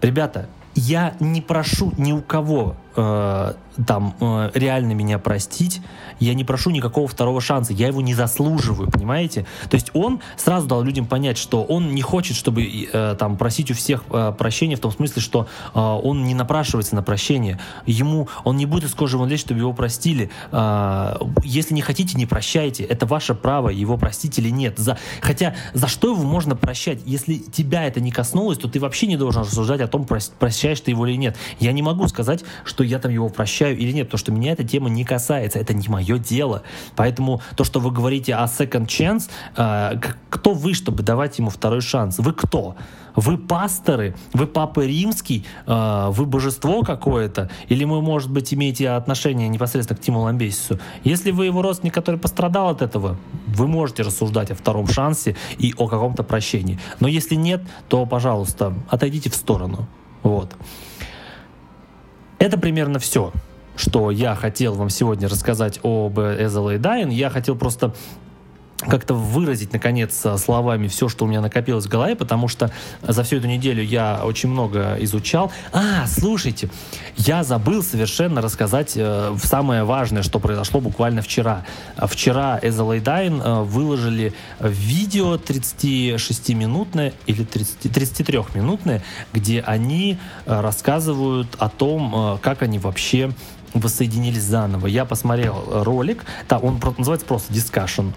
ребята, 0.02 0.50
я 0.74 1.16
не 1.18 1.40
прошу 1.40 1.92
ни 1.96 2.12
у 2.12 2.22
кого 2.22 2.76
э, 2.98 3.52
там 3.86 4.14
э, 4.20 4.50
реально 4.54 4.92
меня 4.92 5.18
простить, 5.18 5.80
я 6.18 6.34
не 6.34 6.44
прошу 6.44 6.70
никакого 6.70 7.06
второго 7.06 7.40
шанса, 7.40 7.72
я 7.72 7.86
его 7.86 8.00
не 8.00 8.14
заслуживаю, 8.14 8.90
понимаете? 8.90 9.46
То 9.70 9.76
есть 9.76 9.90
он 9.94 10.20
сразу 10.36 10.66
дал 10.66 10.82
людям 10.82 11.06
понять, 11.06 11.38
что 11.38 11.62
он 11.62 11.94
не 11.94 12.02
хочет, 12.02 12.36
чтобы 12.36 12.64
э, 12.64 13.16
там 13.18 13.36
просить 13.36 13.70
у 13.70 13.74
всех 13.74 14.04
э, 14.10 14.32
прощения 14.36 14.76
в 14.76 14.80
том 14.80 14.90
смысле, 14.90 15.22
что 15.22 15.46
э, 15.74 15.78
он 15.78 16.24
не 16.24 16.34
напрашивается 16.34 16.96
на 16.96 17.02
прощение, 17.02 17.60
ему 17.86 18.28
он 18.44 18.56
не 18.56 18.66
будет 18.66 18.84
из 18.84 18.94
кожи 18.94 19.16
вон 19.16 19.28
лезть, 19.28 19.44
чтобы 19.44 19.60
его 19.60 19.72
простили. 19.72 20.30
Э, 20.50 21.16
если 21.44 21.74
не 21.74 21.82
хотите, 21.82 22.16
не 22.16 22.26
прощайте, 22.26 22.84
это 22.84 23.06
ваше 23.06 23.34
право, 23.34 23.68
его 23.68 23.96
простить 23.96 24.38
или 24.38 24.50
нет. 24.50 24.78
За, 24.78 24.98
хотя 25.20 25.54
за 25.72 25.86
что 25.86 26.12
его 26.12 26.24
можно 26.24 26.56
прощать? 26.56 27.00
Если 27.06 27.36
тебя 27.36 27.86
это 27.86 28.00
не 28.00 28.10
коснулось, 28.10 28.58
то 28.58 28.68
ты 28.68 28.80
вообще 28.80 29.06
не 29.06 29.16
должен 29.16 29.42
рассуждать 29.42 29.80
о 29.80 29.86
том, 29.86 30.04
прощаешь 30.04 30.80
ты 30.80 30.90
его 30.90 31.06
или 31.06 31.16
нет. 31.16 31.36
Я 31.60 31.72
не 31.72 31.82
могу 31.82 32.08
сказать, 32.08 32.44
что 32.64 32.87
я 32.88 32.98
там 32.98 33.12
его 33.12 33.28
прощаю 33.28 33.76
или 33.76 33.92
нет, 33.92 34.08
потому 34.08 34.18
что 34.18 34.32
меня 34.32 34.52
эта 34.52 34.64
тема 34.64 34.88
не 34.88 35.04
касается, 35.04 35.58
это 35.58 35.74
не 35.74 35.88
мое 35.88 36.18
дело. 36.18 36.62
Поэтому 36.96 37.40
то, 37.56 37.64
что 37.64 37.80
вы 37.80 37.90
говорите 37.90 38.34
о 38.34 38.44
second 38.46 38.86
chance, 38.86 39.28
э, 39.56 40.00
кто 40.30 40.52
вы, 40.52 40.74
чтобы 40.74 41.02
давать 41.02 41.38
ему 41.38 41.50
второй 41.50 41.80
шанс? 41.80 42.18
Вы 42.18 42.32
кто? 42.32 42.76
Вы 43.14 43.36
пасторы? 43.36 44.14
Вы 44.32 44.46
папа 44.46 44.80
римский? 44.86 45.44
Э, 45.66 46.08
вы 46.10 46.26
божество 46.26 46.82
какое-то? 46.82 47.50
Или 47.68 47.84
вы, 47.84 48.00
может 48.00 48.30
быть, 48.30 48.54
имеете 48.54 48.90
отношение 48.90 49.48
непосредственно 49.48 49.98
к 49.98 50.02
Тиму 50.02 50.20
Ламбесису? 50.20 50.78
Если 51.04 51.30
вы 51.30 51.46
его 51.46 51.62
родственник, 51.62 51.94
который 51.94 52.20
пострадал 52.20 52.68
от 52.68 52.82
этого, 52.82 53.16
вы 53.46 53.66
можете 53.66 54.02
рассуждать 54.02 54.50
о 54.50 54.54
втором 54.54 54.86
шансе 54.88 55.36
и 55.58 55.74
о 55.76 55.88
каком-то 55.88 56.22
прощении. 56.22 56.78
Но 57.00 57.08
если 57.08 57.34
нет, 57.34 57.62
то, 57.88 58.06
пожалуйста, 58.06 58.74
отойдите 58.88 59.30
в 59.30 59.34
сторону. 59.34 59.86
Вот. 60.22 60.54
Это 62.38 62.56
примерно 62.56 62.98
все, 62.98 63.32
что 63.76 64.10
я 64.10 64.34
хотел 64.34 64.74
вам 64.74 64.90
сегодня 64.90 65.28
рассказать 65.28 65.80
об 65.82 66.18
Эзеле 66.20 66.78
Дайн. 66.78 67.08
Я 67.10 67.30
хотел 67.30 67.56
просто 67.56 67.94
как-то 68.78 69.14
выразить, 69.14 69.72
наконец, 69.72 70.24
словами 70.36 70.86
все, 70.86 71.08
что 71.08 71.24
у 71.24 71.28
меня 71.28 71.40
накопилось 71.40 71.86
в 71.86 71.88
голове, 71.88 72.14
потому 72.14 72.46
что 72.46 72.70
за 73.02 73.22
всю 73.24 73.36
эту 73.36 73.48
неделю 73.48 73.82
я 73.82 74.20
очень 74.24 74.48
много 74.48 74.96
изучал. 75.00 75.50
А, 75.72 76.06
слушайте, 76.06 76.70
я 77.16 77.42
забыл 77.42 77.82
совершенно 77.82 78.40
рассказать 78.40 78.92
э, 78.94 79.36
самое 79.42 79.82
важное, 79.82 80.22
что 80.22 80.38
произошло 80.38 80.80
буквально 80.80 81.22
вчера. 81.22 81.64
Вчера 81.96 82.60
Эзелайдайн 82.62 83.42
э, 83.42 83.62
выложили 83.62 84.32
видео 84.60 85.34
36-минутное 85.34 87.12
или 87.26 87.44
30, 87.44 87.86
33-минутное, 87.86 89.02
где 89.32 89.60
они 89.60 90.18
э, 90.46 90.60
рассказывают 90.60 91.48
о 91.58 91.68
том, 91.68 92.14
э, 92.14 92.38
как 92.40 92.62
они 92.62 92.78
вообще 92.78 93.32
воссоединились 93.74 94.42
заново. 94.42 94.86
Я 94.86 95.04
посмотрел 95.04 95.82
ролик, 95.84 96.24
да, 96.48 96.58
он 96.58 96.80
называется 96.96 97.26
просто 97.26 97.52
Discussion 97.52 98.12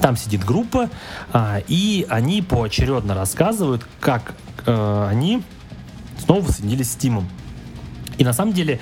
там 0.00 0.16
сидит 0.16 0.44
группа, 0.44 0.90
а, 1.32 1.60
и 1.68 2.06
они 2.08 2.42
поочередно 2.42 3.14
рассказывают, 3.14 3.86
как 4.00 4.34
а, 4.66 5.08
они 5.08 5.42
снова 6.18 6.50
соединились 6.50 6.92
с 6.92 6.96
Тимом. 6.96 7.28
И 8.18 8.24
на 8.24 8.32
самом 8.32 8.52
деле 8.52 8.80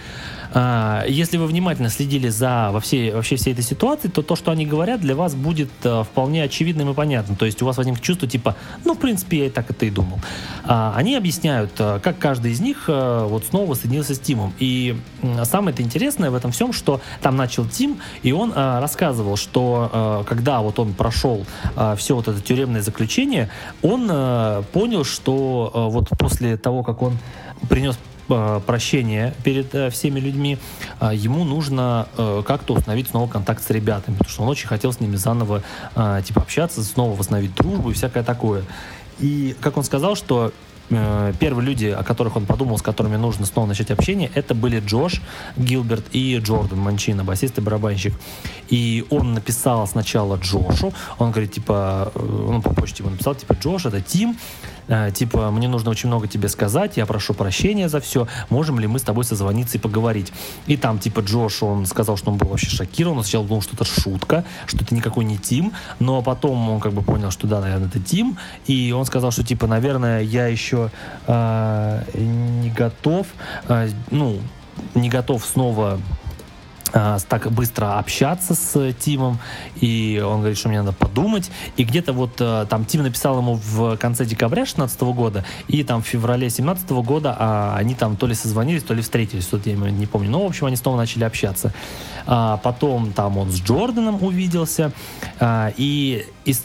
если 0.55 1.39
вы 1.39 1.47
внимательно 1.47 1.89
следили 1.89 2.29
за 2.29 2.71
во 2.73 2.81
всей, 2.81 3.11
вообще 3.13 3.37
всей 3.37 3.53
этой 3.53 3.65
ситуации, 3.65 4.09
то 4.09 4.23
то, 4.23 4.37
что 4.37 4.51
они 4.51 4.67
говорят, 4.67 5.01
для 5.01 5.15
вас 5.15 5.35
будет 5.35 5.71
а, 5.85 6.05
вполне 6.05 6.43
очевидным 6.43 6.91
и 6.91 6.95
понятным. 6.95 7.37
То 7.37 7.47
есть 7.47 7.63
у 7.63 7.67
вас 7.67 7.77
возникнет 7.79 8.03
чувство 8.03 8.29
типа, 8.29 8.57
ну, 8.85 8.95
в 8.95 8.99
принципе, 8.99 9.39
я 9.39 9.47
и 9.47 9.51
так 9.51 9.71
это 9.71 9.87
и 9.87 9.91
думал. 9.91 10.19
А, 10.65 10.93
они 10.97 11.17
объясняют, 11.17 11.73
как 11.77 12.19
каждый 12.19 12.53
из 12.53 12.61
них 12.61 12.85
вот 12.87 13.45
снова 13.47 13.75
соединился 13.75 14.15
с 14.15 14.19
Тимом. 14.19 14.53
И 14.59 14.97
самое 15.45 15.73
это 15.73 15.83
интересное 15.83 16.31
в 16.31 16.35
этом 16.35 16.53
всем, 16.53 16.73
что 16.73 17.01
там 17.23 17.37
начал 17.37 17.67
Тим, 17.67 17.99
и 18.23 18.33
он 18.33 18.53
рассказывал, 18.55 19.37
что 19.37 20.25
когда 20.29 20.61
вот 20.61 20.79
он 20.79 20.93
прошел 20.93 21.47
все 21.97 22.15
вот 22.15 22.29
это 22.29 22.41
тюремное 22.41 22.83
заключение, 22.83 23.49
он 23.83 24.07
понял, 24.73 25.05
что 25.05 25.89
вот 25.91 26.09
после 26.19 26.57
того, 26.57 26.83
как 26.83 27.03
он 27.03 27.19
принес 27.69 27.97
Э, 27.97 28.12
прощения 28.29 29.35
перед 29.45 29.75
э, 29.75 29.91
всеми 29.91 30.21
людьми, 30.21 30.59
э, 31.01 31.11
ему 31.15 31.45
нужно 31.45 32.07
как-то 32.47 32.75
установить 32.75 33.09
снова 33.09 33.29
контакт 33.29 33.63
с 33.63 33.71
ребятами, 33.71 34.17
потому 34.17 34.31
что 34.31 34.43
он 34.43 34.49
очень 34.49 34.69
хотел 34.69 34.93
с 34.93 35.01
ними 35.01 35.17
заново 35.17 35.63
типа 35.95 36.43
общаться, 36.43 36.83
снова 36.83 37.17
восстановить 37.17 37.55
дружбу 37.55 37.91
и 37.91 37.95
всякое 37.95 38.23
такое. 38.23 38.65
И 39.19 39.57
как 39.61 39.77
он 39.77 39.85
сказал, 39.85 40.17
что 40.17 40.53
э, 40.91 41.33
первые 41.39 41.67
люди, 41.67 41.87
о 41.87 42.03
которых 42.03 42.37
он 42.37 42.47
подумал, 42.47 42.79
с 42.79 42.83
которыми 42.83 43.17
нужно 43.17 43.47
снова 43.47 43.67
начать 43.67 43.91
общение, 43.91 44.31
это 44.35 44.55
были 44.55 44.81
Джош 44.81 45.21
Гилберт 45.57 46.07
и 46.13 46.39
Джордан 46.39 46.79
Манчина, 46.79 47.25
басист 47.25 47.59
и 47.59 47.61
барабанщик. 47.61 48.15
И 48.69 49.05
он 49.11 49.35
написал 49.35 49.87
сначала 49.87 50.37
Джошу, 50.37 50.93
он 51.19 51.31
говорит, 51.31 51.53
типа, 51.53 52.13
э, 52.15 52.19
ну, 52.21 52.63
по 52.63 52.75
почте 52.75 53.03
ему 53.03 53.11
написал, 53.11 53.35
типа, 53.35 53.55
Джош, 53.55 53.87
это 53.87 54.01
Тим, 54.01 54.37
э, 54.82 54.82
типа, 55.15 55.51
мне 55.51 55.69
нужно 55.69 55.91
очень 55.91 56.09
много 56.09 56.29
тебе 56.29 56.49
сказать, 56.49 56.97
я 56.97 57.07
прошу 57.07 57.35
прощения 57.35 57.89
за 57.89 58.01
все, 58.01 58.27
можем 58.51 58.81
ли 58.81 58.87
мы 58.87 58.99
с 58.99 59.03
тобой 59.03 59.25
созвониться 59.25 59.79
и 59.79 59.81
поговорить. 59.81 60.33
И 60.67 60.77
там, 60.77 60.99
типа, 60.99 61.21
Джош, 61.21 61.63
он 61.63 61.87
сказал, 61.87 62.17
что 62.17 62.31
он 62.31 62.39
был 62.39 62.49
вообще 62.49 62.69
шокирован, 62.69 63.19
он 63.19 63.25
сначала 63.25 63.47
думал, 63.47 63.63
что 63.63 63.75
это 63.75 63.85
шутка, 63.85 64.45
что 64.67 64.85
это 64.85 64.95
никакой 64.95 65.25
не 65.25 65.39
Тим, 65.39 65.73
но 65.99 66.23
потом 66.23 66.71
он 66.71 66.81
как 66.81 66.93
бы 66.93 67.03
понял, 67.03 67.31
что 67.31 67.47
да, 67.47 67.61
наверное, 67.61 67.89
это 67.89 68.01
Тим, 68.01 68.39
и 68.67 68.93
он 68.93 69.05
сказал, 69.05 69.31
что, 69.31 69.45
типа, 69.45 69.67
наверное, 69.67 70.23
я 70.23 70.47
еще 70.47 70.91
э, 71.27 72.03
не 72.15 72.71
готов, 72.71 73.27
э, 73.69 73.91
ну, 74.11 74.39
не 74.95 75.09
готов 75.09 75.45
снова 75.45 76.01
так 76.93 77.51
быстро 77.51 77.99
общаться 77.99 78.55
с 78.55 78.93
Тимом, 78.95 79.39
и 79.81 80.23
он 80.25 80.41
говорит, 80.41 80.59
что 80.59 80.69
мне 80.69 80.83
надо 80.83 80.93
подумать. 80.93 81.51
И 81.77 81.85
где-то 81.85 82.13
вот 82.13 82.33
а, 82.41 82.67
там 82.67 82.85
Тим 82.85 83.03
написал 83.03 83.39
ему 83.39 83.55
в 83.55 83.97
конце 83.97 84.25
декабря 84.25 84.63
2016 84.63 85.01
года, 85.03 85.45
и 85.69 85.83
там 85.85 86.03
в 86.03 86.07
феврале 86.07 86.49
2017 86.49 86.91
года 86.91 87.37
а, 87.39 87.77
они 87.77 87.95
там 87.95 88.17
то 88.17 88.27
ли 88.27 88.35
созвонились, 88.35 88.83
то 88.83 88.95
ли 88.95 89.03
встретились, 89.03 89.47
тут 89.47 89.67
я 89.67 89.75
не 89.75 90.07
помню. 90.07 90.31
Но, 90.31 90.43
в 90.43 90.47
общем, 90.47 90.67
они 90.67 90.77
снова 90.77 90.97
начали 90.97 91.25
общаться. 91.25 91.73
А, 92.27 92.59
потом 92.59 93.13
там 93.13 93.39
он 93.39 93.51
с 93.51 93.61
Джорданом 93.61 94.23
увиделся, 94.23 94.93
а, 95.41 95.73
и 95.77 96.27
из 96.45 96.63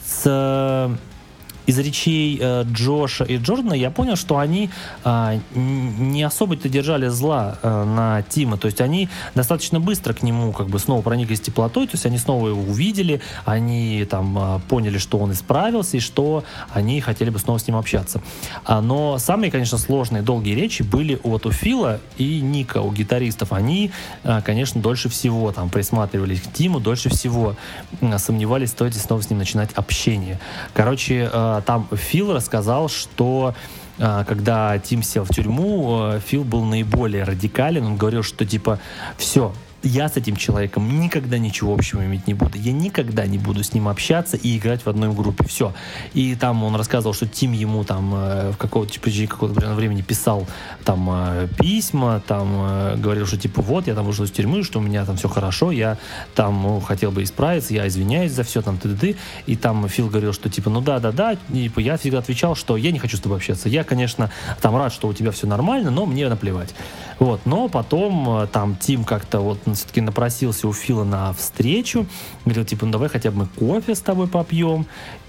из 1.68 1.78
речей 1.78 2.40
э, 2.42 2.64
Джоша 2.64 3.26
и 3.26 3.38
Джордана 3.38 3.74
я 3.74 3.92
понял, 3.92 4.16
что 4.16 4.40
они 4.40 4.70
э, 5.04 5.40
не 5.54 6.24
особо-то 6.24 6.70
держали 6.70 7.10
зла 7.10 7.60
э, 7.62 7.84
на 7.84 8.24
Тима. 8.24 8.58
То 8.58 8.68
есть 8.68 8.82
они 8.82 9.10
достаточно 9.36 9.80
быстро 9.80 10.14
к 10.14 10.24
нему 10.24 10.54
как 10.54 10.68
бы 10.68 10.80
снова 10.80 11.02
прониклись 11.02 11.42
теплотой, 11.42 11.86
то 11.88 11.94
есть 11.94 12.06
они 12.06 12.18
снова 12.18 12.48
его 12.48 12.62
увидели, 12.62 13.22
они 13.46 14.06
там 14.10 14.38
э, 14.38 14.60
поняли, 14.70 14.98
что 14.98 15.20
он 15.20 15.34
исправился 15.34 15.98
и 15.98 16.00
что 16.00 16.44
они 16.74 17.02
хотели 17.02 17.30
бы 17.30 17.38
снова 17.38 17.58
с 17.58 17.68
ним 17.68 17.76
общаться. 17.76 18.22
А, 18.64 18.82
но 18.82 19.18
самые, 19.18 19.52
конечно, 19.52 19.78
сложные, 19.78 20.24
долгие 20.24 20.56
речи 20.56 20.84
были 20.84 21.20
вот 21.24 21.46
у 21.46 21.52
Фила 21.52 22.00
и 22.18 22.40
Ника, 22.40 22.82
у 22.82 22.92
гитаристов. 22.94 23.52
Они, 23.52 23.92
э, 24.24 24.42
конечно, 24.42 24.82
дольше 24.82 25.10
всего 25.10 25.52
там 25.52 25.70
присматривались 25.70 26.42
к 26.42 26.54
Тиму, 26.54 26.80
дольше 26.80 27.10
всего 27.10 27.56
э, 28.00 28.18
сомневались, 28.18 28.70
стоит 28.70 28.94
ли 28.94 29.00
снова 29.02 29.22
с 29.22 29.30
ним 29.30 29.40
начинать 29.40 29.74
общение. 29.74 30.40
Короче, 30.74 31.30
э, 31.32 31.57
там 31.62 31.88
Фил 31.92 32.34
рассказал, 32.34 32.90
что 32.90 33.54
а, 34.00 34.24
когда 34.24 34.78
Тим 34.80 35.02
сел 35.02 35.24
в 35.24 35.30
тюрьму, 35.30 36.12
э, 36.14 36.20
Фил 36.20 36.44
был 36.44 36.64
наиболее 36.64 37.24
радикален. 37.24 37.86
Он 37.86 37.98
говорил, 37.98 38.24
что 38.24 38.46
типа 38.46 38.80
все, 39.18 39.54
я 39.88 40.10
с 40.10 40.18
этим 40.18 40.36
человеком 40.36 41.00
никогда 41.00 41.38
ничего 41.38 41.74
общего 41.74 42.06
иметь 42.06 42.28
не 42.28 42.34
буду. 42.34 42.58
Я 42.58 42.72
никогда 42.72 43.26
не 43.26 43.38
буду 43.38 43.64
с 43.64 43.74
ним 43.74 43.88
общаться 43.88 44.38
и 44.38 44.58
играть 44.58 44.86
в 44.86 44.90
одной 44.90 45.14
группе. 45.14 45.46
Все. 45.48 45.74
И 46.14 46.36
там 46.36 46.64
он 46.64 46.76
рассказывал, 46.76 47.14
что 47.14 47.28
Тим 47.28 47.52
ему 47.52 47.84
там 47.84 48.14
э, 48.14 48.52
в 48.52 48.58
какого-то 48.58 48.94
типа, 48.94 49.10
какого-то 49.28 49.74
времени 49.74 50.02
писал 50.02 50.48
там 50.84 51.10
э, 51.12 51.48
письма, 51.60 52.22
там 52.26 52.50
э, 52.54 52.96
говорил, 52.98 53.26
что 53.26 53.38
типа 53.38 53.62
вот, 53.62 53.88
я 53.88 53.96
там 53.96 54.06
вышел 54.06 54.26
из 54.26 54.32
тюрьмы, 54.32 54.64
что 54.64 54.80
у 54.80 54.82
меня 54.82 55.06
там 55.06 55.18
все 55.18 55.30
хорошо, 55.30 55.72
я 55.72 55.98
там 56.36 56.62
ну, 56.62 56.80
хотел 56.80 57.12
бы 57.12 57.24
исправиться, 57.24 57.74
я 57.74 57.88
извиняюсь 57.88 58.32
за 58.32 58.44
все, 58.44 58.62
там, 58.62 58.78
ты 58.78 59.16
И 59.46 59.56
там 59.56 59.88
Фил 59.88 60.08
говорил, 60.08 60.34
что 60.34 60.50
типа, 60.50 60.70
ну 60.70 60.82
да, 60.82 61.00
да, 61.00 61.12
да. 61.12 61.34
И 61.50 61.64
типа, 61.64 61.80
я 61.80 61.98
всегда 61.98 62.20
отвечал, 62.20 62.56
что 62.56 62.78
я 62.78 62.92
не 62.92 63.00
хочу 63.00 63.18
с 63.18 63.20
тобой 63.20 63.38
общаться. 63.38 63.70
Я, 63.70 63.84
конечно, 63.84 64.32
там 64.62 64.76
рад, 64.76 64.92
что 64.92 65.08
у 65.08 65.14
тебя 65.14 65.32
все 65.32 65.48
нормально, 65.48 65.92
но 65.92 66.06
мне 66.06 66.28
наплевать. 66.30 66.74
Вот. 67.20 67.42
Но 67.46 67.68
потом 67.68 68.48
там 68.52 68.76
Тим 68.76 69.04
как-то 69.04 69.40
вот 69.40 69.66
все-таки 69.78 70.02
напросился 70.02 70.68
у 70.68 70.74
Фила 70.74 71.04
на 71.04 71.34
встречу. 71.34 72.06
Говорил, 72.46 72.66
типа, 72.66 72.86
ну 72.86 72.92
давай 72.92 73.10
хотя 73.10 73.32
бы 73.32 73.38
мы 73.38 73.46
кофе 73.48 73.96
с 73.96 74.00
тобой 74.00 74.28
попьем. 74.28 74.86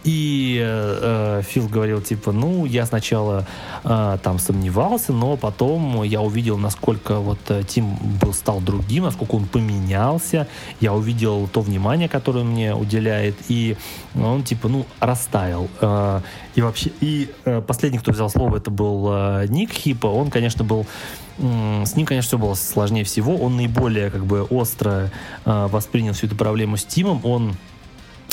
И 0.09 0.59
э, 0.65 1.43
Фил 1.47 1.69
говорил, 1.69 2.01
типа, 2.01 2.33
ну, 2.33 2.65
я 2.65 2.87
сначала 2.87 3.47
э, 3.85 4.19
там 4.23 4.39
сомневался, 4.39 5.13
но 5.13 5.37
потом 5.37 6.03
я 6.03 6.23
увидел, 6.23 6.57
насколько 6.57 7.17
вот 7.17 7.39
э, 7.49 7.63
Тим 7.69 7.95
был, 8.19 8.33
стал 8.33 8.63
другим, 8.63 9.05
насколько 9.05 9.35
он 9.35 9.45
поменялся. 9.45 10.47
Я 10.81 10.95
увидел 10.95 11.47
то 11.49 11.61
внимание, 11.61 12.09
которое 12.09 12.41
он 12.41 12.53
мне 12.53 12.75
уделяет, 12.75 13.37
и 13.49 13.77
он, 14.15 14.45
типа, 14.45 14.69
ну, 14.69 14.87
растаял. 14.99 15.69
Э, 15.83 16.23
и 16.55 16.63
вообще, 16.63 16.91
и 17.03 17.31
э, 17.45 17.61
последний, 17.61 17.99
кто 17.99 18.13
взял 18.13 18.31
слово, 18.31 18.57
это 18.57 18.71
был 18.71 19.09
э, 19.13 19.47
Ник 19.51 19.73
Хипа. 19.73 20.07
Он, 20.07 20.31
конечно, 20.31 20.65
был 20.65 20.87
с 21.39 21.95
ним, 21.95 22.07
конечно, 22.07 22.29
все 22.29 22.39
было 22.39 22.55
сложнее 22.55 23.05
всего. 23.05 23.37
Он 23.37 23.57
наиболее 23.57 24.11
как 24.11 24.25
бы 24.25 24.43
остро 24.43 25.11
э, 25.45 25.67
воспринял 25.71 26.15
всю 26.15 26.29
эту 26.29 26.35
проблему 26.35 26.79
с 26.79 26.85
Тимом. 26.85 27.21
Он 27.25 27.57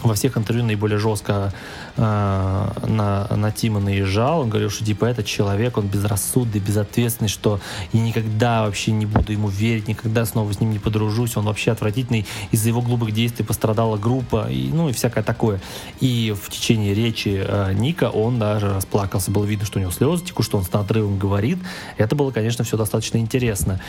во 0.04 0.14
всех 0.14 0.38
интервью 0.38 0.66
наиболее 0.66 1.00
жестко 1.00 1.54
э, 1.96 2.02
на, 2.02 3.28
на 3.36 3.52
Тима 3.52 3.80
наезжал. 3.80 4.41
Он 4.41 4.50
говорил, 4.50 4.70
что 4.70 4.86
типа 4.86 5.06
этот 5.06 5.26
человек, 5.26 5.78
он 5.78 5.88
безрассудный, 5.88 6.60
безответственный, 6.60 7.30
что 7.30 7.60
я 7.93 8.02
никогда 8.02 8.64
вообще 8.64 8.91
не 8.91 9.06
буду 9.06 9.32
ему 9.32 9.48
верить, 9.48 9.88
никогда 9.88 10.26
снова 10.26 10.52
с 10.52 10.60
ним 10.60 10.72
не 10.72 10.80
подружусь. 10.80 11.38
Он 11.38 11.46
вообще 11.46 11.72
отвратительный. 11.72 12.26
Из-за 12.52 12.70
его 12.70 12.82
глупых 12.82 13.14
действий 13.14 13.46
пострадала 13.46 13.98
группа, 13.98 14.50
и, 14.50 14.70
ну 14.70 14.89
и 14.89 14.93
всякое 14.93 15.24
такое. 15.24 15.62
И 16.02 16.36
в 16.39 16.50
течение 16.50 16.93
речи 16.93 17.43
э, 17.46 17.74
Ника 17.74 18.10
он 18.10 18.38
даже 18.38 18.74
расплакался. 18.74 19.32
Было 19.32 19.46
видно, 19.46 19.66
что 19.66 19.80
у 19.80 19.82
него 19.82 19.91
слезы 19.91 20.26
текут, 20.26 20.46
что 20.46 20.58
он 20.58 20.66
с 20.66 20.72
надрывом 20.74 21.18
говорит. 21.18 21.58
Это 21.98 22.16
было, 22.16 22.32
конечно, 22.32 22.64
все 22.64 22.78
достаточно 22.78 23.18
интересно. 23.18 23.80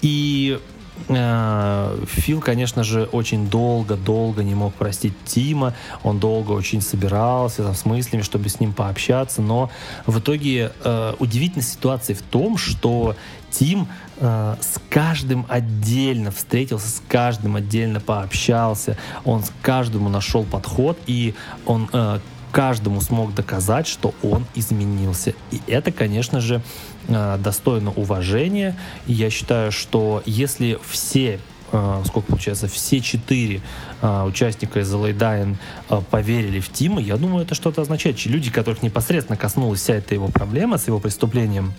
И 0.00 0.58
Фил, 1.06 2.40
конечно 2.40 2.84
же, 2.84 3.04
очень 3.04 3.48
долго-долго 3.48 4.44
не 4.44 4.54
мог 4.54 4.74
простить 4.74 5.14
Тима. 5.24 5.74
Он 6.02 6.18
долго 6.18 6.52
очень 6.52 6.80
собирался 6.80 7.64
там, 7.64 7.74
с 7.74 7.84
мыслями, 7.84 8.22
чтобы 8.22 8.48
с 8.48 8.60
ним 8.60 8.72
пообщаться. 8.72 9.42
Но 9.42 9.70
в 10.06 10.18
итоге 10.18 10.72
э, 10.84 11.14
удивительная 11.18 11.64
ситуация 11.64 12.14
в 12.14 12.22
том, 12.22 12.56
что 12.58 13.16
Тим 13.50 13.88
э, 14.18 14.56
с 14.60 14.80
каждым 14.88 15.46
отдельно 15.48 16.30
встретился, 16.30 16.88
с 16.88 17.02
каждым 17.08 17.56
отдельно 17.56 18.00
пообщался. 18.00 18.96
Он 19.24 19.42
с 19.42 19.52
каждому 19.62 20.08
нашел 20.08 20.44
подход, 20.44 20.98
и 21.06 21.34
он 21.66 21.88
э, 21.92 22.20
каждому 22.50 23.00
смог 23.00 23.34
доказать, 23.34 23.86
что 23.86 24.14
он 24.22 24.46
изменился. 24.54 25.34
И 25.50 25.60
это, 25.66 25.92
конечно 25.92 26.40
же, 26.40 26.56
э, 26.56 26.99
достойно 27.10 27.90
уважения. 27.90 28.76
И 29.06 29.12
я 29.12 29.30
считаю, 29.30 29.72
что 29.72 30.22
если 30.26 30.78
все 30.88 31.40
э, 31.72 32.02
сколько 32.06 32.28
получается, 32.28 32.68
все 32.68 33.00
четыре 33.00 33.60
uh, 34.02 34.26
участника 34.26 34.80
из 34.80 34.92
LA 34.92 35.16
Dying 35.16 35.56
uh, 35.88 36.02
поверили 36.10 36.58
в 36.60 36.70
Тима, 36.72 37.00
я 37.00 37.16
думаю, 37.16 37.44
это 37.44 37.54
что-то 37.54 37.82
означает. 37.82 38.24
Люди, 38.26 38.50
которых 38.50 38.82
непосредственно 38.82 39.36
коснулась 39.36 39.80
вся 39.80 39.94
эта 39.94 40.14
его 40.14 40.28
проблема 40.28 40.78
с 40.78 40.86
его 40.86 40.98
преступлением, 40.98 41.72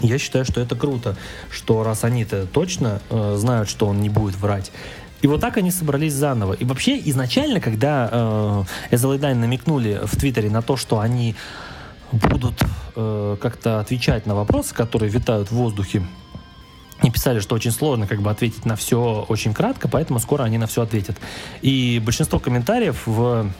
я 0.00 0.18
считаю, 0.18 0.46
что 0.46 0.60
это 0.60 0.74
круто, 0.76 1.16
что 1.50 1.82
раз 1.82 2.04
они-то 2.04 2.46
точно 2.46 3.02
uh, 3.10 3.36
знают, 3.36 3.68
что 3.68 3.86
он 3.86 4.00
не 4.00 4.08
будет 4.08 4.36
врать, 4.36 4.72
и 5.22 5.28
вот 5.28 5.40
так 5.40 5.56
они 5.56 5.70
собрались 5.70 6.12
заново. 6.12 6.52
И 6.54 6.64
вообще 6.64 7.00
изначально, 7.04 7.60
когда 7.60 8.08
э, 8.10 8.64
SLA 8.90 9.34
намекнули 9.34 10.00
в 10.02 10.16
Твиттере 10.16 10.50
на 10.50 10.62
то, 10.62 10.76
что 10.76 10.98
они 10.98 11.36
будут 12.12 12.62
э, 12.94 13.36
как-то 13.40 13.80
отвечать 13.80 14.26
на 14.26 14.34
вопросы, 14.34 14.74
которые 14.74 15.10
витают 15.10 15.48
в 15.48 15.52
воздухе, 15.52 16.02
и 17.02 17.10
писали, 17.10 17.40
что 17.40 17.54
очень 17.54 17.72
сложно 17.72 18.06
как 18.06 18.22
бы 18.22 18.30
ответить 18.30 18.64
на 18.64 18.76
все 18.76 19.24
очень 19.28 19.54
кратко, 19.54 19.88
поэтому 19.88 20.18
скоро 20.20 20.44
они 20.44 20.58
на 20.58 20.66
все 20.66 20.82
ответят. 20.82 21.16
И 21.60 22.00
большинство 22.04 22.38
комментариев 22.38 23.02
в 23.06 23.50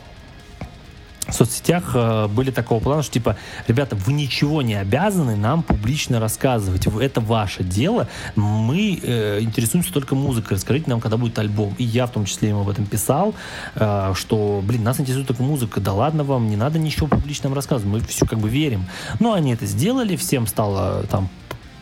в 1.29 1.33
соцсетях 1.33 1.93
э, 1.95 2.27
были 2.29 2.51
такого 2.51 2.81
плана, 2.81 3.03
что 3.03 3.13
типа, 3.13 3.37
ребята, 3.69 3.97
вы 3.97 4.13
ничего 4.13 4.63
не 4.63 4.75
обязаны 4.75 5.37
нам 5.37 5.63
публично 5.63 6.21
рассказывать. 6.21 6.87
Это 6.87 7.21
ваше 7.21 7.63
дело. 7.63 8.09
Мы 8.35 8.99
э, 9.03 9.41
интересуемся 9.41 9.93
только 9.93 10.15
музыкой. 10.15 10.57
Расскажите 10.57 10.91
нам, 10.91 11.01
когда 11.01 11.17
будет 11.17 11.39
альбом. 11.39 11.75
И 11.79 11.85
я 11.85 12.07
в 12.07 12.11
том 12.11 12.25
числе 12.25 12.51
им 12.51 12.59
об 12.59 12.69
этом 12.69 12.87
писал, 12.87 13.35
э, 13.75 14.13
что, 14.15 14.63
блин, 14.65 14.83
нас 14.83 14.99
интересует 14.99 15.29
только 15.29 15.43
музыка. 15.43 15.81
Да 15.81 15.93
ладно 15.93 16.25
вам, 16.25 16.49
не 16.49 16.57
надо 16.57 16.79
ничего 16.79 17.07
публично 17.07 17.49
нам 17.49 17.57
рассказывать. 17.57 17.93
Мы 17.93 18.01
все 18.09 18.27
как 18.27 18.39
бы 18.39 18.49
верим. 18.49 18.87
Но 19.21 19.33
они 19.33 19.53
это 19.53 19.67
сделали, 19.67 20.17
всем 20.17 20.47
стало 20.47 21.05
там 21.05 21.29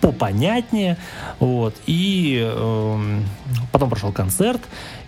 попонятнее, 0.00 0.96
вот, 1.40 1.76
и 1.86 2.40
э, 2.42 3.20
потом 3.70 3.90
прошел 3.90 4.12
концерт, 4.12 4.60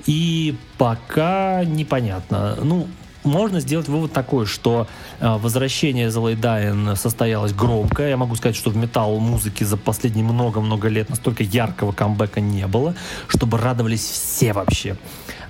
и 0.06 0.54
пока 0.76 1.64
непонятно, 1.64 2.58
ну, 2.62 2.86
можно 3.24 3.60
сделать 3.60 3.88
вывод 3.88 4.12
такой, 4.12 4.46
что 4.46 4.86
э, 5.20 5.36
возвращение 5.38 6.08
The 6.08 6.34
Dying 6.38 6.96
состоялось 6.96 7.52
громко. 7.52 8.02
Я 8.06 8.16
могу 8.16 8.34
сказать, 8.36 8.56
что 8.56 8.70
в 8.70 8.76
металл-музыке 8.76 9.64
за 9.64 9.76
последние 9.76 10.24
много-много 10.24 10.88
лет 10.88 11.08
настолько 11.08 11.42
яркого 11.42 11.92
камбэка 11.92 12.40
не 12.40 12.66
было, 12.66 12.94
чтобы 13.28 13.58
радовались 13.58 14.02
все 14.02 14.52
вообще. 14.52 14.96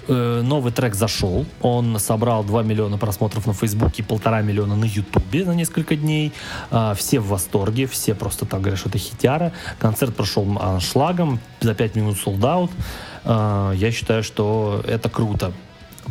Э, 0.09 0.43
новый 0.43 0.73
трек 0.73 0.95
зашел, 0.95 1.47
он 1.61 1.99
собрал 1.99 2.43
2 2.43 2.63
миллиона 2.63 2.99
просмотров 2.99 3.47
на 3.47 3.53
Фейсбуке, 3.53 4.03
полтора 4.03 4.43
миллиона 4.43 4.75
на 4.75 4.85
Ютубе 4.85 5.45
за 5.45 5.55
несколько 5.55 5.95
дней. 5.95 6.33
Э, 6.71 6.95
все 6.97 7.21
в 7.21 7.29
восторге, 7.29 7.87
все 7.87 8.15
просто 8.15 8.45
там 8.45 8.61
говорят, 8.61 8.81
что 8.81 8.89
это 8.89 8.99
хитяра. 8.99 9.53
Концерт 9.79 10.17
прошел 10.17 10.47
аншлагом, 10.61 11.39
за 11.61 11.75
5 11.75 11.95
минут 11.97 12.19
солдат. 12.19 12.71
Э, 13.25 13.73
я 13.77 13.93
считаю, 13.93 14.23
что 14.23 14.83
это 14.87 15.09
круто. 15.09 15.53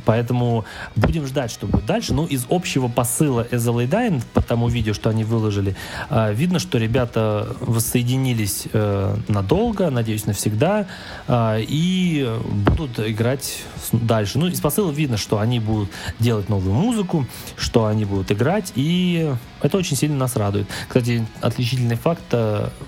Поэтому 0.06 0.66
будем 0.96 1.26
ждать, 1.28 1.52
что 1.52 1.68
будет 1.68 1.86
дальше. 1.86 2.14
Ну, 2.14 2.26
из 2.26 2.46
общего 2.50 2.88
посыла 2.88 3.48
SLA 3.52 3.88
Dying, 3.88 4.22
по 4.34 4.42
тому 4.42 4.68
видео, 4.68 4.94
что 4.94 5.10
они 5.10 5.24
выложили, 5.24 5.76
э, 6.10 6.34
видно, 6.34 6.60
что 6.60 6.78
ребята 6.78 7.56
воссоединились 7.60 8.68
э, 8.74 9.16
надолго, 9.28 9.90
надеюсь, 9.90 10.26
навсегда, 10.26 10.88
э, 11.28 11.62
и 11.62 12.30
будут 12.50 13.00
играть 13.00 13.64
дальше. 13.92 14.40
Ну, 14.40 14.48
из 14.48 14.60
посыла 14.60 14.92
видно, 14.92 15.18
что 15.18 15.40
они 15.40 15.60
будут 15.60 15.90
делать 16.20 16.50
новую 16.50 16.74
музыку, 16.74 17.26
что 17.58 17.86
они 17.86 18.06
будут 18.06 18.32
играть, 18.32 18.72
и 18.76 19.32
это 19.62 19.78
очень 19.78 19.96
сильно 19.96 20.18
нас 20.18 20.36
радует. 20.36 20.68
Кстати, 20.88 21.26
отличительный 21.42 21.96
факт 21.96 22.34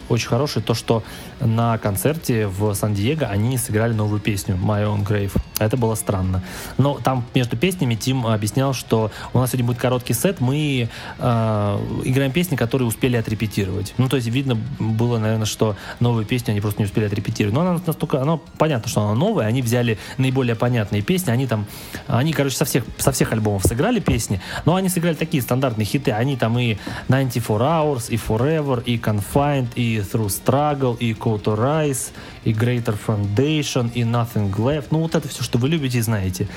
очень 0.10 0.28
хороший, 0.28 0.62
то, 0.62 0.74
что 0.74 1.04
на 1.40 1.78
концерте 1.78 2.48
в 2.48 2.74
Сан-Диего 2.74 3.28
они 3.28 3.58
сыграли 3.58 3.94
новую 3.94 4.20
песню 4.20 4.56
«My 4.56 4.84
Own 4.84 5.06
Grave». 5.06 5.36
Это 5.60 5.78
было 5.78 5.96
странно. 5.96 6.44
Но 6.78 7.00
там 7.04 7.26
между 7.34 7.58
песнями 7.58 7.96
Тим 7.96 8.26
объяснял, 8.26 8.74
что 8.74 9.12
у 9.34 9.40
нас 9.40 9.52
сегодня 9.52 9.68
будет 9.68 9.78
короткий 9.78 10.14
сет, 10.14 10.42
мы 10.42 10.90
э, 11.20 11.80
играем 12.04 12.32
песни, 12.32 12.56
которые 12.56 12.88
успели 12.88 13.16
отрепетировать. 13.16 13.94
Ну, 13.98 14.10
то 14.10 14.16
есть 14.18 14.28
видно 14.28 14.58
было, 14.80 15.18
наверное, 15.20 15.46
что 15.46 15.76
новую 16.00 16.26
песню 16.26 16.52
они 16.52 16.62
просто 16.62 16.82
не 16.82 16.86
успели 16.86 17.06
отрепетировать. 17.06 17.54
Но 17.56 17.62
она 17.62 17.80
настолько, 17.86 18.22
она 18.22 18.40
понятно, 18.58 18.90
что 18.90 19.02
она 19.02 19.14
новая, 19.14 19.48
они 19.48 19.62
взяли 19.62 19.98
наиболее 20.18 20.56
понятные 20.56 21.02
песни, 21.02 21.32
они 21.32 21.48
там, 21.48 21.66
они, 22.08 22.34
короче, 22.34 22.56
со 22.56 22.66
всех, 22.66 22.84
со 22.98 23.12
всех 23.12 23.32
альбомов 23.32 23.64
сыграли 23.64 24.00
песни, 24.00 24.42
но 24.66 24.76
они 24.76 24.90
сыграли 24.90 25.16
такие 25.16 25.42
стандартные 25.44 25.86
хиты, 25.86 26.12
они 26.12 26.36
там 26.36 26.58
и 26.58 26.63
94 27.08 27.60
Hours, 27.60 28.10
и 28.10 28.18
Forever, 28.18 28.84
и 28.84 28.98
Confined, 28.98 29.68
и 29.76 29.98
Through 29.98 30.30
Struggle, 30.30 30.98
и 31.00 31.14
Code 31.14 31.44
to 31.44 31.58
Rise, 31.58 32.12
и 32.44 32.52
Greater 32.52 32.98
Foundation, 33.08 33.92
и 33.94 34.02
Nothing 34.04 34.52
Left. 34.52 34.88
Ну, 34.92 35.00
вот 35.00 35.16
это 35.16 35.28
все, 35.28 35.44
что 35.44 35.58
вы 35.58 35.70
любите 35.70 35.98
и 35.98 36.02
знаете. 36.02 36.48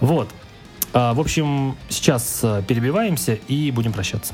Вот. 0.00 0.28
А, 0.92 1.14
в 1.14 1.20
общем, 1.20 1.76
сейчас 1.88 2.40
а, 2.42 2.62
перебиваемся 2.62 3.38
и 3.48 3.70
будем 3.70 3.92
прощаться. 3.92 4.32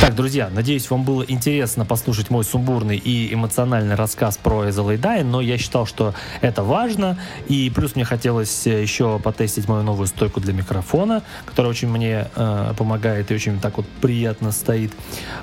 Так, 0.00 0.14
друзья, 0.14 0.48
надеюсь, 0.48 0.88
вам 0.90 1.02
было 1.02 1.24
интересно 1.26 1.84
послушать 1.84 2.30
мой 2.30 2.44
сумбурный 2.44 2.96
и 2.96 3.34
эмоциональный 3.34 3.96
рассказ 3.96 4.36
про 4.36 4.70
Эзелайдай, 4.70 5.24
но 5.24 5.40
я 5.40 5.58
считал, 5.58 5.86
что 5.86 6.14
это 6.40 6.62
важно, 6.62 7.18
и 7.48 7.68
плюс 7.74 7.96
мне 7.96 8.04
хотелось 8.04 8.64
еще 8.64 9.18
потестить 9.18 9.66
мою 9.66 9.82
новую 9.82 10.06
стойку 10.06 10.40
для 10.40 10.52
микрофона, 10.52 11.24
которая 11.46 11.70
очень 11.70 11.88
мне 11.88 12.28
э, 12.34 12.74
помогает 12.78 13.32
и 13.32 13.34
очень 13.34 13.58
так 13.58 13.76
вот 13.76 13.86
приятно 14.00 14.52
стоит. 14.52 14.92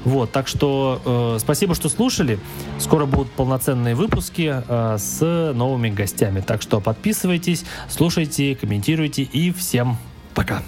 Вот, 0.06 0.32
так 0.32 0.48
что 0.48 1.02
э, 1.36 1.40
спасибо, 1.42 1.76
что 1.76 1.90
слушали. 1.90 2.40
Скоро 2.80 3.06
будут 3.06 3.32
полноценные 3.32 3.94
выпуски 3.94 4.64
э, 4.66 4.98
с 4.98 5.52
новыми 5.54 5.90
гостями, 5.90 6.40
так 6.40 6.62
что 6.62 6.80
подписывайтесь, 6.80 7.66
слушайте, 7.90 8.56
комментируйте 8.56 9.24
и 9.24 9.52
всем 9.52 9.98
пока. 10.34 10.64